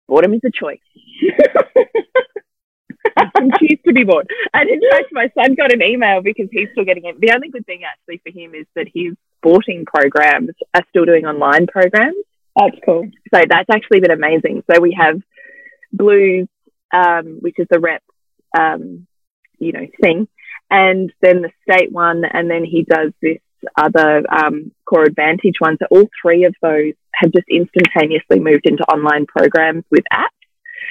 Boredom 0.07 0.33
is 0.33 0.41
a 0.45 0.51
choice. 0.51 0.79
can 3.15 3.51
choose 3.59 3.79
to 3.85 3.93
be 3.93 4.03
bored. 4.03 4.29
And 4.53 4.69
in 4.69 4.81
fact, 4.91 5.07
my 5.11 5.29
son 5.37 5.55
got 5.55 5.73
an 5.73 5.81
email 5.81 6.21
because 6.21 6.47
he's 6.51 6.69
still 6.71 6.85
getting 6.85 7.05
it. 7.05 7.19
The 7.19 7.31
only 7.33 7.49
good 7.49 7.65
thing 7.65 7.81
actually 7.83 8.21
for 8.23 8.37
him 8.37 8.53
is 8.55 8.65
that 8.75 8.87
his 8.93 9.13
sporting 9.37 9.85
programs 9.85 10.51
are 10.73 10.85
still 10.89 11.05
doing 11.05 11.25
online 11.25 11.67
programs. 11.67 12.15
That's 12.55 12.77
cool. 12.85 13.09
So 13.33 13.41
that's 13.49 13.69
actually 13.69 13.99
been 13.99 14.11
amazing. 14.11 14.63
So 14.71 14.79
we 14.79 14.97
have 14.99 15.21
Blues, 15.91 16.47
um, 16.93 17.37
which 17.41 17.55
is 17.57 17.67
the 17.69 17.79
rep, 17.79 18.03
um, 18.57 19.07
you 19.59 19.71
know, 19.71 19.87
thing, 20.01 20.27
and 20.69 21.11
then 21.21 21.41
the 21.41 21.51
state 21.69 21.91
one, 21.91 22.23
and 22.25 22.49
then 22.49 22.63
he 22.63 22.83
does 22.83 23.11
this 23.21 23.37
other 23.77 24.23
um, 24.31 24.71
core 24.85 25.03
advantage 25.03 25.55
one. 25.59 25.77
So 25.79 25.85
all 25.89 26.09
three 26.21 26.45
of 26.45 26.55
those 26.61 26.93
have 27.13 27.31
just 27.31 27.47
instantaneously 27.49 28.39
moved 28.39 28.65
into 28.65 28.83
online 28.83 29.25
programs 29.25 29.83
with 29.91 30.03
apps. 30.11 30.27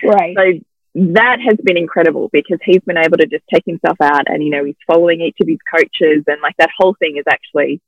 Right. 0.04 0.36
So 0.36 0.60
that 0.94 1.38
has 1.40 1.56
been 1.64 1.78
incredible 1.78 2.28
because 2.32 2.58
he's 2.64 2.82
been 2.86 2.98
able 2.98 3.16
to 3.16 3.26
just 3.26 3.44
take 3.52 3.64
himself 3.64 3.96
out 4.00 4.24
and, 4.26 4.42
you 4.42 4.50
know, 4.50 4.64
he's 4.64 4.76
following 4.86 5.22
each 5.22 5.36
of 5.40 5.48
his 5.48 5.58
coaches 5.74 6.24
and 6.26 6.42
like 6.42 6.56
that 6.58 6.70
whole 6.76 6.94
thing 6.98 7.16
is 7.16 7.24
actually 7.30 7.80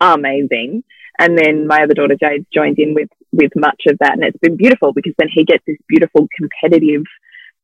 amazing. 0.00 0.82
And 1.20 1.38
then 1.38 1.66
my 1.66 1.82
other 1.82 1.94
daughter 1.94 2.16
Jade's 2.20 2.46
joined 2.52 2.78
in 2.78 2.94
with, 2.94 3.08
with 3.32 3.52
much 3.54 3.82
of 3.86 3.98
that. 4.00 4.12
And 4.12 4.24
it's 4.24 4.38
been 4.38 4.56
beautiful 4.56 4.92
because 4.92 5.14
then 5.18 5.28
he 5.32 5.44
gets 5.44 5.64
this 5.66 5.76
beautiful 5.88 6.28
competitive, 6.36 7.02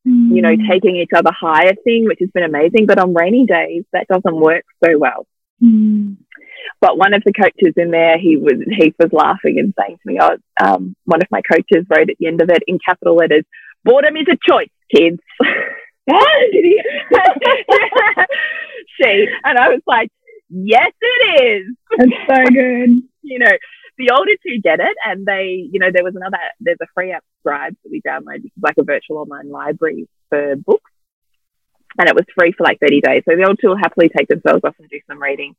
mm. 0.07 0.35
you 0.35 0.43
know, 0.43 0.55
mm. 0.55 0.69
taking 0.69 0.97
each 0.97 1.11
other 1.15 1.31
higher 1.33 1.75
thing, 1.83 2.05
which 2.07 2.19
has 2.21 2.31
been 2.31 2.45
amazing. 2.45 2.87
But 2.87 2.99
on 2.99 3.15
rainy 3.15 3.47
days, 3.47 3.85
that 3.93 4.07
doesn't 4.09 4.41
work 4.41 4.65
so 4.85 4.99
well. 4.99 5.27
Mm. 5.63 6.17
But 6.81 6.99
one 6.99 7.15
of 7.15 7.23
the 7.25 7.33
coaches 7.33 7.75
in 7.77 7.91
there, 7.91 8.19
he 8.19 8.37
was 8.37 8.55
he 8.79 8.95
was 8.99 9.13
laughing 9.13 9.59
and 9.59 9.75
saying 9.79 9.99
to 10.03 10.13
me, 10.13 10.19
"Oh, 10.21 10.37
um, 10.63 10.97
one 11.05 11.21
of 11.21 11.29
my 11.31 11.43
coaches 11.43 11.87
wrote 11.89 12.11
at 12.11 12.17
the 12.19 12.27
end 12.27 12.41
of 12.41 12.51
it 12.51 12.63
in 12.67 12.79
capital 12.85 13.17
letters, 13.17 13.45
boredom 13.85 14.17
is 14.17 14.27
a 14.31 14.39
choice, 14.51 14.71
kids." 14.95 15.19
she 19.01 19.27
and 19.45 19.59
I 19.59 19.69
was 19.69 19.81
like, 19.87 20.11
"Yes, 20.51 20.93
it 21.01 21.43
is." 21.43 21.75
It's 21.93 22.13
so 22.29 22.45
good. 22.53 23.03
you 23.23 23.39
know, 23.39 23.53
the 23.99 24.11
older 24.11 24.33
two 24.47 24.61
get 24.63 24.81
it, 24.81 24.97
and 25.05 25.25
they, 25.25 25.67
you 25.71 25.79
know, 25.81 25.91
there 25.93 26.05
was 26.05 26.17
another. 26.17 26.39
There's 26.61 26.79
a 26.83 26.87
free 26.95 27.13
app, 27.13 27.25
Scribd, 27.47 27.77
that 27.83 27.91
we 27.91 28.03
downloaded, 28.07 28.45
which 28.45 28.53
is 28.57 28.63
like 28.63 28.79
a 28.79 28.85
virtual 28.85 29.19
online 29.19 29.51
library 29.51 30.09
for 30.29 30.57
books, 30.57 30.91
and 31.99 32.09
it 32.09 32.15
was 32.15 32.25
free 32.37 32.53
for 32.53 32.65
like 32.65 32.81
30 32.81 33.01
days. 33.01 33.23
So 33.29 33.37
the 33.37 33.47
old 33.47 33.59
two 33.61 33.69
will 33.69 33.77
happily 33.77 34.09
take 34.09 34.29
themselves 34.29 34.63
off 34.65 34.75
and 34.79 34.89
do 34.89 35.01
some 35.09 35.23
reading. 35.23 35.55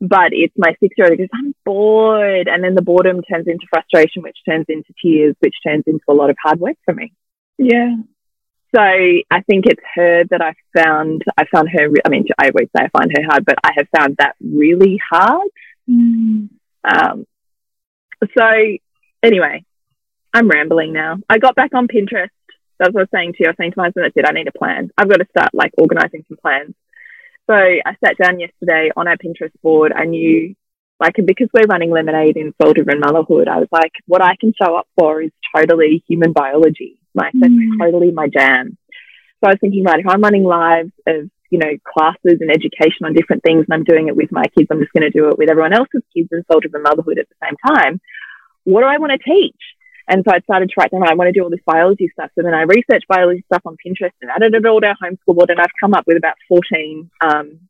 But 0.00 0.32
it's 0.32 0.54
my 0.56 0.74
six 0.80 0.94
year 0.96 1.08
old 1.08 1.12
who 1.12 1.24
goes, 1.24 1.28
I'm 1.34 1.54
bored. 1.64 2.48
And 2.48 2.64
then 2.64 2.74
the 2.74 2.82
boredom 2.82 3.20
turns 3.22 3.46
into 3.46 3.66
frustration, 3.68 4.22
which 4.22 4.38
turns 4.48 4.64
into 4.68 4.94
tears, 5.02 5.34
which 5.40 5.54
turns 5.66 5.84
into 5.86 6.04
a 6.08 6.14
lot 6.14 6.30
of 6.30 6.36
hard 6.42 6.58
work 6.58 6.76
for 6.84 6.94
me. 6.94 7.12
Yeah. 7.58 7.96
So 8.74 8.80
I 8.80 9.40
think 9.48 9.66
it's 9.66 9.82
her 9.94 10.24
that 10.30 10.40
I 10.40 10.54
found, 10.76 11.22
I 11.36 11.44
found 11.52 11.68
her, 11.70 11.88
I 12.04 12.08
mean, 12.08 12.26
I 12.38 12.50
always 12.50 12.68
say 12.76 12.84
I 12.84 12.88
find 12.88 13.10
her 13.16 13.24
hard, 13.24 13.44
but 13.44 13.58
I 13.64 13.72
have 13.76 13.88
found 13.96 14.16
that 14.18 14.36
really 14.40 15.00
hard. 15.10 15.48
Mm. 15.88 16.50
Um, 16.84 17.26
so 18.36 18.46
anyway, 19.22 19.64
I'm 20.32 20.48
rambling 20.48 20.92
now. 20.92 21.18
I 21.28 21.38
got 21.38 21.56
back 21.56 21.74
on 21.74 21.88
Pinterest 21.88 22.28
That's 22.78 22.92
what 22.94 23.00
I 23.00 23.02
was 23.02 23.08
saying 23.12 23.32
to 23.32 23.38
you. 23.40 23.46
I 23.46 23.50
was 23.50 23.56
saying 23.58 23.72
to 23.72 23.78
my 23.78 23.84
husband, 23.86 24.04
that's 24.04 24.16
it. 24.16 24.28
I 24.28 24.32
need 24.32 24.48
a 24.48 24.56
plan. 24.56 24.90
I've 24.96 25.08
got 25.08 25.18
to 25.18 25.26
start 25.30 25.50
like 25.52 25.72
organizing 25.76 26.24
some 26.28 26.38
plans. 26.40 26.74
So 27.48 27.54
I 27.56 27.96
sat 28.04 28.16
down 28.22 28.38
yesterday 28.38 28.90
on 28.96 29.08
our 29.08 29.16
Pinterest 29.16 29.50
board. 29.62 29.92
I 29.92 30.04
knew 30.04 30.54
like 31.00 31.14
because 31.24 31.48
we're 31.52 31.66
running 31.66 31.90
lemonade 31.90 32.36
in 32.36 32.54
soul 32.62 32.74
driven 32.74 33.00
motherhood, 33.00 33.48
I 33.48 33.58
was 33.58 33.68
like, 33.72 33.92
what 34.06 34.22
I 34.22 34.36
can 34.38 34.52
show 34.60 34.76
up 34.76 34.86
for 34.98 35.22
is 35.22 35.32
totally 35.56 36.04
human 36.06 36.32
biology. 36.32 36.99
Like 37.14 37.32
that's 37.34 37.52
mm. 37.52 37.78
totally 37.78 38.10
my 38.12 38.28
jam. 38.28 38.76
So 39.42 39.48
I 39.48 39.52
was 39.52 39.58
thinking, 39.60 39.84
right, 39.84 40.00
if 40.00 40.06
I'm 40.06 40.20
running 40.20 40.44
lives 40.44 40.92
of, 41.06 41.30
you 41.50 41.58
know, 41.58 41.72
classes 41.86 42.38
and 42.40 42.50
education 42.50 43.04
on 43.04 43.14
different 43.14 43.42
things 43.42 43.64
and 43.68 43.74
I'm 43.74 43.84
doing 43.84 44.08
it 44.08 44.16
with 44.16 44.30
my 44.30 44.44
kids, 44.56 44.68
I'm 44.70 44.80
just 44.80 44.92
going 44.92 45.10
to 45.10 45.18
do 45.18 45.28
it 45.28 45.38
with 45.38 45.50
everyone 45.50 45.72
else's 45.72 46.02
kids 46.14 46.28
and 46.30 46.44
soul 46.50 46.60
driven 46.60 46.82
motherhood 46.82 47.18
at 47.18 47.26
the 47.28 47.34
same 47.42 47.56
time. 47.66 48.00
What 48.64 48.82
do 48.82 48.86
I 48.86 48.98
want 48.98 49.12
to 49.12 49.18
teach? 49.18 49.56
And 50.06 50.24
so 50.26 50.34
I 50.34 50.40
started 50.40 50.68
to 50.68 50.74
write 50.76 50.90
down, 50.90 51.08
I 51.08 51.14
want 51.14 51.28
to 51.28 51.32
do 51.32 51.42
all 51.42 51.50
this 51.50 51.60
biology 51.64 52.10
stuff. 52.12 52.30
So 52.34 52.42
then 52.42 52.54
I 52.54 52.62
researched 52.62 53.08
biology 53.08 53.44
stuff 53.46 53.62
on 53.64 53.76
Pinterest 53.84 54.10
and 54.20 54.30
added 54.30 54.54
it 54.54 54.66
all 54.66 54.80
to 54.80 54.88
our 54.88 54.96
homeschool 55.02 55.36
board. 55.36 55.50
And 55.50 55.60
I've 55.60 55.70
come 55.80 55.94
up 55.94 56.04
with 56.06 56.16
about 56.16 56.34
14 56.48 57.10
um, 57.20 57.60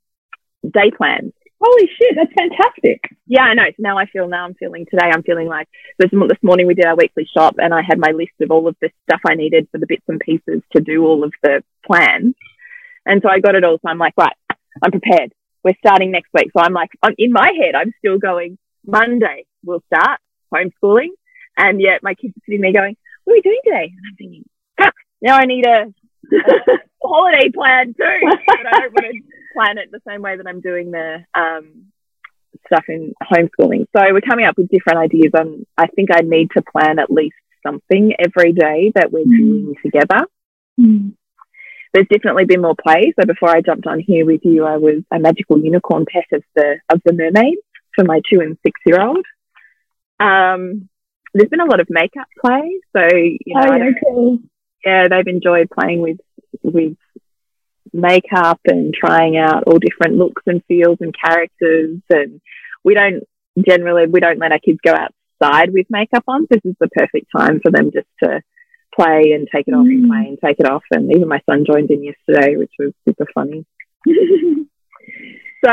day 0.68 0.90
plans. 0.90 1.32
Holy 1.62 1.88
shit, 1.98 2.16
that's 2.16 2.32
fantastic. 2.32 3.00
Yeah, 3.26 3.42
I 3.42 3.54
know. 3.54 3.66
So 3.66 3.74
now 3.80 3.98
I 3.98 4.06
feel, 4.06 4.26
now 4.28 4.46
I'm 4.46 4.54
feeling 4.54 4.86
today, 4.90 5.10
I'm 5.12 5.22
feeling 5.22 5.46
like 5.46 5.68
this, 5.98 6.10
this 6.10 6.42
morning 6.42 6.66
we 6.66 6.74
did 6.74 6.86
our 6.86 6.96
weekly 6.96 7.28
shop 7.36 7.56
and 7.58 7.74
I 7.74 7.82
had 7.86 7.98
my 7.98 8.12
list 8.12 8.32
of 8.40 8.50
all 8.50 8.66
of 8.66 8.76
the 8.80 8.90
stuff 9.04 9.20
I 9.28 9.34
needed 9.34 9.68
for 9.70 9.78
the 9.78 9.86
bits 9.86 10.04
and 10.08 10.18
pieces 10.18 10.62
to 10.74 10.80
do 10.80 11.04
all 11.04 11.22
of 11.22 11.32
the 11.42 11.62
plans. 11.84 12.34
And 13.04 13.20
so 13.22 13.28
I 13.28 13.40
got 13.40 13.56
it 13.56 13.64
all. 13.64 13.76
So 13.82 13.88
I'm 13.88 13.98
like, 13.98 14.14
right, 14.16 14.32
I'm 14.82 14.90
prepared. 14.90 15.34
We're 15.62 15.74
starting 15.78 16.10
next 16.10 16.30
week. 16.32 16.50
So 16.56 16.62
I'm 16.62 16.72
like, 16.72 16.90
I'm 17.02 17.14
in 17.18 17.30
my 17.30 17.52
head, 17.60 17.74
I'm 17.74 17.92
still 17.98 18.18
going, 18.18 18.56
Monday, 18.86 19.44
we'll 19.62 19.84
start 19.92 20.18
homeschooling. 20.52 21.10
And 21.58 21.78
yet 21.78 22.02
my 22.02 22.14
kids 22.14 22.34
are 22.38 22.42
sitting 22.46 22.62
there 22.62 22.72
going, 22.72 22.96
what 23.24 23.34
are 23.34 23.36
we 23.36 23.40
doing 23.42 23.60
today? 23.64 23.92
And 23.94 24.06
I'm 24.08 24.16
thinking, 24.16 24.44
fuck, 24.78 24.94
now 25.20 25.36
I 25.36 25.44
need 25.44 25.66
a, 25.66 25.92
a 26.32 26.78
holiday 27.02 27.50
plan 27.50 27.94
too. 27.94 28.20
But 28.46 28.66
I 28.66 28.80
don't 28.80 28.92
want 28.92 29.06
to 29.12 29.22
plan 29.54 29.78
it 29.78 29.90
the 29.90 30.00
same 30.06 30.22
way 30.22 30.36
that 30.36 30.46
I'm 30.46 30.60
doing 30.60 30.90
the 30.90 31.24
um, 31.34 31.86
stuff 32.66 32.84
in 32.88 33.12
homeschooling. 33.22 33.86
So 33.96 34.02
we're 34.12 34.20
coming 34.20 34.46
up 34.46 34.56
with 34.56 34.68
different 34.68 34.98
ideas 34.98 35.32
on, 35.36 35.66
I 35.76 35.86
think 35.88 36.10
I 36.12 36.20
need 36.20 36.50
to 36.56 36.62
plan 36.62 36.98
at 36.98 37.10
least 37.10 37.36
something 37.66 38.12
every 38.18 38.52
day 38.52 38.92
that 38.94 39.12
we're 39.12 39.24
mm. 39.24 39.36
doing 39.36 39.74
together. 39.84 40.26
Mm. 40.78 41.14
There's 41.92 42.06
definitely 42.08 42.44
been 42.44 42.62
more 42.62 42.76
play. 42.80 43.12
So 43.18 43.26
before 43.26 43.50
I 43.50 43.60
jumped 43.60 43.86
on 43.86 44.00
here 44.00 44.24
with 44.24 44.42
you, 44.44 44.64
I 44.64 44.76
was 44.76 45.02
a 45.10 45.18
magical 45.18 45.58
unicorn 45.58 46.06
pet 46.10 46.26
of 46.32 46.42
the, 46.54 46.76
of 46.92 47.00
the 47.04 47.12
mermaids 47.12 47.60
for 47.94 48.04
my 48.04 48.20
two 48.30 48.40
and 48.40 48.56
six 48.64 48.80
year 48.86 49.00
old. 49.00 49.24
Um, 50.20 50.88
there's 51.34 51.48
been 51.48 51.60
a 51.60 51.64
lot 51.64 51.80
of 51.80 51.88
makeup 51.90 52.28
play. 52.40 52.80
So, 52.96 53.02
you 53.12 53.54
know, 53.54 53.66
oh, 53.66 53.92
cool. 54.04 54.38
Yeah, 54.84 55.08
they've 55.08 55.26
enjoyed 55.26 55.68
playing 55.70 56.00
with, 56.00 56.18
with 56.62 56.96
makeup 57.92 58.60
and 58.66 58.94
trying 58.94 59.36
out 59.36 59.64
all 59.66 59.78
different 59.78 60.16
looks 60.16 60.42
and 60.46 60.62
feels 60.66 60.98
and 61.00 61.14
characters. 61.14 61.98
And 62.10 62.40
we 62.84 62.94
don't 62.94 63.24
generally, 63.58 64.06
we 64.06 64.20
don't 64.20 64.38
let 64.38 64.52
our 64.52 64.58
kids 64.58 64.78
go 64.84 64.94
outside 64.94 65.72
with 65.72 65.86
makeup 65.90 66.24
on. 66.28 66.46
This 66.48 66.60
is 66.64 66.74
the 66.80 66.88
perfect 66.88 67.26
time 67.36 67.60
for 67.60 67.70
them 67.70 67.90
just 67.92 68.08
to 68.22 68.42
play 68.94 69.32
and 69.32 69.48
take 69.54 69.68
it 69.68 69.74
off 69.74 69.86
mm. 69.86 69.90
and 69.90 70.08
play 70.08 70.26
and 70.28 70.38
take 70.44 70.60
it 70.60 70.66
off. 70.66 70.82
And 70.90 71.10
even 71.14 71.28
my 71.28 71.40
son 71.48 71.64
joined 71.66 71.90
in 71.90 72.04
yesterday, 72.04 72.56
which 72.56 72.72
was 72.78 72.92
super 73.08 73.26
funny. 73.34 73.66
so 75.64 75.70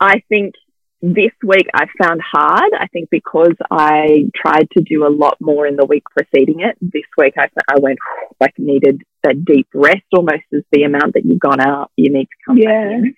I 0.00 0.22
think 0.28 0.54
this 1.02 1.32
week 1.42 1.66
I 1.74 1.86
found 2.00 2.20
hard. 2.22 2.72
I 2.78 2.86
think 2.88 3.10
because 3.10 3.54
I 3.70 4.30
tried 4.34 4.68
to 4.76 4.82
do 4.82 5.06
a 5.06 5.10
lot 5.10 5.36
more 5.40 5.66
in 5.66 5.76
the 5.76 5.84
week 5.84 6.04
preceding 6.10 6.60
it. 6.60 6.76
This 6.80 7.04
week 7.18 7.34
I, 7.38 7.48
I 7.68 7.78
went 7.78 7.98
like 8.40 8.54
needed 8.58 9.02
a 9.26 9.34
deep 9.34 9.68
rest 9.74 10.04
almost 10.12 10.44
as 10.54 10.62
the 10.72 10.84
amount 10.84 11.14
that 11.14 11.24
you've 11.24 11.40
gone 11.40 11.60
out. 11.60 11.90
You 11.96 12.12
need 12.12 12.26
to 12.26 12.36
come 12.46 12.58
yeah. 12.58 12.64
back 12.64 12.92
in. 12.92 13.14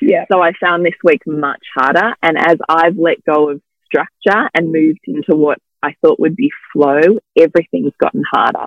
Yeah. 0.00 0.24
So 0.30 0.42
I 0.42 0.52
found 0.60 0.84
this 0.84 0.94
week 1.04 1.22
much 1.26 1.64
harder. 1.74 2.14
And 2.22 2.36
as 2.36 2.58
I've 2.68 2.96
let 2.96 3.24
go 3.24 3.50
of 3.50 3.62
structure 3.84 4.50
and 4.54 4.72
moved 4.72 5.00
into 5.06 5.36
what 5.36 5.58
I 5.82 5.94
thought 6.00 6.20
would 6.20 6.36
be 6.36 6.50
flow, 6.72 7.18
everything's 7.38 7.92
gotten 8.00 8.24
harder. 8.30 8.66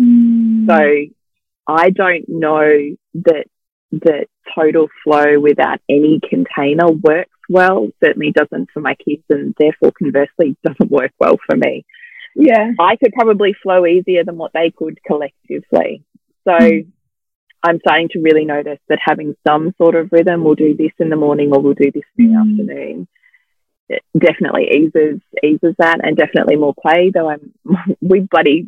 Mm. 0.00 0.66
So 0.66 1.14
I 1.66 1.90
don't 1.90 2.28
know 2.28 2.96
that 3.14 3.46
that 3.92 4.26
total 4.54 4.88
flow 5.02 5.38
without 5.40 5.78
any 5.88 6.20
container 6.28 6.90
works 6.90 7.30
well. 7.48 7.88
Certainly 8.02 8.32
doesn't 8.32 8.70
for 8.72 8.80
my 8.80 8.94
kids, 8.94 9.22
and 9.30 9.54
therefore 9.58 9.92
conversely 9.96 10.56
doesn't 10.64 10.90
work 10.90 11.12
well 11.18 11.36
for 11.46 11.56
me. 11.56 11.84
Yeah, 12.36 12.72
I 12.80 12.96
could 12.96 13.12
probably 13.12 13.54
flow 13.62 13.86
easier 13.86 14.24
than 14.24 14.36
what 14.36 14.52
they 14.52 14.70
could 14.70 14.98
collectively. 15.06 16.04
So. 16.44 16.52
Mm. 16.52 16.86
I'm 17.66 17.78
starting 17.80 18.10
to 18.10 18.20
really 18.20 18.44
notice 18.44 18.78
that 18.90 18.98
having 19.02 19.34
some 19.48 19.74
sort 19.78 19.94
of 19.94 20.12
rhythm, 20.12 20.44
we'll 20.44 20.54
do 20.54 20.76
this 20.76 20.92
in 20.98 21.08
the 21.08 21.16
morning 21.16 21.50
or 21.50 21.62
we'll 21.62 21.72
do 21.72 21.90
this 21.90 22.02
in 22.18 22.26
the 22.30 22.34
mm. 22.34 22.40
afternoon, 22.42 23.08
it 23.88 24.02
definitely 24.18 24.68
eases 24.70 25.20
eases 25.42 25.74
that, 25.78 26.00
and 26.02 26.16
definitely 26.16 26.56
more 26.56 26.74
play. 26.74 27.10
Though 27.12 27.30
I'm, 27.30 27.52
we 28.00 28.20
bloody 28.20 28.66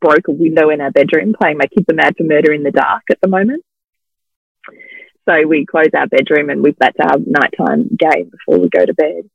broke 0.00 0.28
a 0.28 0.32
window 0.32 0.70
in 0.70 0.80
our 0.80 0.90
bedroom 0.90 1.34
playing 1.40 1.58
my 1.58 1.66
kids 1.66 1.86
are 1.90 1.94
mad 1.94 2.14
for 2.16 2.24
murder 2.24 2.52
in 2.52 2.62
the 2.62 2.70
dark 2.70 3.02
at 3.10 3.18
the 3.20 3.28
moment. 3.28 3.64
So 5.28 5.46
we 5.46 5.66
close 5.66 5.90
our 5.94 6.06
bedroom 6.06 6.50
and 6.50 6.62
we 6.62 6.74
that's 6.78 6.98
our 7.00 7.18
nighttime 7.18 7.88
game 7.98 8.30
before 8.30 8.60
we 8.60 8.68
go 8.68 8.84
to 8.84 8.94
bed. 8.94 9.28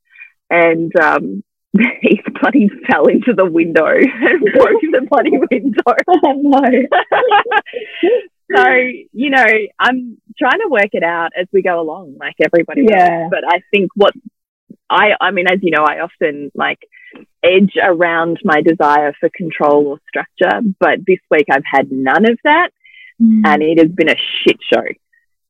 And 0.50 0.92
um, 1.00 1.44
he 2.00 2.20
bloody 2.40 2.68
fell 2.90 3.06
into 3.06 3.34
the 3.34 3.46
window 3.46 3.86
and 3.86 4.40
broke 4.40 4.80
the 4.80 5.06
bloody 5.08 5.38
window. 5.50 5.82
Oh, 6.24 6.40
no. 8.50 8.58
so, 8.62 8.68
you 9.12 9.30
know, 9.30 9.44
I'm 9.78 10.18
trying 10.38 10.60
to 10.60 10.68
work 10.68 10.90
it 10.92 11.02
out 11.02 11.30
as 11.38 11.46
we 11.52 11.62
go 11.62 11.80
along, 11.80 12.16
like 12.18 12.34
everybody 12.44 12.86
yeah. 12.88 13.28
But 13.30 13.44
I 13.46 13.62
think 13.70 13.90
what 13.94 14.12
I, 14.90 15.12
I 15.20 15.30
mean, 15.30 15.46
as 15.50 15.60
you 15.62 15.70
know, 15.70 15.84
I 15.84 16.00
often 16.00 16.50
like 16.54 16.80
edge 17.42 17.72
around 17.82 18.40
my 18.44 18.60
desire 18.60 19.14
for 19.18 19.30
control 19.34 19.86
or 19.86 19.98
structure, 20.08 20.60
but 20.78 20.98
this 21.06 21.20
week 21.30 21.46
I've 21.50 21.64
had 21.64 21.90
none 21.90 22.30
of 22.30 22.38
that 22.44 22.70
mm. 23.20 23.42
and 23.44 23.62
it 23.62 23.78
has 23.78 23.88
been 23.88 24.08
a 24.08 24.16
shit 24.16 24.58
show. 24.72 24.84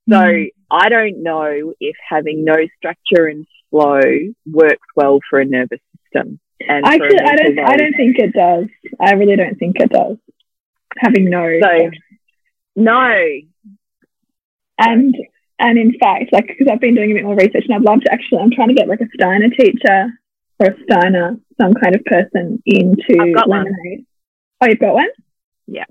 So 0.08 0.16
mm. 0.16 0.48
I 0.70 0.88
don't 0.88 1.22
know 1.22 1.74
if 1.80 1.96
having 2.08 2.44
no 2.44 2.56
structure 2.76 3.26
and 3.26 3.46
flow 3.70 4.00
works 4.46 4.86
well 4.96 5.20
for 5.28 5.40
a 5.40 5.44
nervous 5.44 5.80
system. 6.04 6.40
And 6.60 6.86
Actually, 6.86 7.18
I 7.20 7.36
don't. 7.36 7.58
I 7.58 7.76
don't 7.76 7.94
think 7.96 8.18
it 8.18 8.32
does. 8.32 8.66
I 9.00 9.14
really 9.14 9.36
don't 9.36 9.56
think 9.58 9.76
it 9.80 9.90
does. 9.90 10.16
Having 10.98 11.30
no. 11.30 11.58
So, 11.60 11.90
no. 12.76 13.18
And 14.78 15.14
and 15.58 15.78
in 15.78 15.94
fact, 15.98 16.32
like 16.32 16.46
because 16.46 16.68
I've 16.70 16.80
been 16.80 16.94
doing 16.94 17.12
a 17.12 17.14
bit 17.14 17.24
more 17.24 17.34
research, 17.34 17.64
and 17.68 17.74
I'd 17.74 17.82
love 17.82 18.00
to 18.02 18.12
actually. 18.12 18.38
I'm 18.38 18.50
trying 18.52 18.68
to 18.68 18.74
get 18.74 18.88
like 18.88 19.00
a 19.00 19.08
Steiner 19.14 19.48
teacher 19.48 20.10
or 20.58 20.66
a 20.68 20.82
Steiner, 20.84 21.36
some 21.60 21.74
kind 21.74 21.96
of 21.96 22.04
person 22.04 22.62
into 22.64 23.16
lemonade. 23.46 23.46
One. 23.46 24.06
Oh, 24.60 24.66
you've 24.66 24.78
got 24.78 24.94
one. 24.94 25.08
Yeah. 25.66 25.84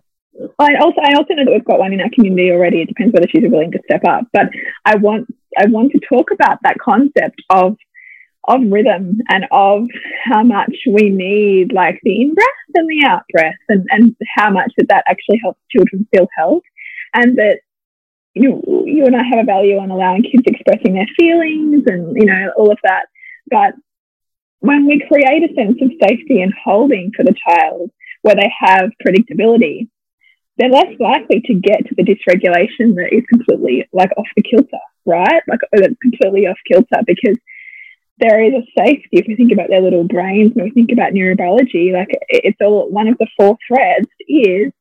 I 0.59 0.75
also 0.75 1.01
I 1.01 1.13
also 1.13 1.33
know 1.33 1.45
that 1.45 1.51
we've 1.51 1.65
got 1.65 1.79
one 1.79 1.93
in 1.93 2.01
our 2.01 2.09
community 2.13 2.51
already. 2.51 2.81
It 2.81 2.87
depends 2.87 3.13
whether 3.13 3.27
she's 3.27 3.43
willing 3.43 3.71
to 3.71 3.81
step 3.85 4.03
up. 4.07 4.25
But 4.31 4.47
I 4.85 4.95
want 4.95 5.27
I 5.57 5.67
want 5.67 5.91
to 5.91 5.99
talk 6.07 6.31
about 6.31 6.59
that 6.63 6.77
concept 6.79 7.41
of 7.49 7.77
of 8.47 8.61
rhythm 8.71 9.19
and 9.29 9.45
of 9.51 9.87
how 10.25 10.41
much 10.43 10.73
we 10.87 11.09
need 11.09 11.73
like 11.73 11.99
the 12.03 12.21
in 12.21 12.33
breath 12.33 12.47
and 12.73 12.89
the 12.89 13.05
out 13.05 13.21
breath 13.31 13.53
and, 13.69 13.85
and 13.91 14.15
how 14.35 14.49
much 14.49 14.71
that 14.77 14.87
that 14.87 15.03
actually 15.07 15.39
helps 15.43 15.59
children 15.69 16.07
feel 16.11 16.27
held 16.35 16.63
and 17.13 17.37
that 17.37 17.59
you 18.33 18.61
you 18.87 19.05
and 19.05 19.15
I 19.15 19.23
have 19.23 19.39
a 19.39 19.45
value 19.45 19.77
on 19.77 19.91
allowing 19.91 20.23
kids 20.23 20.43
expressing 20.45 20.93
their 20.93 21.07
feelings 21.19 21.83
and 21.87 22.15
you 22.15 22.25
know 22.25 22.51
all 22.55 22.71
of 22.71 22.79
that. 22.83 23.05
But 23.49 23.75
when 24.59 24.85
we 24.85 25.03
create 25.07 25.43
a 25.43 25.53
sense 25.53 25.77
of 25.81 25.91
safety 26.01 26.41
and 26.41 26.53
holding 26.63 27.11
for 27.15 27.23
the 27.23 27.35
child 27.47 27.91
where 28.21 28.35
they 28.35 28.51
have 28.59 28.91
predictability, 29.05 29.89
they're 30.61 30.69
less 30.69 30.93
likely 30.99 31.41
to 31.47 31.55
get 31.55 31.87
to 31.87 31.95
the 31.95 32.03
dysregulation 32.03 32.93
that 32.93 33.09
is 33.11 33.23
completely 33.25 33.89
like 33.91 34.11
off 34.15 34.27
the 34.35 34.43
kilter, 34.43 34.77
right? 35.07 35.41
Like 35.47 35.59
completely 35.99 36.45
off 36.45 36.57
kilter 36.71 37.01
because 37.07 37.37
there 38.19 38.43
is 38.43 38.53
a 38.53 38.79
safety 38.79 39.09
if 39.13 39.25
we 39.27 39.35
think 39.35 39.51
about 39.51 39.69
their 39.69 39.81
little 39.81 40.03
brains 40.03 40.51
and 40.55 40.63
we 40.63 40.69
think 40.69 40.91
about 40.91 41.13
neurobiology, 41.13 41.91
like 41.91 42.09
it's 42.29 42.59
all 42.61 42.91
one 42.91 43.07
of 43.07 43.17
the 43.17 43.25
four 43.35 43.57
threads 43.67 44.07
is 44.27 44.71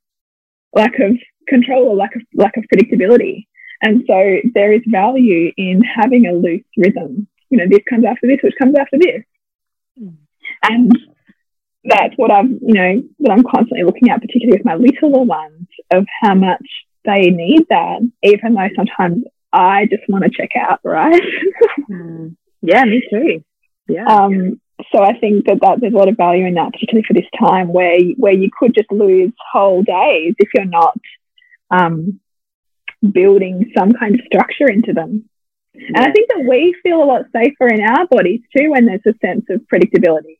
lack 0.74 0.98
of 1.00 1.16
control 1.48 1.88
or 1.88 1.96
lack 1.96 2.14
of 2.14 2.22
lack 2.34 2.58
of 2.58 2.64
predictability. 2.64 3.46
And 3.80 4.04
so 4.06 4.36
there 4.52 4.74
is 4.74 4.82
value 4.86 5.50
in 5.56 5.80
having 5.80 6.26
a 6.26 6.32
loose 6.32 6.64
rhythm. 6.76 7.26
You 7.48 7.56
know, 7.56 7.64
this 7.66 7.80
comes 7.88 8.04
after 8.04 8.26
this, 8.26 8.40
which 8.42 8.54
comes 8.60 8.74
after 8.78 8.98
this. 8.98 9.22
Mm. 9.98 10.16
And 10.62 10.92
that's 11.84 12.14
what 12.16 12.30
I'm, 12.30 12.58
you 12.62 12.74
know, 12.74 13.02
that 13.20 13.32
I'm 13.32 13.42
constantly 13.42 13.84
looking 13.84 14.10
at, 14.10 14.20
particularly 14.20 14.58
with 14.58 14.64
my 14.64 14.74
littler 14.74 15.22
ones, 15.22 15.66
of 15.90 16.06
how 16.22 16.34
much 16.34 16.66
they 17.04 17.30
need 17.30 17.66
that, 17.70 18.00
even 18.22 18.54
though 18.54 18.68
sometimes 18.76 19.24
I 19.52 19.86
just 19.86 20.02
want 20.08 20.24
to 20.24 20.30
check 20.30 20.50
out, 20.56 20.80
right? 20.84 21.22
mm. 21.90 22.36
Yeah, 22.62 22.84
me 22.84 23.02
too. 23.08 23.42
Yeah. 23.88 24.04
Um, 24.04 24.60
so 24.92 25.02
I 25.02 25.18
think 25.18 25.46
that, 25.46 25.60
that 25.62 25.80
there's 25.80 25.94
a 25.94 25.96
lot 25.96 26.08
of 26.08 26.16
value 26.18 26.46
in 26.46 26.54
that, 26.54 26.72
particularly 26.72 27.06
for 27.06 27.14
this 27.14 27.24
time 27.38 27.72
where 27.72 27.98
where 28.18 28.34
you 28.34 28.50
could 28.56 28.74
just 28.74 28.92
lose 28.92 29.32
whole 29.52 29.82
days 29.82 30.34
if 30.38 30.48
you're 30.54 30.66
not 30.66 30.98
um, 31.70 32.20
building 33.00 33.72
some 33.76 33.92
kind 33.92 34.14
of 34.14 34.20
structure 34.26 34.68
into 34.68 34.92
them. 34.92 35.28
Yeah. 35.74 35.86
And 35.86 35.98
I 35.98 36.12
think 36.12 36.28
that 36.28 36.44
we 36.48 36.76
feel 36.82 37.02
a 37.02 37.04
lot 37.04 37.22
safer 37.34 37.68
in 37.68 37.82
our 37.82 38.06
bodies 38.06 38.40
too 38.54 38.70
when 38.70 38.86
there's 38.86 39.00
a 39.06 39.14
sense 39.24 39.46
of 39.48 39.62
predictability. 39.72 40.39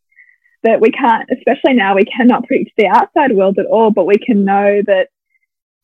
That 0.62 0.80
we 0.80 0.90
can't, 0.90 1.28
especially 1.30 1.74
now, 1.74 1.94
we 1.94 2.04
cannot 2.04 2.46
predict 2.46 2.72
the 2.76 2.86
outside 2.86 3.34
world 3.34 3.58
at 3.58 3.66
all, 3.66 3.90
but 3.90 4.06
we 4.06 4.16
can 4.16 4.44
know 4.44 4.82
that 4.86 5.08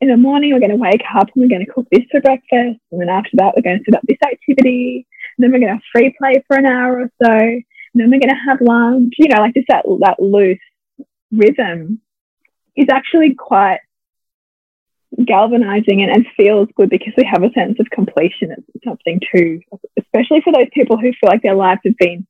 in 0.03 0.09
the 0.09 0.17
morning 0.17 0.53
we're 0.53 0.61
going 0.61 0.71
to 0.71 0.77
wake 0.77 1.03
up 1.15 1.29
and 1.35 1.43
we're 1.43 1.49
going 1.49 1.65
to 1.65 1.73
cook 1.73 1.87
this 1.91 2.05
for 2.11 2.21
breakfast, 2.21 2.79
and 2.93 3.01
then 3.01 3.09
after 3.09 3.31
that 3.35 3.55
we're 3.57 3.63
going 3.63 3.79
to 3.79 3.85
set 3.85 3.97
up 3.97 4.03
this 4.07 4.19
activity, 4.23 5.07
and 5.37 5.43
then 5.43 5.51
we're 5.51 5.67
going 5.67 5.79
to 5.79 5.83
free 5.91 6.15
play 6.19 6.45
for 6.47 6.59
an 6.59 6.67
hour 6.67 7.01
or 7.01 7.11
so, 7.23 7.33
and 7.33 7.65
then 7.95 8.11
we're 8.11 8.21
going 8.21 8.29
to 8.29 8.49
have 8.49 8.61
lunch. 8.61 9.15
You 9.19 9.29
know, 9.29 9.41
like 9.41 9.55
just 9.55 9.69
that 9.69 9.87
that 10.01 10.21
loose 10.21 10.59
rhythm 11.33 12.01
is 12.77 12.87
actually 12.91 13.35
quite 13.35 13.81
galvanizing 15.25 16.03
and, 16.03 16.13
and 16.13 16.27
feels 16.37 16.69
good 16.77 16.91
because 16.91 17.15
we 17.17 17.25
have 17.25 17.43
a 17.43 17.53
sense 17.53 17.79
of 17.81 17.89
completion 17.91 18.51
It's 18.75 18.85
something 18.85 19.21
too, 19.35 19.61
especially 19.99 20.43
for 20.43 20.53
those 20.53 20.69
people 20.75 20.99
who 20.99 21.13
feel 21.13 21.31
like 21.31 21.43
their 21.43 21.55
lives 21.55 21.81
have 21.85 21.97
been, 21.97 22.27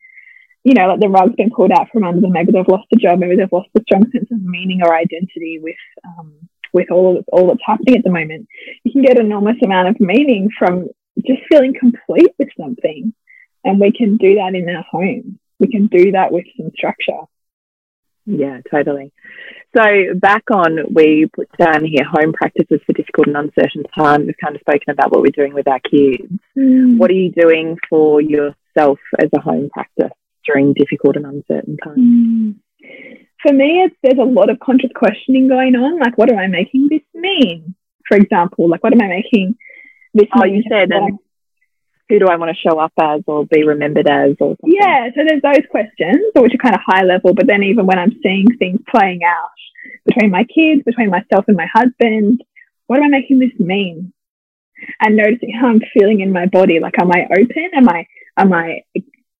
you 0.66 0.74
know, 0.74 0.88
like 0.88 0.98
the 0.98 1.08
rug's 1.08 1.36
been 1.36 1.50
pulled 1.50 1.70
out 1.70 1.88
from 1.92 2.02
under 2.02 2.20
them. 2.20 2.32
Maybe 2.32 2.50
they've 2.50 2.66
lost 2.66 2.88
a 2.92 2.96
job, 2.96 3.20
maybe 3.20 3.36
they've 3.36 3.52
lost 3.52 3.68
a 3.78 3.82
strong 3.82 4.10
sense 4.10 4.26
of 4.32 4.42
meaning 4.42 4.80
or 4.82 4.96
identity 4.96 5.60
with 5.62 5.76
um, 6.04 6.34
with 6.72 6.90
all 6.90 7.18
of 7.18 7.24
all 7.32 7.46
that's 7.46 7.60
happening 7.64 7.96
at 7.96 8.02
the 8.02 8.10
moment. 8.10 8.48
You 8.82 8.90
can 8.90 9.02
get 9.02 9.16
an 9.16 9.26
enormous 9.26 9.58
amount 9.62 9.90
of 9.90 10.00
meaning 10.00 10.50
from 10.58 10.88
just 11.24 11.42
feeling 11.48 11.72
complete 11.78 12.34
with 12.36 12.48
something. 12.60 13.14
And 13.62 13.78
we 13.78 13.92
can 13.92 14.16
do 14.16 14.34
that 14.34 14.56
in 14.56 14.68
our 14.68 14.82
home. 14.90 15.38
We 15.60 15.68
can 15.68 15.86
do 15.86 16.10
that 16.12 16.32
with 16.32 16.46
some 16.56 16.72
structure. 16.74 17.20
Yeah, 18.26 18.60
totally. 18.68 19.12
So 19.76 19.84
back 20.16 20.50
on, 20.50 20.78
we 20.92 21.26
put 21.32 21.48
down 21.56 21.84
here 21.84 22.04
home 22.04 22.32
practices 22.32 22.80
for 22.84 22.92
difficult 22.92 23.28
and 23.28 23.36
uncertain 23.36 23.84
times. 23.96 24.26
We've 24.26 24.34
kind 24.42 24.56
of 24.56 24.60
spoken 24.62 24.90
about 24.90 25.12
what 25.12 25.22
we're 25.22 25.30
doing 25.30 25.54
with 25.54 25.68
our 25.68 25.80
kids. 25.80 26.32
Mm. 26.58 26.98
What 26.98 27.10
are 27.10 27.14
you 27.14 27.30
doing 27.30 27.78
for 27.88 28.20
yourself 28.20 28.98
as 29.20 29.30
a 29.32 29.40
home 29.40 29.70
practice 29.72 30.10
during 30.46 30.74
difficult 30.74 31.16
and 31.16 31.26
uncertain 31.26 31.76
times? 31.82 31.98
Mm. 31.98 32.54
For 33.42 33.52
me, 33.52 33.82
it's, 33.84 33.96
there's 34.02 34.18
a 34.18 34.30
lot 34.30 34.50
of 34.50 34.58
conscious 34.60 34.90
questioning 34.94 35.48
going 35.48 35.76
on. 35.76 35.98
Like, 35.98 36.16
what 36.16 36.32
am 36.32 36.38
I 36.38 36.46
making 36.46 36.88
this 36.90 37.02
mean? 37.14 37.74
For 38.08 38.16
example, 38.16 38.68
like, 38.68 38.82
what 38.82 38.92
am 38.92 39.02
I 39.02 39.08
making 39.08 39.56
this 40.14 40.26
oh, 40.34 40.44
you 40.44 40.62
said, 40.68 40.90
and 40.90 41.18
who 42.08 42.18
do 42.18 42.26
I 42.26 42.36
want 42.36 42.56
to 42.56 42.68
show 42.68 42.78
up 42.78 42.92
as 42.98 43.22
or 43.26 43.46
be 43.46 43.64
remembered 43.64 44.08
as 44.08 44.36
or 44.40 44.56
something? 44.60 44.72
Yeah, 44.80 45.08
so 45.14 45.22
there's 45.26 45.42
those 45.42 45.66
questions, 45.70 46.32
which 46.34 46.54
are 46.54 46.58
kind 46.58 46.74
of 46.74 46.80
high 46.86 47.02
level, 47.02 47.34
but 47.34 47.46
then 47.46 47.62
even 47.64 47.86
when 47.86 47.98
I'm 47.98 48.16
seeing 48.22 48.46
things 48.58 48.80
playing 48.88 49.20
out 49.24 49.50
between 50.04 50.30
my 50.30 50.44
kids, 50.44 50.82
between 50.84 51.10
myself 51.10 51.44
and 51.48 51.56
my 51.56 51.66
husband, 51.72 52.42
what 52.86 52.98
am 52.98 53.04
I 53.04 53.08
making 53.08 53.40
this 53.40 53.58
mean? 53.58 54.12
And 55.00 55.16
noticing 55.16 55.52
how 55.52 55.68
I'm 55.68 55.80
feeling 55.92 56.20
in 56.20 56.32
my 56.32 56.46
body. 56.46 56.80
Like, 56.80 56.98
am 57.00 57.10
I 57.10 57.26
open? 57.32 57.70
Am 57.74 57.88
I, 57.88 58.06
am 58.36 58.52
I 58.52 58.82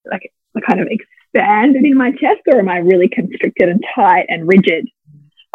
like 0.05 0.33
kind 0.61 0.81
of 0.81 0.89
expanded 0.91 1.85
in 1.85 1.97
my 1.97 2.11
chest 2.13 2.43
or 2.47 2.59
am 2.59 2.69
I 2.69 2.79
really 2.79 3.09
constricted 3.09 3.69
and 3.69 3.83
tight 3.95 4.27
and 4.29 4.49
rigid? 4.49 4.89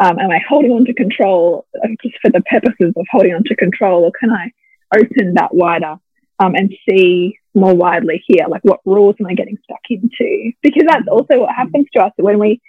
Um, 0.00 0.18
am 0.18 0.30
I 0.30 0.40
holding 0.48 0.72
on 0.72 0.84
to 0.86 0.94
control 0.94 1.66
just 2.02 2.16
for 2.22 2.30
the 2.30 2.42
purposes 2.42 2.92
of 2.96 3.06
holding 3.10 3.34
on 3.34 3.44
to 3.44 3.56
control 3.56 4.04
or 4.04 4.12
can 4.18 4.30
I 4.30 4.50
open 4.94 5.34
that 5.34 5.54
wider 5.54 5.96
um, 6.38 6.54
and 6.54 6.72
see 6.88 7.38
more 7.54 7.74
widely 7.74 8.22
here, 8.26 8.46
like 8.48 8.64
what 8.64 8.80
rules 8.84 9.16
am 9.20 9.26
I 9.26 9.34
getting 9.34 9.58
stuck 9.64 9.80
into? 9.90 10.52
Because 10.62 10.84
that's 10.86 11.08
also 11.10 11.40
what 11.40 11.54
happens 11.54 11.86
to 11.94 12.02
us 12.02 12.12
when 12.16 12.38
we 12.38 12.60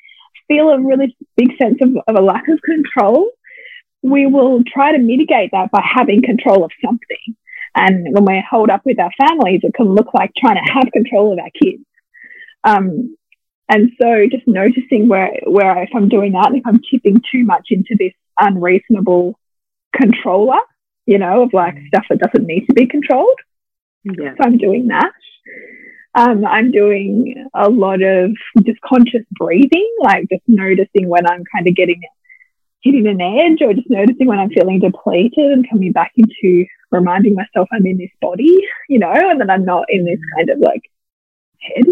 feel 0.47 0.69
a 0.69 0.81
really 0.81 1.15
big 1.37 1.51
sense 1.61 1.77
of, 1.81 1.89
of 2.07 2.15
a 2.15 2.21
lack 2.21 2.47
of 2.49 2.59
control. 2.61 3.29
We 4.01 4.27
will 4.27 4.63
try 4.65 4.91
to 4.91 4.97
mitigate 4.97 5.51
that 5.51 5.71
by 5.71 5.81
having 5.83 6.21
control 6.21 6.65
of 6.65 6.71
something. 6.83 7.35
And 7.75 8.07
when 8.13 8.25
we 8.25 8.43
hold 8.47 8.69
up 8.69 8.81
with 8.85 8.99
our 8.99 9.11
families, 9.17 9.61
it 9.63 9.73
can 9.73 9.87
look 9.87 10.13
like 10.13 10.31
trying 10.37 10.55
to 10.55 10.73
have 10.73 10.91
control 10.91 11.33
of 11.33 11.39
our 11.39 11.49
kids. 11.61 11.83
Um, 12.63 13.15
and 13.69 13.91
so 14.01 14.25
just 14.29 14.47
noticing 14.47 15.07
where, 15.07 15.31
where 15.45 15.81
if 15.83 15.89
I'm 15.95 16.09
doing 16.09 16.33
that, 16.33 16.53
if 16.53 16.65
I'm 16.65 16.81
tipping 16.89 17.21
too 17.31 17.43
much 17.45 17.67
into 17.69 17.95
this 17.97 18.13
unreasonable 18.39 19.39
controller, 19.95 20.59
you 21.05 21.17
know, 21.17 21.43
of 21.43 21.53
like 21.53 21.75
mm. 21.75 21.87
stuff 21.87 22.05
that 22.09 22.19
doesn't 22.19 22.45
need 22.45 22.65
to 22.67 22.73
be 22.73 22.85
controlled. 22.85 23.39
Yeah. 24.03 24.33
So 24.37 24.43
I'm 24.43 24.57
doing 24.57 24.87
that. 24.87 25.11
Um, 26.15 26.45
I'm 26.45 26.71
doing 26.71 27.47
a 27.55 27.69
lot 27.69 28.01
of 28.03 28.31
just 28.63 28.79
conscious 28.81 29.23
breathing, 29.31 29.89
like 30.01 30.27
just 30.29 30.43
noticing 30.47 31.07
when 31.07 31.25
I'm 31.25 31.43
kind 31.51 31.67
of 31.67 31.75
getting 31.75 32.01
hitting 32.81 33.07
an 33.07 33.21
edge 33.21 33.61
or 33.61 33.73
just 33.73 33.89
noticing 33.89 34.27
when 34.27 34.39
I'm 34.39 34.49
feeling 34.49 34.79
depleted 34.79 35.51
and 35.51 35.67
coming 35.69 35.93
back 35.93 36.11
into 36.15 36.65
reminding 36.91 37.33
myself 37.33 37.69
I'm 37.71 37.85
in 37.85 37.97
this 37.97 38.11
body, 38.21 38.59
you 38.89 38.99
know, 38.99 39.11
and 39.11 39.39
that 39.41 39.49
I'm 39.49 39.65
not 39.65 39.85
in 39.89 40.05
this 40.05 40.19
mm. 40.19 40.35
kind 40.37 40.49
of 40.49 40.59
like 40.59 40.83
head. 41.59 41.85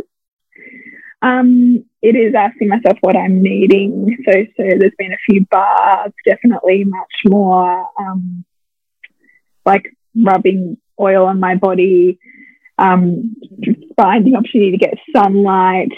Um, 1.22 1.86
it 2.02 2.16
is 2.16 2.34
asking 2.36 2.70
myself 2.70 2.98
what 3.02 3.16
I'm 3.16 3.42
needing. 3.44 4.18
So, 4.26 4.32
so 4.32 4.64
there's 4.80 4.94
been 4.98 5.14
a 5.14 5.24
few 5.30 5.46
baths, 5.46 6.14
definitely 6.26 6.84
much 6.84 7.14
more 7.26 7.88
um, 8.00 8.44
like 9.66 9.96
rubbing 10.16 10.78
oil 11.00 11.26
on 11.26 11.40
my 11.40 11.56
body, 11.56 12.20
um, 12.78 13.36
finding 13.96 14.36
opportunity 14.36 14.72
to 14.72 14.78
get 14.78 14.96
sunlight, 15.16 15.90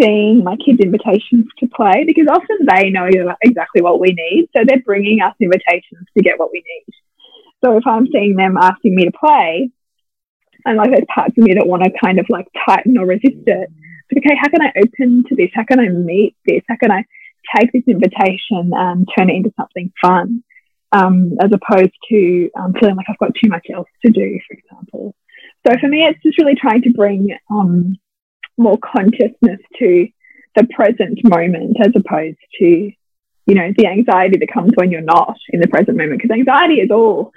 seeing 0.00 0.44
my 0.44 0.56
kids' 0.56 0.80
invitations 0.80 1.46
to 1.58 1.66
play 1.74 2.04
because 2.06 2.26
often 2.30 2.58
they 2.70 2.90
know 2.90 3.08
exactly 3.40 3.80
what 3.82 4.00
we 4.00 4.08
need. 4.08 4.48
So 4.54 4.64
they're 4.66 4.82
bringing 4.84 5.20
us 5.22 5.34
invitations 5.40 6.06
to 6.16 6.22
get 6.22 6.38
what 6.38 6.50
we 6.52 6.58
need. 6.58 6.94
So 7.64 7.76
if 7.76 7.86
I'm 7.86 8.06
seeing 8.12 8.36
them 8.36 8.56
asking 8.56 8.94
me 8.94 9.06
to 9.06 9.12
play, 9.12 9.70
and 10.64 10.76
like 10.76 10.90
there's 10.90 11.04
parts 11.12 11.32
of 11.36 11.44
me 11.44 11.54
that 11.54 11.66
want 11.66 11.82
to 11.84 11.90
kind 12.02 12.18
of 12.18 12.26
like 12.28 12.46
tighten 12.66 12.98
or 12.98 13.06
resist 13.06 13.42
it. 13.46 13.70
Okay, 14.16 14.36
how 14.40 14.48
can 14.48 14.62
I 14.62 14.72
open 14.76 15.24
to 15.28 15.36
this? 15.36 15.50
How 15.54 15.64
can 15.64 15.80
I 15.80 15.88
meet 15.88 16.36
this? 16.46 16.62
How 16.68 16.76
can 16.76 16.90
I 16.90 17.04
take 17.56 17.72
this 17.72 17.84
invitation 17.86 18.72
and 18.72 19.08
turn 19.16 19.30
it 19.30 19.36
into 19.36 19.52
something 19.56 19.92
fun? 20.00 20.42
um, 20.92 21.36
as 21.40 21.50
opposed 21.52 21.92
to 22.10 22.50
um, 22.58 22.72
feeling 22.74 22.96
like 22.96 23.06
I've 23.08 23.18
got 23.18 23.34
too 23.34 23.48
much 23.48 23.66
else 23.72 23.88
to 24.04 24.10
do, 24.10 24.38
for 24.48 24.56
example. 24.56 25.14
So 25.66 25.74
for 25.80 25.88
me, 25.88 26.04
it's 26.04 26.22
just 26.22 26.38
really 26.38 26.54
trying 26.54 26.82
to 26.82 26.92
bring 26.92 27.36
um, 27.50 27.96
more 28.56 28.78
consciousness 28.78 29.60
to 29.78 30.08
the 30.56 30.66
present 30.74 31.20
moment 31.24 31.76
as 31.80 31.92
opposed 31.94 32.38
to, 32.60 32.66
you 32.66 33.54
know, 33.54 33.72
the 33.76 33.86
anxiety 33.86 34.38
that 34.38 34.52
comes 34.52 34.72
when 34.74 34.90
you're 34.90 35.00
not 35.00 35.36
in 35.50 35.60
the 35.60 35.68
present 35.68 35.96
moment. 35.96 36.20
Because 36.22 36.34
anxiety 36.34 36.74
is 36.74 36.90
all 36.90 37.32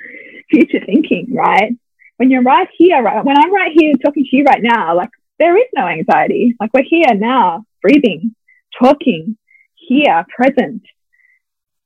future 0.49 0.79
thinking, 0.85 1.33
right? 1.33 1.73
When 2.17 2.31
you're 2.31 2.43
right 2.43 2.67
here, 2.77 3.01
right, 3.01 3.25
when 3.25 3.37
I'm 3.37 3.53
right 3.53 3.71
here 3.73 3.93
talking 4.03 4.23
to 4.23 4.35
you 4.35 4.43
right 4.43 4.61
now, 4.61 4.95
like 4.95 5.09
there 5.41 5.57
is 5.57 5.65
no 5.73 5.87
anxiety. 5.87 6.55
Like 6.59 6.69
we're 6.71 6.83
here 6.87 7.15
now, 7.15 7.65
breathing, 7.81 8.35
talking, 8.79 9.37
here, 9.75 10.23
present. 10.35 10.83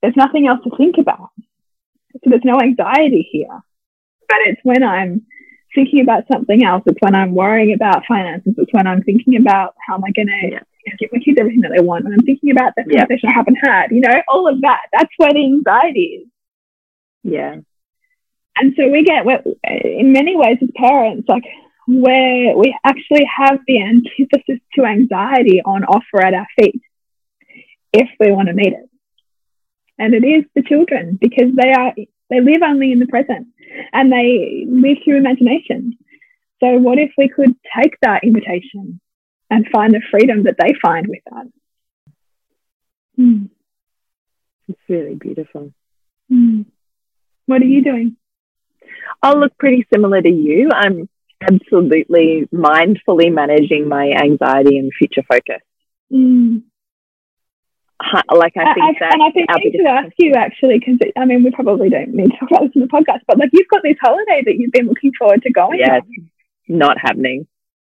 There's 0.01 0.17
nothing 0.17 0.45
else 0.45 0.59
to 0.65 0.75
think 0.75 0.97
about. 0.99 1.29
So 2.11 2.25
there's 2.25 2.43
no 2.43 2.59
anxiety 2.59 3.27
here. 3.31 3.63
But 4.27 4.39
it's 4.47 4.59
when 4.63 4.83
I'm 4.83 5.25
thinking 5.73 6.01
about 6.01 6.25
something 6.29 6.65
else. 6.65 6.83
It's 6.85 6.99
when 6.99 7.15
I'm 7.15 7.33
worrying 7.33 7.73
about 7.73 8.05
finances. 8.05 8.55
It's 8.57 8.73
when 8.73 8.87
I'm 8.87 9.03
thinking 9.03 9.37
about 9.37 9.73
how 9.87 9.95
am 9.95 10.03
I 10.03 10.11
going 10.11 10.27
to 10.27 10.49
yeah. 10.51 10.93
give 10.99 11.09
my 11.13 11.19
kids 11.19 11.37
everything 11.39 11.61
that 11.61 11.71
they 11.73 11.81
want. 11.81 12.03
When 12.03 12.13
I'm 12.13 12.25
thinking 12.25 12.51
about 12.51 12.73
the 12.75 12.83
conversation 12.83 13.19
yeah. 13.23 13.29
I 13.29 13.33
haven't 13.33 13.55
had, 13.55 13.91
you 13.91 14.01
know, 14.01 14.21
all 14.27 14.49
of 14.51 14.59
that. 14.61 14.81
That's 14.91 15.11
where 15.15 15.31
the 15.31 15.45
anxiety 15.45 16.23
is. 16.23 16.27
Yeah. 17.23 17.55
And 18.57 18.73
so 18.77 18.89
we 18.89 19.03
get, 19.05 19.25
in 19.63 20.11
many 20.11 20.35
ways, 20.35 20.57
as 20.61 20.69
parents, 20.75 21.29
like 21.29 21.43
where 21.87 22.57
we 22.57 22.75
actually 22.83 23.25
have 23.37 23.59
the 23.67 23.81
antithesis 23.81 24.59
to 24.73 24.85
anxiety 24.85 25.61
on 25.63 25.83
offer 25.83 26.23
at 26.23 26.33
our 26.33 26.47
feet 26.59 26.81
if 27.93 28.09
we 28.19 28.31
want 28.31 28.47
to 28.47 28.53
meet 28.53 28.73
it. 28.73 28.89
And 29.97 30.13
it 30.13 30.25
is 30.25 30.43
the 30.55 30.63
children 30.63 31.17
because 31.19 31.55
they 31.55 31.71
are 31.71 31.93
they 32.29 32.41
live 32.41 32.63
only 32.65 32.91
in 32.91 32.99
the 32.99 33.05
present 33.05 33.47
and 33.93 34.11
they 34.11 34.65
live 34.67 34.97
through 35.03 35.17
imagination. 35.17 35.97
So 36.59 36.77
what 36.77 36.97
if 36.97 37.11
we 37.17 37.29
could 37.29 37.55
take 37.79 37.95
that 38.01 38.23
invitation 38.23 38.99
and 39.49 39.67
find 39.71 39.93
the 39.93 40.01
freedom 40.09 40.43
that 40.43 40.55
they 40.59 40.73
find 40.81 41.07
with 41.07 41.19
that 41.31 41.47
mm. 43.19 43.49
it's 44.67 44.79
really 44.89 45.15
beautiful. 45.15 45.73
Mm. 46.31 46.65
what 47.45 47.61
are 47.61 47.65
you 47.65 47.83
doing? 47.83 48.17
I'll 49.21 49.39
look 49.39 49.57
pretty 49.57 49.85
similar 49.93 50.21
to 50.21 50.29
you. 50.29 50.69
I'm 50.73 51.07
absolutely 51.41 52.47
mindfully 52.53 53.31
managing 53.31 53.87
my 53.87 54.11
anxiety 54.11 54.77
and 54.77 54.91
future 54.97 55.23
focus 55.27 55.61
mm 56.11 56.61
like 58.33 58.53
I 58.57 58.73
think 58.73 58.83
I, 58.83 58.99
that. 58.99 59.13
And 59.13 59.23
I 59.23 59.31
think 59.31 59.49
I 59.49 59.55
need 59.57 59.77
to 59.77 59.89
ask 59.89 60.11
you 60.17 60.33
actually, 60.33 60.79
because 60.79 60.99
I 61.17 61.25
mean, 61.25 61.43
we 61.43 61.51
probably 61.51 61.89
don't 61.89 62.13
need 62.13 62.31
to 62.31 62.37
talk 62.37 62.51
about 62.51 62.61
this 62.63 62.71
in 62.75 62.81
the 62.81 62.87
podcast, 62.87 63.21
but 63.27 63.37
like 63.37 63.49
you've 63.53 63.67
got 63.67 63.83
this 63.83 63.97
holiday 64.01 64.43
that 64.45 64.55
you've 64.57 64.71
been 64.71 64.87
looking 64.87 65.11
forward 65.17 65.41
to 65.43 65.51
going. 65.51 65.79
Yeah, 65.79 65.99
not 66.67 66.97
happening. 66.99 67.47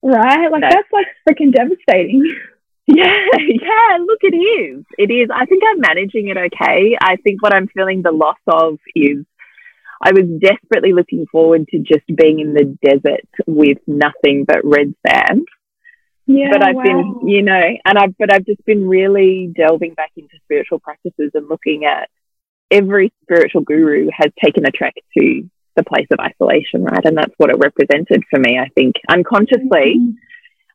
Right, 0.03 0.51
like 0.51 0.61
no. 0.61 0.69
that's 0.71 0.93
like 0.93 1.07
freaking 1.29 1.53
devastating. 1.53 2.23
Yeah, 2.89 3.19
yeah, 3.41 3.99
look, 3.99 4.21
it 4.23 4.37
is. 4.37 4.85
It 4.97 5.11
is. 5.11 5.29
I 5.35 5.45
think 5.47 5.65
I'm 5.69 5.81
managing 5.81 6.29
it 6.29 6.37
okay. 6.37 6.97
I 7.01 7.17
think 7.17 7.43
what 7.43 7.53
I'm 7.53 7.67
feeling 7.67 8.03
the 8.03 8.13
loss 8.13 8.37
of 8.47 8.79
is 8.95 9.27
I 10.03 10.13
was 10.13 10.25
desperately 10.41 10.93
looking 10.93 11.27
forward 11.31 11.67
to 11.69 11.79
just 11.79 12.07
being 12.07 12.41
in 12.41 12.55
the 12.55 12.77
desert 12.83 13.27
with 13.47 13.79
nothing 13.87 14.45
but 14.47 14.61
red 14.65 14.95
sand. 15.07 15.47
Yeah, 16.27 16.49
but 16.51 16.63
I've 16.63 16.75
wow. 16.75 16.83
been, 16.83 17.29
you 17.29 17.43
know, 17.43 17.63
and 17.85 17.99
I've, 17.99 18.17
but 18.19 18.33
I've 18.33 18.45
just 18.45 18.65
been 18.65 18.89
really 18.89 19.53
delving 19.57 19.95
back 19.95 20.11
into 20.17 20.35
spiritual 20.45 20.81
practices 20.81 21.31
and 21.35 21.49
looking 21.49 21.85
at 21.85 22.11
every 22.71 23.13
spiritual 23.23 23.61
guru 23.63 24.09
has 24.13 24.33
taken 24.43 24.67
a 24.67 24.71
trek 24.71 24.95
to 25.17 25.49
the 25.77 25.85
place 25.85 26.09
of 26.11 26.19
isolation, 26.19 26.83
right? 26.83 27.05
And 27.05 27.17
that's 27.17 27.35
what 27.37 27.51
it 27.51 27.59
represented 27.59 28.25
for 28.29 28.41
me, 28.41 28.59
I 28.59 28.69
think, 28.75 28.97
unconsciously. 29.09 29.99
Mm-hmm. 29.99 30.11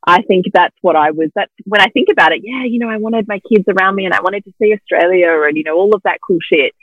I 0.07 0.21
think 0.23 0.45
that's 0.53 0.75
what 0.81 0.95
I 0.95 1.11
was. 1.11 1.29
That's 1.35 1.51
when 1.65 1.81
I 1.81 1.87
think 1.89 2.07
about 2.11 2.31
it. 2.31 2.41
Yeah, 2.43 2.63
you 2.63 2.79
know, 2.79 2.89
I 2.89 2.97
wanted 2.97 3.27
my 3.27 3.39
kids 3.39 3.65
around 3.67 3.95
me 3.95 4.05
and 4.05 4.13
I 4.13 4.21
wanted 4.21 4.45
to 4.45 4.53
see 4.59 4.73
Australia 4.73 5.43
and, 5.45 5.57
you 5.57 5.63
know, 5.63 5.75
all 5.75 5.93
of 5.93 6.01
that 6.03 6.19
cool 6.25 6.39
shit. 6.41 6.73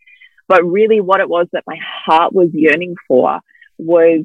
But 0.48 0.64
really, 0.64 1.00
what 1.00 1.20
it 1.20 1.28
was 1.28 1.46
that 1.52 1.64
my 1.66 1.78
heart 1.80 2.32
was 2.32 2.48
yearning 2.52 2.96
for 3.06 3.40
was 3.76 4.24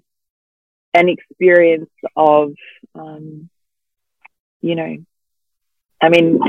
an 0.93 1.09
experience 1.09 1.89
of, 2.15 2.53
um, 2.95 3.49
you 4.61 4.75
know, 4.75 4.97
I 6.01 6.09
mean, 6.09 6.39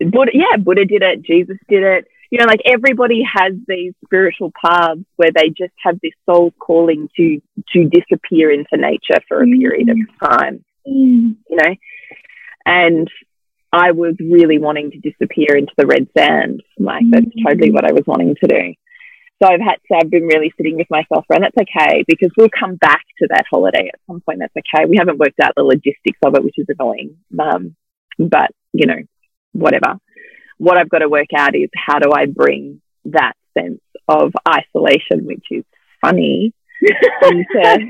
Buddha, 0.00 0.32
yeah, 0.34 0.56
Buddha 0.58 0.84
did 0.84 1.02
it, 1.02 1.22
Jesus 1.22 1.58
did 1.68 1.82
it. 1.82 2.06
You 2.30 2.38
know, 2.40 2.46
like 2.46 2.62
everybody 2.64 3.22
has 3.22 3.52
these 3.68 3.92
spiritual 4.04 4.52
paths 4.60 5.04
where 5.16 5.30
they 5.32 5.50
just 5.50 5.74
have 5.84 6.00
this 6.02 6.14
soul 6.26 6.52
calling 6.58 7.08
to 7.16 7.40
to 7.72 7.88
disappear 7.88 8.50
into 8.50 8.76
nature 8.76 9.20
for 9.28 9.42
a 9.42 9.46
period 9.46 9.88
of 9.88 9.96
mm. 9.96 10.28
time. 10.28 10.64
Mm. 10.86 11.36
You 11.48 11.56
know, 11.56 11.74
and 12.66 13.08
I 13.74 13.90
was 13.90 14.14
really 14.20 14.58
wanting 14.58 14.92
to 14.92 14.98
disappear 14.98 15.56
into 15.56 15.72
the 15.76 15.86
red 15.86 16.06
sand. 16.16 16.62
Like 16.78 17.02
that's 17.10 17.26
mm-hmm. 17.26 17.46
totally 17.48 17.72
what 17.72 17.84
I 17.84 17.92
was 17.92 18.04
wanting 18.06 18.36
to 18.40 18.46
do. 18.46 18.74
So 19.42 19.48
I've 19.48 19.60
had 19.60 19.78
to, 19.90 19.98
I've 20.00 20.10
been 20.10 20.26
really 20.26 20.52
sitting 20.56 20.76
with 20.76 20.86
myself 20.88 21.24
and 21.28 21.42
that's 21.42 21.56
okay 21.58 22.04
because 22.06 22.30
we'll 22.36 22.48
come 22.56 22.76
back 22.76 23.02
to 23.18 23.26
that 23.30 23.46
holiday 23.50 23.90
at 23.92 24.00
some 24.06 24.20
point. 24.20 24.38
That's 24.38 24.54
okay. 24.56 24.86
We 24.86 24.96
haven't 24.96 25.18
worked 25.18 25.40
out 25.42 25.54
the 25.56 25.64
logistics 25.64 26.20
of 26.24 26.36
it, 26.36 26.44
which 26.44 26.54
is 26.56 26.66
annoying. 26.68 27.16
Um, 27.36 27.74
but 28.16 28.52
you 28.72 28.86
know, 28.86 29.02
whatever. 29.52 29.98
What 30.58 30.78
I've 30.78 30.88
got 30.88 30.98
to 30.98 31.08
work 31.08 31.34
out 31.36 31.56
is 31.56 31.68
how 31.74 31.98
do 31.98 32.12
I 32.12 32.26
bring 32.26 32.80
that 33.06 33.32
sense 33.58 33.80
of 34.06 34.32
isolation, 34.48 35.26
which 35.26 35.46
is 35.50 35.64
funny, 36.00 36.54
into, 37.22 37.44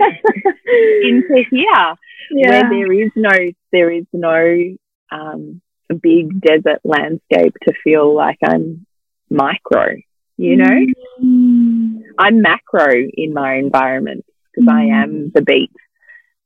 into 1.03 1.45
here, 1.51 1.95
yeah. 2.31 2.49
where 2.49 2.71
there 2.71 2.93
is 2.93 3.11
no, 3.15 3.33
there 3.71 3.91
is 3.91 4.07
no, 4.15 4.77
um, 5.13 5.61
big 5.95 6.41
desert 6.41 6.81
landscape 6.85 7.55
to 7.65 7.73
feel 7.83 8.15
like 8.15 8.39
I'm 8.45 8.87
micro, 9.31 9.97
you 10.37 10.57
know? 10.57 10.87
Mm. 11.23 12.03
I'm 12.19 12.41
macro 12.43 12.93
in 12.93 13.33
my 13.33 13.57
environment 13.57 14.25
because 14.55 14.69
mm. 14.69 14.73
I 14.73 15.03
am 15.03 15.31
the 15.35 15.43
beat, 15.43 15.73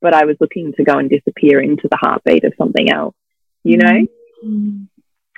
but 0.00 0.14
I 0.14 0.24
was 0.24 0.36
looking 0.40 0.72
to 0.76 0.84
go 0.84 0.98
and 0.98 1.10
disappear 1.10 1.60
into 1.60 1.88
the 1.90 1.98
heartbeat 2.00 2.44
of 2.44 2.52
something 2.58 2.90
else, 2.90 3.14
you 3.64 3.78
know? 3.78 4.06
Mm. 4.44 4.88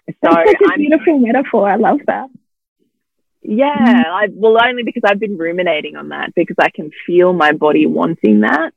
So 0.08 0.14
That's 0.22 0.50
such 0.50 0.60
a 0.62 0.72
I'm, 0.72 0.78
beautiful 0.78 1.18
metaphor. 1.18 1.70
I 1.70 1.76
love 1.76 2.00
that. 2.06 2.28
Yeah, 3.42 3.72
I, 3.74 4.26
well, 4.32 4.58
only 4.62 4.82
because 4.82 5.02
I've 5.04 5.18
been 5.18 5.38
ruminating 5.38 5.96
on 5.96 6.10
that 6.10 6.34
because 6.34 6.56
I 6.60 6.68
can 6.68 6.90
feel 7.06 7.32
my 7.32 7.52
body 7.52 7.86
wanting 7.86 8.40
that 8.40 8.72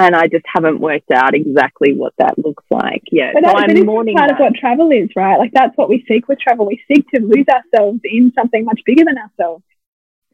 and 0.00 0.16
I 0.16 0.28
just 0.28 0.44
haven't 0.46 0.80
worked 0.80 1.10
out 1.12 1.34
exactly 1.34 1.92
what 1.92 2.14
that 2.18 2.38
looks 2.38 2.64
like 2.70 3.02
yet. 3.12 3.34
But, 3.34 3.44
that, 3.44 3.50
so 3.50 3.58
I'm 3.58 3.74
but 3.74 3.84
mourning 3.84 4.16
part 4.16 4.28
that. 4.28 4.34
of 4.34 4.40
what 4.40 4.54
travel 4.54 4.90
is, 4.90 5.10
right? 5.14 5.38
Like 5.38 5.52
that's 5.52 5.76
what 5.76 5.88
we 5.88 6.04
seek 6.08 6.26
with 6.26 6.40
travel. 6.40 6.66
We 6.66 6.82
seek 6.88 7.06
to 7.14 7.20
lose 7.20 7.46
ourselves 7.48 8.00
in 8.04 8.32
something 8.34 8.64
much 8.64 8.80
bigger 8.86 9.04
than 9.04 9.18
ourselves 9.18 9.64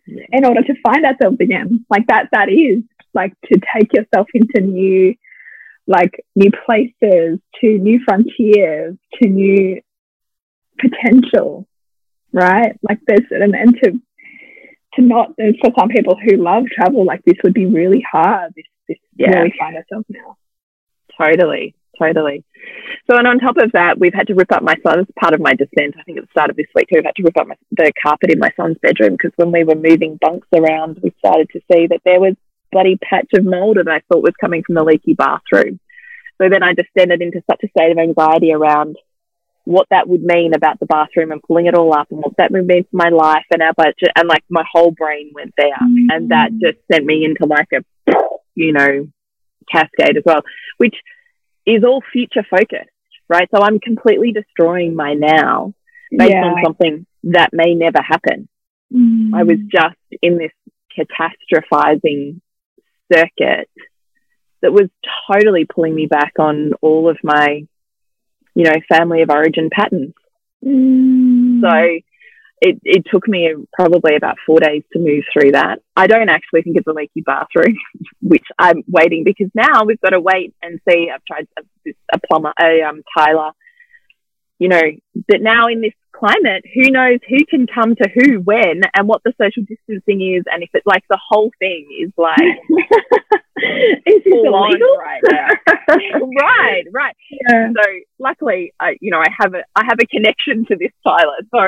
yeah. 0.06 0.24
in 0.30 0.44
order 0.44 0.62
to 0.62 0.74
find 0.82 1.04
ourselves 1.04 1.38
again. 1.40 1.84
Like 1.90 2.06
that, 2.06 2.28
that 2.32 2.48
is 2.48 2.84
like 3.12 3.34
to 3.52 3.60
take 3.76 3.92
yourself 3.92 4.28
into 4.34 4.60
new, 4.60 5.14
like 5.86 6.24
new 6.36 6.50
places, 6.64 7.40
to 7.60 7.66
new 7.78 8.00
frontiers, 8.04 8.96
to 9.20 9.28
new 9.28 9.80
potential, 10.78 11.66
right? 12.32 12.78
Like 12.82 13.00
there's, 13.06 13.26
and, 13.30 13.54
and 13.54 13.74
to, 13.82 13.92
to 14.94 15.02
not, 15.02 15.30
for 15.36 15.72
some 15.76 15.88
people 15.88 16.16
who 16.16 16.36
love 16.36 16.64
travel, 16.66 17.04
like 17.04 17.24
this 17.24 17.36
would 17.42 17.54
be 17.54 17.66
really 17.66 18.04
hard. 18.08 18.52
This 18.54 18.64
this 18.88 18.98
yeah. 19.16 19.30
where 19.30 19.44
we 19.44 19.54
find 19.58 19.76
ourselves 19.76 20.06
now. 20.08 20.36
Totally, 21.20 21.74
totally. 21.98 22.44
So, 23.10 23.16
and 23.16 23.26
on 23.26 23.38
top 23.38 23.56
of 23.58 23.72
that, 23.72 23.98
we've 23.98 24.14
had 24.14 24.26
to 24.28 24.34
rip 24.34 24.52
up 24.52 24.62
my 24.62 24.74
son's 24.86 25.06
part 25.18 25.34
of 25.34 25.40
my 25.40 25.54
descent. 25.54 25.94
I 25.98 26.02
think 26.02 26.18
at 26.18 26.24
the 26.24 26.30
start 26.30 26.50
of 26.50 26.56
this 26.56 26.66
week, 26.74 26.88
we've 26.90 27.04
had 27.04 27.14
to 27.16 27.22
rip 27.22 27.36
up 27.38 27.46
my, 27.46 27.54
the 27.70 27.92
carpet 28.02 28.32
in 28.32 28.38
my 28.38 28.52
son's 28.56 28.76
bedroom 28.82 29.12
because 29.12 29.32
when 29.36 29.52
we 29.52 29.64
were 29.64 29.76
moving 29.76 30.18
bunks 30.20 30.48
around, 30.52 30.98
we 31.02 31.14
started 31.18 31.48
to 31.52 31.60
see 31.72 31.86
that 31.86 32.00
there 32.04 32.20
was 32.20 32.34
bloody 32.72 32.96
patch 32.96 33.28
of 33.34 33.44
mold 33.44 33.78
that 33.78 33.88
I 33.88 34.02
thought 34.08 34.22
was 34.22 34.34
coming 34.40 34.62
from 34.64 34.74
the 34.74 34.84
leaky 34.84 35.14
bathroom. 35.14 35.80
So 36.40 36.48
then 36.50 36.62
I 36.62 36.74
descended 36.74 37.22
into 37.22 37.42
such 37.48 37.62
a 37.64 37.68
state 37.68 37.92
of 37.92 37.98
anxiety 37.98 38.52
around 38.52 38.96
what 39.64 39.86
that 39.90 40.08
would 40.08 40.22
mean 40.22 40.54
about 40.54 40.78
the 40.78 40.86
bathroom 40.86 41.32
and 41.32 41.42
pulling 41.42 41.66
it 41.66 41.74
all 41.74 41.92
up 41.92 42.08
and 42.10 42.20
what 42.20 42.36
that 42.38 42.52
would 42.52 42.66
mean 42.66 42.84
for 42.84 42.96
my 42.96 43.08
life 43.08 43.44
and 43.50 43.62
our 43.62 43.74
budget 43.74 44.12
and 44.14 44.28
like 44.28 44.44
my 44.48 44.64
whole 44.70 44.92
brain 44.92 45.32
went 45.34 45.52
there 45.56 45.74
mm-hmm. 45.74 46.08
and 46.10 46.30
that 46.30 46.50
just 46.52 46.78
sent 46.92 47.04
me 47.04 47.24
into 47.24 47.46
like 47.46 47.66
a 47.72 47.84
you 48.56 48.72
know, 48.72 49.08
cascade 49.70 50.16
as 50.16 50.24
well, 50.24 50.42
which 50.78 50.96
is 51.66 51.84
all 51.84 52.02
future 52.12 52.44
focused, 52.48 52.90
right? 53.28 53.48
So 53.54 53.62
I'm 53.62 53.78
completely 53.78 54.32
destroying 54.32 54.94
my 54.94 55.14
now 55.14 55.74
based 56.10 56.32
yeah. 56.32 56.44
on 56.44 56.64
something 56.64 57.06
that 57.24 57.50
may 57.52 57.74
never 57.74 58.00
happen. 58.00 58.48
Mm. 58.92 59.34
I 59.34 59.42
was 59.42 59.58
just 59.70 59.96
in 60.22 60.38
this 60.38 60.52
catastrophizing 60.96 62.40
circuit 63.12 63.68
that 64.62 64.72
was 64.72 64.88
totally 65.30 65.64
pulling 65.64 65.94
me 65.94 66.06
back 66.06 66.32
on 66.38 66.72
all 66.80 67.08
of 67.08 67.18
my, 67.22 67.66
you 68.54 68.64
know, 68.64 68.74
family 68.88 69.22
of 69.22 69.30
origin 69.30 69.70
patterns. 69.70 70.14
Mm. 70.64 71.60
So 71.60 72.00
it, 72.60 72.80
it 72.84 73.04
took 73.10 73.28
me 73.28 73.54
probably 73.72 74.16
about 74.16 74.36
four 74.46 74.60
days 74.60 74.82
to 74.92 74.98
move 74.98 75.24
through 75.32 75.52
that. 75.52 75.80
I 75.94 76.06
don't 76.06 76.28
actually 76.28 76.62
think 76.62 76.76
it's 76.76 76.86
a 76.86 76.92
leaky 76.92 77.20
bathroom, 77.20 77.76
which 78.22 78.46
I'm 78.58 78.82
waiting 78.88 79.24
because 79.24 79.50
now 79.54 79.84
we've 79.84 80.00
got 80.00 80.10
to 80.10 80.20
wait 80.20 80.54
and 80.62 80.80
see. 80.88 81.10
I've 81.12 81.24
tried 81.24 81.48
a, 81.58 81.90
a 82.14 82.18
plumber, 82.26 82.52
a 82.60 82.82
um, 82.82 83.02
tiler, 83.16 83.50
you 84.58 84.68
know, 84.68 84.82
but 85.28 85.42
now 85.42 85.66
in 85.66 85.82
this 85.82 85.92
climate, 86.18 86.64
who 86.74 86.90
knows 86.90 87.18
who 87.28 87.44
can 87.48 87.66
come 87.66 87.94
to 87.96 88.08
who 88.14 88.40
when 88.40 88.82
and 88.94 89.08
what 89.08 89.22
the 89.24 89.32
social 89.40 89.62
distancing 89.62 90.22
is 90.22 90.44
and 90.50 90.62
if 90.62 90.70
it's 90.74 90.86
like 90.86 91.04
the 91.10 91.20
whole 91.28 91.50
thing 91.58 91.86
is 92.02 92.12
like 92.16 92.38
is 94.06 94.22
this 94.24 94.34
illegal 94.34 94.96
right 94.98 95.22
now. 95.30 95.48
right, 95.88 96.84
right. 96.92 97.16
Yeah. 97.30 97.68
So 97.68 97.90
luckily, 98.18 98.72
I, 98.80 98.96
you 99.00 99.10
know, 99.10 99.18
I 99.18 99.28
have 99.38 99.54
a 99.54 99.62
I 99.74 99.84
have 99.88 99.98
a 100.00 100.06
connection 100.06 100.66
to 100.66 100.76
this 100.76 100.92
tiler. 101.02 101.40
So 101.50 101.60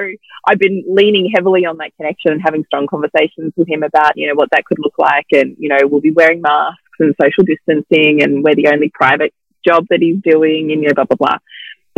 I've 0.47 0.59
been 0.59 0.85
leaning 0.87 1.31
heavily 1.35 1.65
on 1.65 1.79
that 1.79 1.97
connection 1.97 2.33
and 2.33 2.43
having 2.45 2.65
strong 2.65 2.87
conversations 2.87 3.53
with 3.57 3.69
him 3.69 3.83
about 3.83 4.17
you 4.17 4.29
know 4.29 4.35
what 4.35 4.51
that 4.51 4.65
could 4.65 4.79
look 4.79 4.95
like, 4.99 5.27
and 5.33 5.57
you 5.59 5.69
know 5.69 5.79
we'll 5.85 6.01
be 6.01 6.13
wearing 6.13 6.41
masks 6.43 6.79
and 7.01 7.15
social 7.21 7.45
distancing, 7.45 8.23
and 8.23 8.45
we're 8.45 8.55
the 8.55 8.71
only 8.73 8.91
private 8.93 9.33
job 9.67 9.87
that 9.91 10.01
he's 10.01 10.21
doing, 10.23 10.73
and 10.73 10.83
you 10.83 10.89
know 10.89 10.95
blah 10.95 11.05
blah 11.05 11.17
blah. 11.17 11.39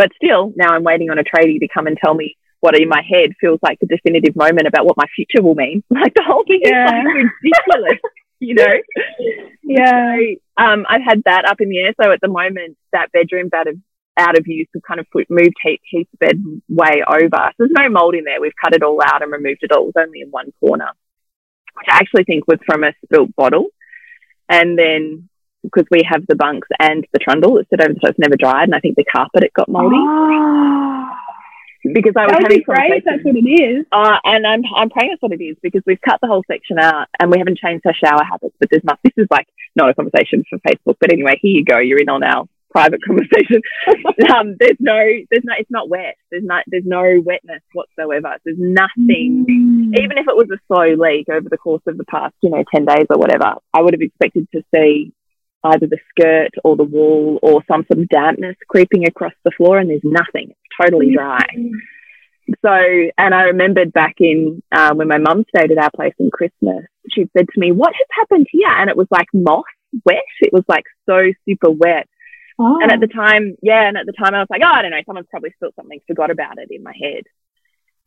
But 0.01 0.13
still, 0.17 0.51
now 0.57 0.73
I'm 0.73 0.83
waiting 0.83 1.11
on 1.11 1.19
a 1.19 1.23
tradie 1.23 1.61
to 1.61 1.69
come 1.69 1.87
and 1.87 1.95
tell 2.03 2.15
me 2.15 2.35
what 2.61 2.75
in 2.75 2.89
my 2.89 3.03
head 3.07 3.33
feels 3.39 3.59
like 3.63 3.79
the 3.81 3.87
definitive 3.87 4.35
moment 4.35 4.67
about 4.67 4.87
what 4.87 4.97
my 4.97 5.05
future 5.15 5.43
will 5.43 5.55
mean. 5.55 5.85
Like 5.91 6.15
the 6.15 6.25
whole 6.27 6.43
thing 6.49 6.61
yeah. 6.65 6.87
is 6.87 7.05
like 7.05 7.05
ridiculous, 7.45 8.01
you 8.41 8.55
know? 8.55 8.75
Yeah. 9.63 10.17
So, 10.17 10.65
um, 10.65 10.87
I've 10.89 11.03
had 11.07 11.23
that 11.27 11.45
up 11.45 11.61
in 11.61 11.69
the 11.69 11.81
air. 11.81 11.93
So 12.03 12.11
at 12.11 12.21
the 12.23 12.29
moment, 12.29 12.79
that 12.95 13.13
bedroom's 13.13 13.53
out 13.53 13.69
of 13.69 13.77
out 14.17 14.39
of 14.39 14.47
use. 14.47 14.69
We've 14.73 14.83
kind 14.83 15.01
of 15.01 15.07
put, 15.13 15.27
moved 15.29 15.57
Heath's 15.63 16.09
bed 16.19 16.43
way 16.71 17.03
over. 17.07 17.29
So 17.31 17.53
there's 17.59 17.71
no 17.71 17.91
mold 17.91 18.15
in 18.15 18.25
there. 18.25 18.41
We've 18.41 18.57
cut 18.59 18.75
it 18.75 18.83
all 18.83 19.03
out 19.05 19.21
and 19.21 19.31
removed 19.31 19.61
it 19.61 19.73
all. 19.73 19.83
It 19.83 19.93
was 19.95 20.03
only 20.03 20.23
in 20.23 20.31
one 20.31 20.51
corner, 20.61 20.89
which 21.75 21.89
I 21.91 21.99
actually 21.99 22.25
think 22.25 22.49
was 22.49 22.59
from 22.65 22.85
a 22.85 22.93
spilt 23.05 23.37
bottle. 23.37 23.67
And 24.49 24.79
then 24.79 25.29
because 25.63 25.85
we 25.91 26.03
have 26.09 26.27
the 26.27 26.37
bunks 26.37 26.69
and 26.79 27.07
the 27.13 27.19
trundle 27.19 27.55
that 27.55 27.69
sit 27.71 27.81
over, 27.81 27.93
the 27.93 28.01
so 28.03 28.11
it's 28.11 28.19
never 28.19 28.37
dried. 28.37 28.65
And 28.65 28.75
I 28.75 28.81
think 28.81 28.97
the 28.97 29.05
carpet 29.05 29.45
it 29.45 29.53
got 29.53 29.69
moldy. 29.69 29.97
Oh. 29.97 31.11
Because 31.83 32.13
I 32.15 32.25
was 32.25 32.33
that 32.33 32.43
would 32.43 32.49
be 32.49 32.63
great. 32.63 33.05
That's 33.07 33.25
what 33.25 33.37
it 33.37 33.49
is. 33.49 33.87
Uh, 33.91 34.19
and 34.25 34.47
I'm 34.47 34.63
I'm 34.77 34.91
praying 34.91 35.11
that's 35.11 35.23
what 35.23 35.33
it 35.33 35.43
is 35.43 35.57
because 35.63 35.83
we've 35.87 36.01
cut 36.01 36.21
the 36.21 36.29
whole 36.29 36.45
section 36.47 36.79
out 36.79 37.09
and 37.19 37.31
we 37.31 37.39
haven't 37.39 37.57
changed 37.57 37.87
our 37.87 37.95
shower 37.95 38.23
habits. 38.23 38.55
But 38.61 38.69
there's 38.71 38.85
not. 38.85 38.99
This 39.11 39.25
is 39.25 39.29
like 39.31 39.49
not 39.75 39.89
a 39.89 39.95
conversation 39.95 40.45
for 40.49 40.59
Facebook. 40.59 40.97
But 41.01 41.13
anyway, 41.13 41.39
here 41.41 41.57
you 41.57 41.65
go. 41.65 41.79
You're 41.79 41.99
in 41.99 42.11
on 42.11 42.23
our 42.23 42.47
private 42.71 43.01
conversation. 43.07 43.63
um, 44.35 44.57
there's 44.59 44.77
no, 44.79 45.01
there's 45.31 45.45
no, 45.45 45.55
it's 45.59 45.71
not 45.71 45.89
wet. 45.89 46.17
There's 46.31 46.45
not, 46.45 46.65
there's 46.67 46.85
no 46.87 47.21
wetness 47.25 47.63
whatsoever. 47.73 48.37
There's 48.45 48.59
nothing. 48.59 49.47
Mm. 49.49 49.99
Even 49.99 50.19
if 50.19 50.29
it 50.29 50.37
was 50.37 50.49
a 50.53 50.61
slow 50.69 50.95
leak 50.95 51.29
over 51.29 51.49
the 51.49 51.59
course 51.59 51.83
of 51.87 51.99
the 51.99 52.05
past, 52.05 52.35
you 52.43 52.51
know, 52.51 52.65
ten 52.73 52.85
days 52.85 53.07
or 53.11 53.19
whatever, 53.19 53.55
I 53.75 53.83
would 53.83 53.95
have 53.95 54.03
expected 54.03 54.49
to 54.53 54.63
see 54.75 55.13
either 55.65 55.87
the 55.87 55.99
skirt 56.11 56.51
or 56.65 56.77
the 56.77 56.85
wall 56.85 57.39
or 57.43 57.63
some 57.69 57.85
sort 57.91 58.03
of 58.03 58.09
dampness 58.09 58.57
creeping 58.69 59.07
across 59.07 59.33
the 59.45 59.51
floor 59.57 59.79
and 59.79 59.91
there's 59.91 60.01
nothing. 60.05 60.51
It's 60.51 60.77
totally 60.81 61.15
dry. 61.15 61.45
So, 62.65 62.73
and 63.17 63.35
I 63.35 63.43
remembered 63.43 63.93
back 63.93 64.15
in 64.19 64.63
uh, 64.73 64.95
when 64.95 65.09
my 65.09 65.19
mum 65.19 65.45
stayed 65.55 65.71
at 65.71 65.79
our 65.79 65.91
place 65.95 66.15
in 66.19 66.31
Christmas, 66.31 66.85
she 67.09 67.29
said 67.37 67.47
to 67.53 67.61
me, 67.61 67.73
What 67.73 67.93
has 67.95 68.07
happened 68.13 68.47
here? 68.51 68.69
And 68.69 68.91
it 68.91 68.97
was 68.97 69.07
like 69.11 69.27
moss 69.33 69.65
wet. 70.05 70.25
It 70.41 70.53
was 70.53 70.65
like 70.69 70.85
so 71.09 71.33
super 71.49 71.71
wet. 71.71 72.09
Oh. 72.59 72.79
And 72.83 72.93
at 72.93 73.01
the 73.01 73.07
time, 73.07 73.57
yeah, 73.63 73.87
and 73.87 73.97
at 73.97 74.07
the 74.07 74.13
time 74.13 74.35
I 74.35 74.41
was 74.41 74.49
like, 74.51 74.63
Oh, 74.65 74.73
I 74.73 74.83
don't 74.83 74.91
know, 74.91 75.03
someone's 75.07 75.29
probably 75.31 75.53
spilled 75.57 75.75
something, 75.77 76.01
forgot 76.07 76.31
about 76.31 76.59
it 76.59 76.69
in 76.71 76.83
my 76.83 76.95
head. 77.01 77.25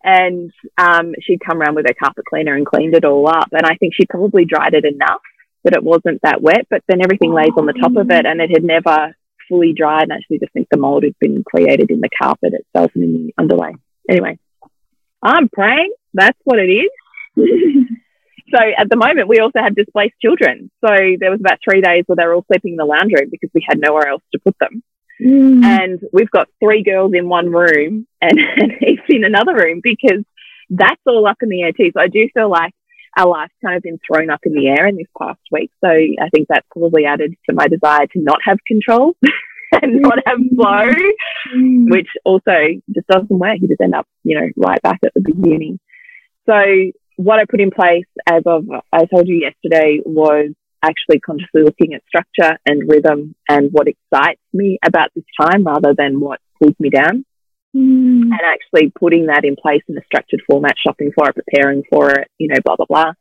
And 0.04 0.52
um, 0.78 1.14
she'd 1.22 1.40
come 1.40 1.62
around 1.62 1.76
with 1.76 1.86
her 1.88 1.96
carpet 1.98 2.26
cleaner 2.26 2.56
and 2.56 2.66
cleaned 2.66 2.96
it 2.96 3.06
all 3.06 3.28
up. 3.30 3.48
And 3.54 3.66
I 3.66 3.76
think 3.76 3.94
she 3.94 4.06
probably 4.06 4.44
dried 4.44 4.74
it 4.74 4.84
enough 4.84 5.22
that 5.64 5.74
it 5.74 5.84
wasn't 5.84 6.22
that 6.24 6.42
wet, 6.42 6.68
but 6.70 6.84
then 6.88 7.02
everything 7.02 7.34
lays 7.34 7.54
on 7.58 7.66
the 7.66 7.74
top 7.74 7.96
of 7.96 8.10
it 8.12 8.26
and 8.26 8.42
it 8.42 8.52
had 8.52 8.64
never 8.64 9.16
fully 9.48 9.74
dried. 9.74 10.04
And 10.04 10.14
I 10.14 10.18
actually 10.18 10.40
just 10.40 10.54
think 10.54 10.68
the 10.70 10.78
mold 10.78 11.04
had 11.04 11.18
been 11.20 11.44
created 11.44 11.90
in 11.90 12.02
the 12.02 12.10
carpet 12.10 12.54
itself 12.54 12.92
and 12.96 13.04
in 13.04 13.14
the 13.14 13.34
underlay. 13.38 13.74
Anyway, 14.10 14.38
I'm 15.22 15.50
praying. 15.50 15.94
That's 16.14 16.38
what 16.44 16.60
it 16.60 16.70
is. 16.70 16.90
so 18.54 18.60
at 18.78 18.90
the 18.90 18.98
moment, 18.98 19.28
we 19.28 19.40
also 19.40 19.60
have 19.60 19.76
displaced 19.76 20.16
children. 20.22 20.70
So 20.86 20.90
there 21.20 21.32
was 21.32 21.40
about 21.40 21.60
three 21.64 21.82
days 21.82 22.04
where 22.08 22.16
they 22.16 22.26
were 22.26 22.36
all 22.36 22.46
sleeping 22.52 22.74
in 22.74 22.78
the 22.78 22.86
lounge 22.86 23.14
room 23.14 23.30
because 23.32 23.50
we 23.54 23.66
had 23.68 23.80
nowhere 23.80 24.08
else 24.08 24.24
to 24.34 24.40
put 24.40 24.56
them. 24.60 24.84
Mm. 25.22 25.64
And 25.64 26.00
we've 26.12 26.32
got 26.32 26.50
three 26.62 26.84
girls 26.84 27.14
in 27.14 27.30
one 27.30 27.50
room 27.52 28.08
and, 28.22 28.40
and 28.40 28.72
he's 28.80 29.00
in 29.10 29.24
another 29.24 29.56
room 29.56 29.80
because 29.82 30.24
that's 30.70 31.02
all 31.06 31.28
up 31.28 31.38
in 31.42 31.50
the 31.50 31.62
air 31.62 31.72
too. 31.72 31.92
So 31.94 32.02
I 32.02 32.08
do 32.08 32.28
feel 32.34 32.50
like 32.50 32.74
our 33.18 33.28
life's 33.28 33.54
kind 33.64 33.78
of 33.78 33.84
been 33.84 34.00
thrown 34.06 34.30
up 34.30 34.42
in 34.44 34.54
the 34.54 34.68
air 34.68 34.88
in 34.88 34.98
this 34.98 35.08
past 35.18 35.40
week. 35.52 35.72
So 35.84 35.90
I 35.90 36.30
think 36.34 36.48
that's 36.50 36.68
probably 36.72 37.06
added 37.06 37.36
to 37.50 37.56
my 37.56 37.68
desire 37.68 38.08
to 38.08 38.20
not 38.20 38.40
have 38.46 38.58
control 38.68 39.16
and 39.72 40.02
not 40.02 40.20
have 40.26 40.40
flow, 40.56 40.92
mm. 41.56 41.92
which 41.92 42.08
also 42.26 42.52
just 42.94 43.08
doesn't 43.08 43.30
work. 43.30 43.58
You 43.62 43.68
just 43.68 43.82
end 43.82 43.96
up, 43.96 44.08
you 44.24 44.40
know, 44.40 44.48
right 44.58 44.82
back 44.82 45.00
at 45.06 45.14
the 45.14 45.22
beginning. 45.22 45.80
So 46.48 46.56
what 47.16 47.40
I 47.40 47.46
put 47.50 47.62
in 47.62 47.72
place 47.72 48.06
as 48.30 48.44
of, 48.46 48.66
I 48.92 49.06
told 49.06 49.28
you 49.28 49.36
yesterday 49.36 50.00
was 50.04 50.52
actually 50.84 51.20
consciously 51.20 51.64
looking 51.64 51.94
at 51.94 52.04
structure 52.08 52.58
and 52.66 52.90
rhythm 52.90 53.36
and 53.50 53.70
what 53.72 53.88
excites 53.88 54.42
me 54.52 54.78
about 54.86 55.10
this 55.16 55.24
time 55.40 55.64
rather 55.64 55.94
than 55.98 56.20
what 56.20 56.40
pulls 56.62 56.76
me 56.80 56.90
down. 56.90 57.26
Mm. 57.76 58.24
And 58.24 58.40
actually 58.44 58.92
putting 58.92 59.28
that 59.28 59.46
in 59.46 59.56
place 59.56 59.82
in 59.88 59.98
a 59.98 60.04
structured 60.06 60.42
format, 60.48 60.76
shopping 60.78 61.12
for 61.16 61.30
it, 61.30 61.36
preparing 61.36 61.84
for 61.90 62.12
it, 62.12 62.28
you 62.38 62.48
know, 62.50 62.60
blah, 62.64 62.76
blah, 62.76 62.86
blah. 62.86 63.14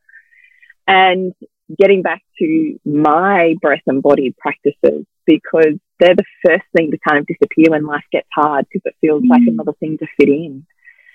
And 0.86 1.32
getting 1.78 2.02
back 2.02 2.22
to 2.38 2.78
my 2.84 3.54
breath 3.60 3.82
and 3.86 4.02
body 4.02 4.34
practices 4.38 5.06
because 5.26 5.78
they're 5.98 6.16
the 6.16 6.24
first 6.44 6.64
thing 6.76 6.90
to 6.90 6.98
kind 7.06 7.18
of 7.18 7.26
disappear 7.26 7.70
when 7.70 7.86
life 7.86 8.04
gets 8.10 8.28
hard 8.34 8.66
because 8.70 8.82
it 8.84 8.96
feels 9.00 9.22
mm. 9.22 9.30
like 9.30 9.42
another 9.46 9.72
thing 9.80 9.96
to 9.98 10.06
fit 10.18 10.28
in. 10.28 10.66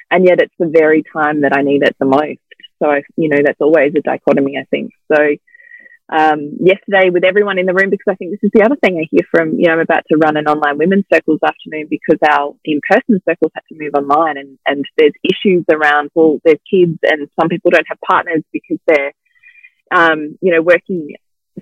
And 0.10 0.26
yet 0.26 0.42
it's 0.42 0.56
the 0.58 0.72
very 0.74 1.04
time 1.14 1.42
that 1.42 1.56
I 1.56 1.62
need 1.62 1.84
it 1.84 1.96
the 2.00 2.06
most. 2.06 2.40
So, 2.82 2.92
you 3.18 3.30
know, 3.30 3.40
that's 3.44 3.60
always 3.60 3.94
a 3.96 4.02
dichotomy, 4.02 4.58
I 4.58 4.66
think. 4.72 4.92
So, 5.12 5.18
um, 6.10 6.56
yesterday 6.60 7.10
with 7.10 7.24
everyone 7.24 7.60
in 7.60 7.66
the 7.66 7.74
room, 7.74 7.90
because 7.90 8.10
I 8.10 8.16
think 8.16 8.32
this 8.32 8.44
is 8.44 8.52
the 8.54 8.64
other 8.64 8.78
thing 8.78 8.98
I 8.98 9.08
hear 9.12 9.28
from, 9.30 9.60
you 9.60 9.68
know, 9.68 9.74
I'm 9.74 9.80
about 9.80 10.04
to 10.10 10.18
run 10.18 10.38
an 10.38 10.48
online 10.48 10.78
women's 10.78 11.06
circles 11.12 11.40
afternoon 11.46 11.88
because 11.90 12.20
our 12.24 12.56
in-person 12.64 13.22
circles 13.28 13.52
had 13.54 13.64
to 13.70 13.76
move 13.78 13.94
online 13.94 14.38
and, 14.38 14.58
and 14.66 14.86
there's 14.98 15.14
issues 15.24 15.66
around, 15.72 16.10
well, 16.16 16.40
there's 16.46 16.60
kids 16.70 16.98
and 17.04 17.28
some 17.40 17.50
people 17.50 17.72
don't 17.72 17.88
have 17.88 18.00
partners 18.08 18.44
because 18.54 18.80
they're, 18.88 19.14
um, 19.92 20.38
you 20.42 20.54
know, 20.54 20.62
working 20.62 21.16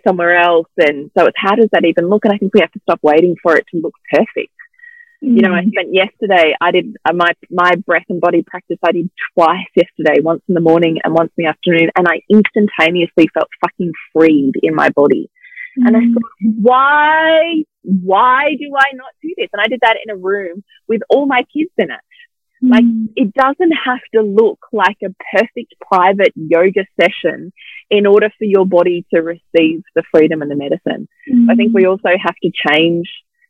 somewhere 0.08 0.38
else. 0.38 0.70
And 0.78 1.10
so 1.18 1.26
it's 1.26 1.38
how 1.38 1.56
does 1.56 1.70
that 1.72 1.86
even 1.86 2.08
look? 2.08 2.26
And 2.26 2.34
I 2.34 2.38
think 2.38 2.54
we 2.54 2.62
have 2.62 2.72
to 2.74 2.82
stop 2.82 3.00
waiting 3.02 3.36
for 3.42 3.56
it 3.56 3.66
to 3.72 3.82
look 3.82 3.96
perfect. 4.12 4.55
Mm. 5.26 5.36
You 5.36 5.42
know, 5.42 5.54
I 5.54 5.62
mm. 5.62 5.72
spent 5.72 5.94
yesterday, 5.94 6.56
I 6.62 6.72
did 6.72 6.96
uh, 7.08 7.14
my, 7.14 7.32
my 7.50 7.76
breath 7.86 8.06
and 8.10 8.22
body 8.22 8.44
practice. 8.46 8.78
I 8.84 8.92
did 8.92 9.10
twice 9.34 9.68
yesterday, 9.76 10.22
once 10.22 10.42
in 10.48 10.54
the 10.54 10.62
morning 10.62 11.00
and 11.04 11.14
once 11.14 11.32
in 11.38 11.46
the 11.46 11.50
afternoon. 11.50 11.90
And 11.96 12.08
I 12.08 12.22
instantaneously 12.30 13.30
felt 13.34 13.50
fucking 13.62 13.92
freed 14.14 14.54
in 14.62 14.76
my 14.76 14.90
body. 14.90 15.30
Mm. 15.80 15.88
And 15.88 15.98
I 15.98 16.00
mm. 16.00 16.14
thought, 16.14 16.32
why, 16.62 17.64
why 17.82 18.56
do 18.60 18.72
I 18.78 18.94
not 18.94 19.12
do 19.22 19.34
this? 19.38 19.50
And 19.52 19.62
I 19.62 19.68
did 19.68 19.80
that 19.82 19.98
in 20.06 20.14
a 20.14 20.18
room 20.18 20.64
with 20.88 21.02
all 21.10 21.26
my 21.26 21.44
kids 21.54 21.72
in 21.78 21.92
it. 21.92 22.00
Like 22.62 22.84
mm. 22.84 23.08
it 23.16 23.34
doesn't 23.34 23.74
have 23.86 24.00
to 24.16 24.22
look 24.22 24.60
like 24.72 24.98
a 25.04 25.14
perfect 25.36 25.76
private 25.82 26.32
yoga 26.36 26.86
session 27.00 27.52
in 27.90 28.06
order 28.06 28.30
for 28.38 28.46
your 28.46 28.66
body 28.66 29.06
to 29.14 29.22
receive 29.22 29.84
the 29.94 30.04
freedom 30.12 30.42
and 30.42 30.50
the 30.50 30.56
medicine. 30.56 31.08
Mm. 31.32 31.52
I 31.52 31.56
think 31.56 31.74
we 31.74 31.86
also 31.86 32.10
have 32.24 32.36
to 32.42 32.52
change 32.70 33.10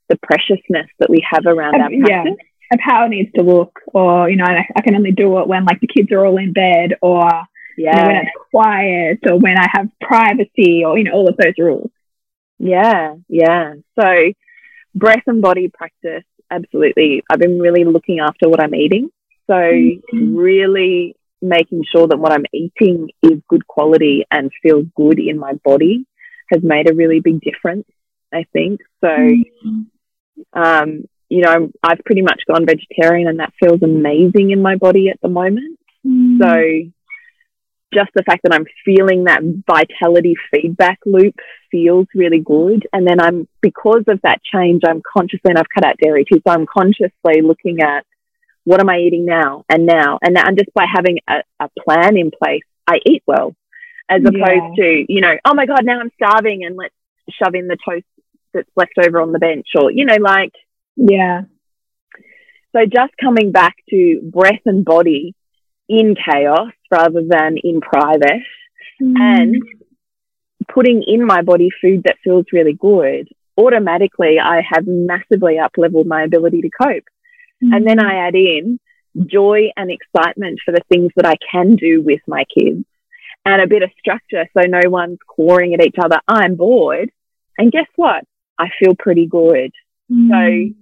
the 0.09 0.17
preciousness 0.17 0.87
that 0.99 1.09
we 1.09 1.25
have 1.29 1.45
around 1.45 1.75
our 1.75 1.89
practice. 1.89 2.07
Yeah. 2.09 2.33
Of 2.73 2.79
how 2.81 3.05
it 3.05 3.09
needs 3.09 3.31
to 3.35 3.43
look, 3.43 3.79
or 3.93 4.27
you 4.27 4.37
know, 4.37 4.43
I, 4.43 4.65
I 4.75 4.81
can 4.81 4.95
only 4.95 5.11
do 5.11 5.37
it 5.37 5.47
when 5.47 5.65
like 5.65 5.79
the 5.81 5.87
kids 5.87 6.11
are 6.11 6.25
all 6.25 6.37
in 6.37 6.51
bed, 6.51 6.95
or 6.99 7.29
yeah. 7.77 7.95
You 7.95 8.01
know, 8.01 8.07
when 8.07 8.15
it's 8.15 8.31
quiet, 8.49 9.19
or 9.29 9.37
when 9.37 9.57
I 9.59 9.67
have 9.71 9.87
privacy, 10.01 10.83
or 10.83 10.97
you 10.97 11.03
know, 11.03 11.11
all 11.11 11.29
of 11.29 11.37
those 11.37 11.53
rules. 11.59 11.91
Yeah, 12.57 13.15
yeah. 13.29 13.75
So, 13.99 14.33
breath 14.95 15.21
and 15.27 15.43
body 15.43 15.69
practice 15.71 16.23
absolutely. 16.49 17.23
I've 17.29 17.39
been 17.39 17.59
really 17.59 17.83
looking 17.83 18.19
after 18.19 18.49
what 18.49 18.63
I'm 18.63 18.75
eating. 18.75 19.09
So 19.47 19.53
mm-hmm. 19.53 20.35
really 20.35 21.15
making 21.41 21.83
sure 21.91 22.07
that 22.07 22.17
what 22.17 22.31
I'm 22.31 22.45
eating 22.53 23.09
is 23.21 23.41
good 23.47 23.67
quality 23.67 24.25
and 24.31 24.51
feels 24.63 24.85
good 24.95 25.19
in 25.19 25.37
my 25.37 25.53
body 25.63 26.05
has 26.49 26.61
made 26.63 26.89
a 26.89 26.95
really 26.95 27.19
big 27.19 27.41
difference, 27.41 27.87
I 28.33 28.45
think. 28.53 28.81
So, 29.01 29.07
mm-hmm. 29.07 29.81
Um, 30.53 31.05
you 31.29 31.41
know, 31.41 31.71
I've 31.83 31.99
pretty 32.05 32.21
much 32.21 32.41
gone 32.47 32.65
vegetarian 32.65 33.27
and 33.27 33.39
that 33.39 33.53
feels 33.59 33.81
amazing 33.81 34.51
in 34.51 34.61
my 34.61 34.75
body 34.75 35.09
at 35.09 35.19
the 35.21 35.29
moment. 35.29 35.79
Mm-hmm. 36.05 36.41
So 36.41 36.91
just 37.93 38.09
the 38.13 38.23
fact 38.23 38.43
that 38.43 38.53
I'm 38.53 38.65
feeling 38.83 39.23
that 39.23 39.41
vitality 39.65 40.35
feedback 40.51 40.99
loop 41.05 41.35
feels 41.71 42.07
really 42.13 42.39
good. 42.39 42.87
And 42.93 43.07
then 43.07 43.19
I'm, 43.19 43.47
because 43.61 44.03
of 44.07 44.19
that 44.23 44.41
change, 44.43 44.81
I'm 44.87 45.01
consciously, 45.01 45.49
and 45.49 45.57
I've 45.57 45.69
cut 45.73 45.85
out 45.85 45.95
dairy 46.01 46.25
too, 46.25 46.41
so 46.45 46.53
I'm 46.53 46.65
consciously 46.65 47.41
looking 47.41 47.81
at 47.81 48.05
what 48.65 48.79
am 48.79 48.89
I 48.89 48.99
eating 48.99 49.25
now 49.25 49.63
and 49.69 49.85
now 49.85 50.19
and 50.21 50.33
now. 50.33 50.43
And 50.45 50.57
just 50.57 50.73
by 50.73 50.85
having 50.91 51.19
a, 51.27 51.43
a 51.59 51.69
plan 51.83 52.17
in 52.17 52.31
place, 52.31 52.63
I 52.87 52.97
eat 53.05 53.23
well 53.25 53.55
as 54.09 54.21
opposed 54.21 54.77
yeah. 54.77 54.83
to, 54.83 55.05
you 55.07 55.21
know, 55.21 55.33
oh 55.45 55.55
my 55.55 55.65
God, 55.65 55.83
now 55.83 55.99
I'm 55.99 56.11
starving 56.15 56.65
and 56.65 56.75
let's 56.75 56.93
shove 57.31 57.55
in 57.55 57.67
the 57.67 57.77
toast 57.87 58.05
that's 58.55 58.69
left 58.75 58.93
over 59.05 59.21
on 59.21 59.31
the 59.31 59.39
bench 59.39 59.67
or, 59.79 59.91
you 59.91 60.05
know, 60.05 60.17
like. 60.19 60.53
Yeah. 60.95 61.41
So 62.75 62.81
just 62.85 63.13
coming 63.21 63.51
back 63.51 63.75
to 63.89 64.21
breath 64.23 64.61
and 64.65 64.83
body 64.83 65.35
in 65.87 66.15
chaos 66.15 66.71
rather 66.91 67.21
than 67.27 67.57
in 67.63 67.79
private 67.81 68.43
mm. 69.01 69.13
and 69.17 69.61
putting 70.73 71.03
in 71.05 71.25
my 71.25 71.41
body 71.41 71.69
food 71.81 72.03
that 72.05 72.17
feels 72.23 72.45
really 72.51 72.73
good, 72.73 73.29
automatically 73.57 74.39
I 74.43 74.61
have 74.67 74.85
massively 74.87 75.59
up 75.59 75.73
leveled 75.77 76.07
my 76.07 76.23
ability 76.23 76.61
to 76.61 76.69
cope. 76.69 77.05
Mm. 77.63 77.75
And 77.75 77.87
then 77.87 77.99
I 77.99 78.27
add 78.27 78.35
in 78.35 78.79
joy 79.25 79.69
and 79.77 79.89
excitement 79.89 80.59
for 80.65 80.73
the 80.73 80.83
things 80.89 81.11
that 81.15 81.25
I 81.25 81.35
can 81.51 81.75
do 81.75 82.01
with 82.01 82.19
my 82.27 82.43
kids 82.45 82.83
and 83.45 83.61
a 83.61 83.67
bit 83.67 83.83
of 83.83 83.91
structure 83.99 84.49
so 84.53 84.67
no 84.67 84.89
one's 84.89 85.19
clawing 85.27 85.73
at 85.73 85.85
each 85.85 85.95
other. 86.03 86.19
I'm 86.27 86.55
bored. 86.55 87.11
And 87.57 87.71
guess 87.71 87.87
what? 87.95 88.25
I 88.57 88.67
feel 88.79 88.95
pretty 88.95 89.27
good. 89.27 89.71
Mm. 90.11 90.73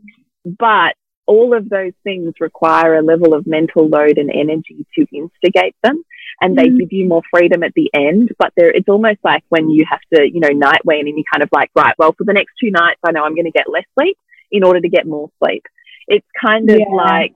So, 0.46 0.52
but 0.60 0.96
all 1.26 1.56
of 1.56 1.70
those 1.70 1.94
things 2.04 2.34
require 2.40 2.96
a 2.96 3.02
level 3.02 3.34
of 3.34 3.48
mental 3.48 3.88
load 3.88 4.18
and 4.18 4.30
energy 4.30 4.86
to 4.96 5.06
instigate 5.14 5.76
them 5.84 6.04
and 6.42 6.58
they 6.58 6.68
mm. 6.68 6.80
give 6.80 6.92
you 6.92 7.08
more 7.08 7.22
freedom 7.32 7.64
at 7.64 7.74
the 7.76 7.90
end 7.94 8.30
but 8.38 8.52
there 8.58 8.70
it's 8.70 8.90
almost 8.90 9.20
like 9.24 9.44
when 9.50 9.70
you 9.70 9.86
have 9.90 10.02
to 10.14 10.28
you 10.28 10.40
know 10.40 10.50
night 10.50 10.82
wean 10.86 11.08
and 11.08 11.18
you 11.18 11.24
kind 11.32 11.44
of 11.44 11.50
like 11.52 11.70
right 11.76 11.96
well 11.98 12.14
for 12.18 12.24
the 12.26 12.34
next 12.34 12.54
two 12.62 12.72
nights 12.72 13.00
i 13.06 13.12
know 13.12 13.24
i'm 13.24 13.36
going 13.36 13.46
to 13.46 13.52
get 13.52 13.70
less 13.70 13.86
sleep 13.98 14.18
in 14.52 14.64
order 14.64 14.82
to 14.82 14.90
get 14.90 15.08
more 15.08 15.30
sleep 15.44 15.64
it's 16.08 16.28
kind 16.44 16.70
of 16.70 16.78
yeah. 16.80 16.94
like 16.94 17.34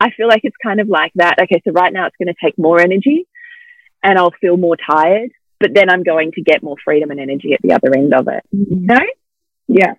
i 0.00 0.10
feel 0.10 0.28
like 0.28 0.40
it's 0.42 0.56
kind 0.62 0.80
of 0.80 0.88
like 0.88 1.12
that 1.14 1.36
okay 1.40 1.60
so 1.64 1.72
right 1.72 1.92
now 1.92 2.06
it's 2.06 2.16
going 2.16 2.32
to 2.32 2.44
take 2.44 2.58
more 2.58 2.80
energy 2.80 3.26
and 4.02 4.18
i'll 4.18 4.34
feel 4.40 4.56
more 4.56 4.76
tired 4.76 5.30
but 5.60 5.70
then 5.74 5.90
i'm 5.90 6.02
going 6.02 6.32
to 6.32 6.42
get 6.42 6.62
more 6.62 6.76
freedom 6.84 7.10
and 7.10 7.20
energy 7.20 7.52
at 7.52 7.60
the 7.62 7.72
other 7.72 7.94
end 7.94 8.12
of 8.14 8.26
it 8.28 8.42
you 8.50 8.66
know 8.70 9.06
yeah 9.68 9.94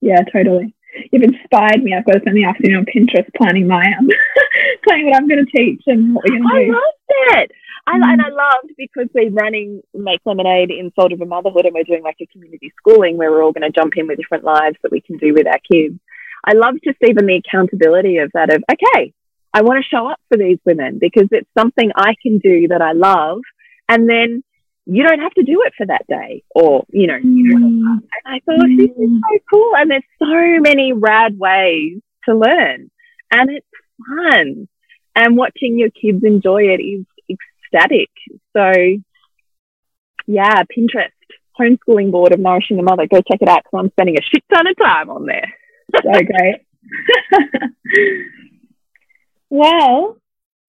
yeah 0.00 0.20
totally 0.32 0.74
you've 1.12 1.22
inspired 1.22 1.82
me. 1.82 1.94
I've 1.94 2.04
got 2.04 2.14
to 2.14 2.20
spend 2.20 2.36
the 2.36 2.44
afternoon 2.44 2.76
on 2.76 2.86
Pinterest 2.86 3.28
planning 3.36 3.66
my 3.66 3.84
um, 3.98 4.08
planning 4.84 5.06
what 5.06 5.16
I'm 5.16 5.28
going 5.28 5.44
to 5.44 5.50
teach 5.56 5.82
and 5.86 6.14
what 6.14 6.24
we're 6.28 6.38
going 6.38 6.48
to 6.48 6.66
do. 6.66 6.72
I 6.72 6.74
loved 6.74 7.40
it. 7.40 7.50
I, 7.86 7.98
mm. 7.98 8.02
And 8.02 8.22
I 8.22 8.28
loved 8.28 8.72
because 8.76 9.08
we're 9.14 9.30
running 9.30 9.82
Make 9.92 10.20
Lemonade 10.24 10.70
in 10.70 10.92
Soul 10.96 11.08
Driven 11.08 11.28
Motherhood 11.28 11.66
and 11.66 11.74
we're 11.74 11.84
doing 11.84 12.02
like 12.02 12.16
a 12.20 12.26
community 12.26 12.72
schooling 12.78 13.16
where 13.16 13.30
we're 13.30 13.42
all 13.42 13.52
going 13.52 13.70
to 13.70 13.78
jump 13.78 13.94
in 13.96 14.06
with 14.06 14.18
different 14.18 14.44
lives 14.44 14.76
that 14.82 14.92
we 14.92 15.00
can 15.00 15.18
do 15.18 15.34
with 15.34 15.46
our 15.46 15.60
kids. 15.70 15.98
I 16.46 16.52
love 16.52 16.74
just 16.84 16.98
even 17.06 17.26
the 17.26 17.40
accountability 17.44 18.18
of 18.18 18.30
that 18.34 18.52
of, 18.52 18.62
okay, 18.70 19.12
I 19.52 19.62
want 19.62 19.82
to 19.82 19.88
show 19.88 20.08
up 20.08 20.20
for 20.28 20.36
these 20.36 20.58
women 20.64 20.98
because 21.00 21.28
it's 21.30 21.48
something 21.56 21.90
I 21.96 22.14
can 22.22 22.38
do 22.38 22.68
that 22.68 22.82
I 22.82 22.92
love. 22.92 23.40
And 23.88 24.08
then 24.08 24.42
you 24.86 25.02
don't 25.02 25.20
have 25.20 25.32
to 25.34 25.42
do 25.42 25.62
it 25.64 25.72
for 25.76 25.86
that 25.86 26.06
day 26.06 26.42
or, 26.54 26.84
you 26.90 27.06
know, 27.06 27.14
mm. 27.14 27.22
and 27.22 28.02
I 28.26 28.40
thought 28.44 28.66
this 28.76 28.90
is 28.90 28.96
so 28.96 29.38
cool. 29.50 29.72
And 29.76 29.90
there's 29.90 30.02
so 30.18 30.60
many 30.60 30.92
rad 30.92 31.38
ways 31.38 32.00
to 32.26 32.34
learn 32.34 32.90
and 33.30 33.50
it's 33.50 33.66
fun 34.06 34.68
and 35.16 35.36
watching 35.36 35.78
your 35.78 35.90
kids 35.90 36.22
enjoy 36.24 36.64
it 36.64 36.82
is 36.82 37.06
ecstatic. 37.30 38.10
So 38.54 38.72
yeah, 40.26 40.62
Pinterest, 40.76 41.10
homeschooling 41.58 42.10
board 42.10 42.32
of 42.32 42.40
nourishing 42.40 42.76
the 42.76 42.82
mother. 42.82 43.06
Go 43.06 43.20
check 43.20 43.40
it 43.40 43.48
out 43.48 43.62
because 43.64 43.78
I'm 43.78 43.90
spending 43.90 44.16
a 44.18 44.22
shit 44.22 44.44
ton 44.52 44.66
of 44.66 44.76
time 44.76 45.10
on 45.10 45.26
there. 45.26 45.52
so 45.94 46.02
great. 46.12 46.60
well, 49.50 50.16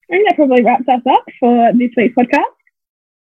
I 0.10 0.14
think 0.14 0.28
that 0.28 0.36
probably 0.36 0.64
wraps 0.64 0.88
us 0.88 1.02
up 1.10 1.26
for 1.40 1.72
this 1.74 1.92
week's 1.98 2.16
podcast. 2.16 2.56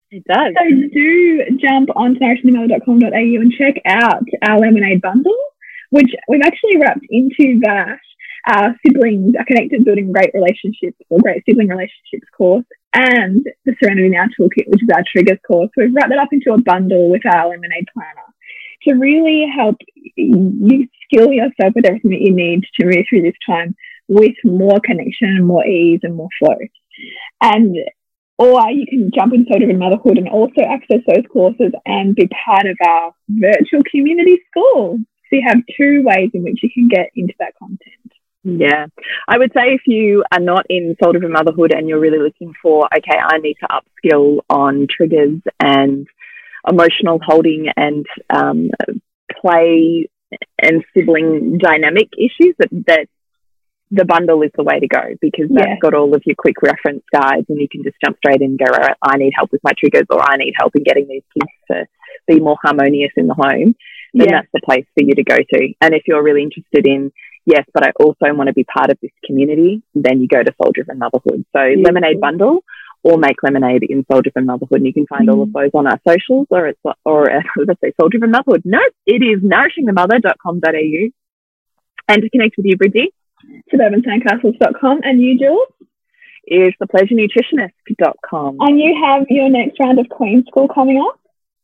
It 0.10 0.24
does. 0.24 0.53
So 0.58 0.89
do 0.93 1.58
jump 1.58 1.89
onto 1.95 2.20
nourishingthemother.com.au 2.20 3.12
and 3.12 3.51
check 3.51 3.82
out 3.86 4.24
our 4.47 4.60
lemonade 4.60 5.01
bundle, 5.01 5.38
which 5.89 6.10
we've 6.30 6.41
actually 6.43 6.78
wrapped 6.78 7.05
into 7.10 7.60
that 7.64 7.99
our 8.49 8.76
siblings 8.86 9.36
are 9.38 9.45
connected 9.45 9.84
building 9.84 10.12
great 10.14 10.32
relationships 10.34 10.97
or 11.10 11.20
great 11.20 11.43
sibling 11.45 11.68
relationships 11.68 12.28
course 12.36 12.64
and 12.93 13.45
the 13.66 13.76
Serenity 13.82 14.10
Now 14.10 14.26
Toolkit, 14.39 14.68
which 14.68 14.84
is 14.84 14.89
our 14.93 15.03
triggers 15.12 15.39
course. 15.45 15.70
We've 15.76 15.93
wrapped 15.93 16.10
that 16.10 16.20
up 16.20 16.30
into 16.32 16.53
a 16.53 16.62
bundle 16.62 17.10
with 17.10 17.26
our 17.26 17.49
lemonade 17.49 17.88
planner 17.93 18.28
to 18.88 18.93
really 18.93 19.45
help 19.53 19.76
you 20.16 20.88
skill 21.05 21.32
yourself 21.34 21.74
with 21.76 21.86
everything 21.86 22.12
that 22.12 22.22
you 22.22 22.34
need 22.34 22.64
to 22.80 22.86
move 22.86 23.05
through 23.10 23.24
this 23.24 23.36
time 23.45 23.76
with 24.08 24.36
more 24.45 24.80
connection 24.80 25.30
and 25.30 25.45
more 25.45 25.66
ease 25.66 25.99
and 26.03 26.16
more 26.16 26.30
flow. 26.39 26.55
And 27.41 27.76
or 28.38 28.69
you 28.69 28.85
can 28.88 29.11
jump 29.13 29.33
in 29.33 29.45
Soul 29.45 29.59
Driven 29.59 29.79
Motherhood 29.79 30.17
and 30.17 30.29
also 30.29 30.61
access 30.61 30.99
those 31.07 31.25
courses 31.31 31.71
and 31.85 32.15
be 32.15 32.29
part 32.45 32.67
of 32.67 32.77
our 32.88 33.13
virtual 33.29 33.81
community 33.89 34.39
school. 34.49 34.99
So 35.29 35.35
you 35.35 35.43
have 35.45 35.57
two 35.75 36.03
ways 36.03 36.29
in 36.33 36.43
which 36.43 36.59
you 36.61 36.69
can 36.73 36.88
get 36.88 37.09
into 37.15 37.33
that 37.39 37.53
content. 37.57 37.81
Yeah. 38.43 38.85
I 39.27 39.38
would 39.38 39.51
say 39.53 39.73
if 39.73 39.81
you 39.85 40.23
are 40.31 40.39
not 40.39 40.65
in 40.69 40.95
Soul 41.03 41.13
Driven 41.13 41.33
Motherhood 41.33 41.73
and 41.73 41.89
you're 41.89 41.99
really 41.99 42.19
looking 42.19 42.53
for, 42.61 42.88
okay, 42.95 43.17
I 43.19 43.39
need 43.39 43.57
to 43.59 43.67
upskill 43.67 44.39
on 44.49 44.88
triggers 44.89 45.41
and 45.59 46.07
emotional 46.69 47.19
holding 47.21 47.67
and 47.75 48.05
um, 48.29 48.69
play 49.41 50.09
and 50.61 50.83
sibling 50.95 51.57
dynamic 51.57 52.09
issues, 52.17 52.55
that, 52.59 52.69
that 52.88 53.09
the 53.89 54.05
bundle 54.05 54.41
is 54.41 54.51
the 54.55 54.63
way 54.63 54.79
to 54.79 54.88
go 54.88 55.15
because 55.21 55.47
that's 55.49 55.67
yeah. 55.67 55.79
got 55.81 55.93
all 55.93 56.13
of 56.13 56.21
your 56.25 56.35
quick 56.38 56.61
reference 56.61 57.03
guides 57.11 57.45
and 57.49 57.59
you 57.59 57.69
can 57.69 57.83
just 57.83 57.95
jump 58.03 58.17
straight 58.17 58.41
in 58.41 58.51
and 58.51 58.59
go, 58.59 58.65
I 59.01 59.17
need 59.17 59.31
help 59.35 59.51
with 59.51 59.63
my 59.63 59.71
triggers 59.77 60.05
or 60.09 60.21
I 60.21 60.35
need 60.35 60.53
help 60.59 60.75
in 60.75 60.83
getting 60.83 61.07
these 61.07 61.23
kids 61.33 61.51
to 61.71 61.85
be 62.27 62.39
more 62.39 62.57
harmonious 62.61 63.11
in 63.15 63.27
the 63.27 63.33
home, 63.33 63.75
then 64.13 64.27
yeah. 64.27 64.41
that's 64.41 64.49
the 64.53 64.61
place 64.63 64.85
for 64.93 65.03
you 65.03 65.15
to 65.15 65.23
go 65.23 65.38
to. 65.38 65.73
And 65.81 65.93
if 65.93 66.03
you're 66.05 66.23
really 66.23 66.43
interested 66.43 66.85
in, 66.85 67.11
yes, 67.45 67.65
but 67.73 67.85
I 67.85 67.91
also 67.99 68.33
want 68.33 68.47
to 68.47 68.53
be 68.53 68.65
part 68.65 68.89
of 68.89 68.97
this 69.01 69.11
community, 69.25 69.81
then 69.95 70.21
you 70.21 70.27
go 70.27 70.43
to 70.43 70.53
Soul 70.61 70.71
Driven 70.73 70.99
Motherhood. 70.99 71.45
So 71.55 71.63
yeah. 71.63 71.83
Lemonade 71.83 72.19
Bundle 72.19 72.63
or 73.03 73.17
Make 73.17 73.41
Lemonade 73.41 73.83
in 73.89 74.05
Soul 74.11 74.21
Driven 74.21 74.45
Motherhood. 74.45 74.79
And 74.79 74.85
you 74.85 74.93
can 74.93 75.07
find 75.07 75.29
mm. 75.29 75.33
all 75.33 75.43
of 75.43 75.49
mm. 75.49 75.53
those 75.53 75.71
on 75.73 75.88
our 75.88 75.99
socials 76.05 76.47
or 76.49 76.67
it's, 76.67 76.79
or 77.05 77.31
uh, 77.38 77.41
let's 77.65 77.79
say 77.81 77.93
Soul 77.99 78.09
Driven 78.09 78.31
Motherhood. 78.31 78.63
No, 78.65 78.81
it 79.05 79.23
is 79.23 79.41
nourishingthemother.com.au. 79.41 81.09
And 82.09 82.21
to 82.21 82.29
connect 82.29 82.55
with 82.57 82.65
you, 82.65 82.77
Bridgie, 82.77 83.13
suburbansandcastles.com 83.73 85.01
and 85.03 85.21
you, 85.21 85.39
Jules? 85.39 85.67
Is 86.45 86.73
thepleasurenutritionist.com. 86.81 88.57
And 88.61 88.79
you 88.79 89.03
have 89.03 89.25
your 89.29 89.49
next 89.49 89.79
round 89.79 89.99
of 89.99 90.07
Queen 90.09 90.45
School 90.45 90.67
coming 90.67 90.99
up? 90.99 91.19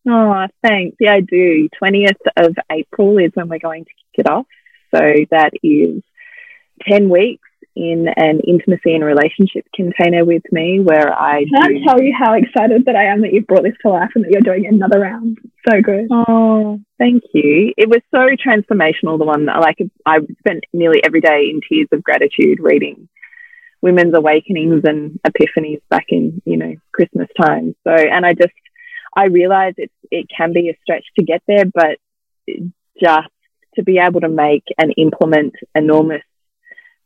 Oh, 0.07 0.47
thanks. 0.61 0.97
Yeah, 0.99 1.13
I 1.13 1.21
do. 1.21 1.69
20th 1.81 2.19
of 2.35 2.55
April 2.69 3.17
is 3.17 3.31
when 3.33 3.47
we're 3.47 3.59
going 3.59 3.85
to 3.85 3.91
kick 3.91 4.25
it 4.25 4.29
off. 4.29 4.45
So 4.93 4.99
that 5.31 5.53
is 5.63 6.03
10 6.81 7.09
weeks 7.09 7.47
in 7.75 8.07
an 8.15 8.39
intimacy 8.47 8.93
and 8.93 9.03
relationship 9.03 9.65
container 9.73 10.23
with 10.23 10.43
me 10.51 10.79
where 10.79 11.11
I 11.11 11.43
can't 11.55 11.73
do... 11.73 11.83
tell 11.85 12.01
you 12.01 12.13
how 12.17 12.33
excited 12.33 12.85
that 12.85 12.95
I 12.95 13.05
am 13.05 13.21
that 13.21 13.33
you've 13.33 13.47
brought 13.47 13.63
this 13.63 13.73
to 13.81 13.89
life 13.89 14.11
and 14.15 14.23
that 14.23 14.31
you're 14.31 14.41
doing 14.41 14.67
another 14.67 14.99
round. 14.99 15.39
So 15.67 15.81
good. 15.81 16.07
Oh, 16.11 16.79
thank 16.99 17.23
you. 17.33 17.73
It 17.75 17.89
was 17.89 18.01
so 18.11 18.27
transformational. 18.35 19.17
The 19.17 19.25
one 19.25 19.45
that 19.45 19.59
like 19.59 19.77
I 20.05 20.19
spent 20.39 20.65
nearly 20.71 21.01
every 21.03 21.21
day 21.21 21.49
in 21.49 21.61
tears 21.67 21.87
of 21.91 22.03
gratitude 22.03 22.59
reading 22.59 23.09
women's 23.81 24.15
awakenings 24.15 24.81
and 24.85 25.19
epiphanies 25.27 25.81
back 25.89 26.05
in, 26.09 26.41
you 26.45 26.57
know, 26.57 26.73
Christmas 26.93 27.27
time. 27.39 27.75
So, 27.83 27.93
and 27.93 28.25
I 28.25 28.33
just, 28.33 28.53
I 29.15 29.25
realize 29.25 29.73
it, 29.77 29.91
it 30.09 30.27
can 30.35 30.53
be 30.53 30.69
a 30.69 30.77
stretch 30.83 31.05
to 31.19 31.25
get 31.25 31.41
there, 31.47 31.65
but 31.65 31.97
just 33.01 33.27
to 33.75 33.83
be 33.83 33.97
able 33.97 34.21
to 34.21 34.29
make 34.29 34.63
and 34.77 34.93
implement 34.95 35.53
enormous 35.75 36.21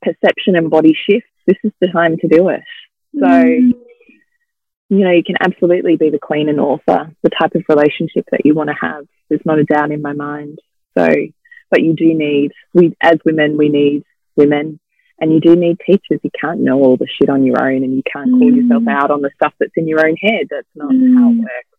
perception 0.01 0.55
and 0.55 0.69
body 0.69 0.93
shifts, 0.93 1.29
this 1.45 1.57
is 1.63 1.71
the 1.79 1.87
time 1.87 2.17
to 2.17 2.27
do 2.27 2.49
it. 2.49 2.61
So, 3.19 3.25
mm. 3.25 3.71
you 4.89 4.99
know, 4.99 5.11
you 5.11 5.23
can 5.23 5.37
absolutely 5.39 5.95
be 5.95 6.09
the 6.09 6.19
queen 6.19 6.49
and 6.49 6.59
author, 6.59 7.11
the 7.23 7.29
type 7.29 7.55
of 7.55 7.63
relationship 7.69 8.25
that 8.31 8.45
you 8.45 8.53
want 8.53 8.69
to 8.69 8.75
have. 8.79 9.05
There's 9.29 9.45
not 9.45 9.59
a 9.59 9.63
doubt 9.63 9.91
in 9.91 10.01
my 10.01 10.13
mind. 10.13 10.59
So, 10.97 11.07
but 11.69 11.81
you 11.81 11.95
do 11.95 12.13
need, 12.13 12.51
we, 12.73 12.95
as 13.01 13.17
women, 13.25 13.57
we 13.57 13.69
need 13.69 14.03
women 14.35 14.79
and 15.19 15.33
you 15.33 15.39
do 15.39 15.55
need 15.55 15.79
teachers. 15.85 16.19
You 16.23 16.31
can't 16.39 16.59
know 16.59 16.79
all 16.79 16.97
the 16.97 17.07
shit 17.07 17.29
on 17.29 17.43
your 17.43 17.61
own 17.61 17.83
and 17.83 17.95
you 17.95 18.03
can't 18.11 18.31
call 18.31 18.51
mm. 18.51 18.55
yourself 18.55 18.83
out 18.89 19.11
on 19.11 19.21
the 19.21 19.31
stuff 19.35 19.53
that's 19.59 19.73
in 19.75 19.87
your 19.87 20.05
own 20.05 20.15
head. 20.15 20.47
That's 20.49 20.67
not 20.75 20.91
mm. 20.91 21.15
how 21.17 21.31
it 21.31 21.37
works. 21.39 21.77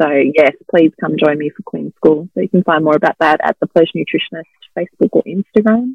So 0.00 0.08
yes, 0.08 0.52
please 0.70 0.92
come 0.98 1.16
join 1.18 1.36
me 1.36 1.50
for 1.50 1.62
Queen 1.62 1.92
School. 1.96 2.28
So 2.34 2.40
you 2.40 2.48
can 2.48 2.62
find 2.62 2.82
more 2.84 2.96
about 2.96 3.16
that 3.20 3.40
at 3.42 3.58
the 3.60 3.66
Pleasure 3.66 3.92
Nutritionist 3.96 4.44
Facebook 4.76 5.10
or 5.12 5.22
Instagram 5.24 5.94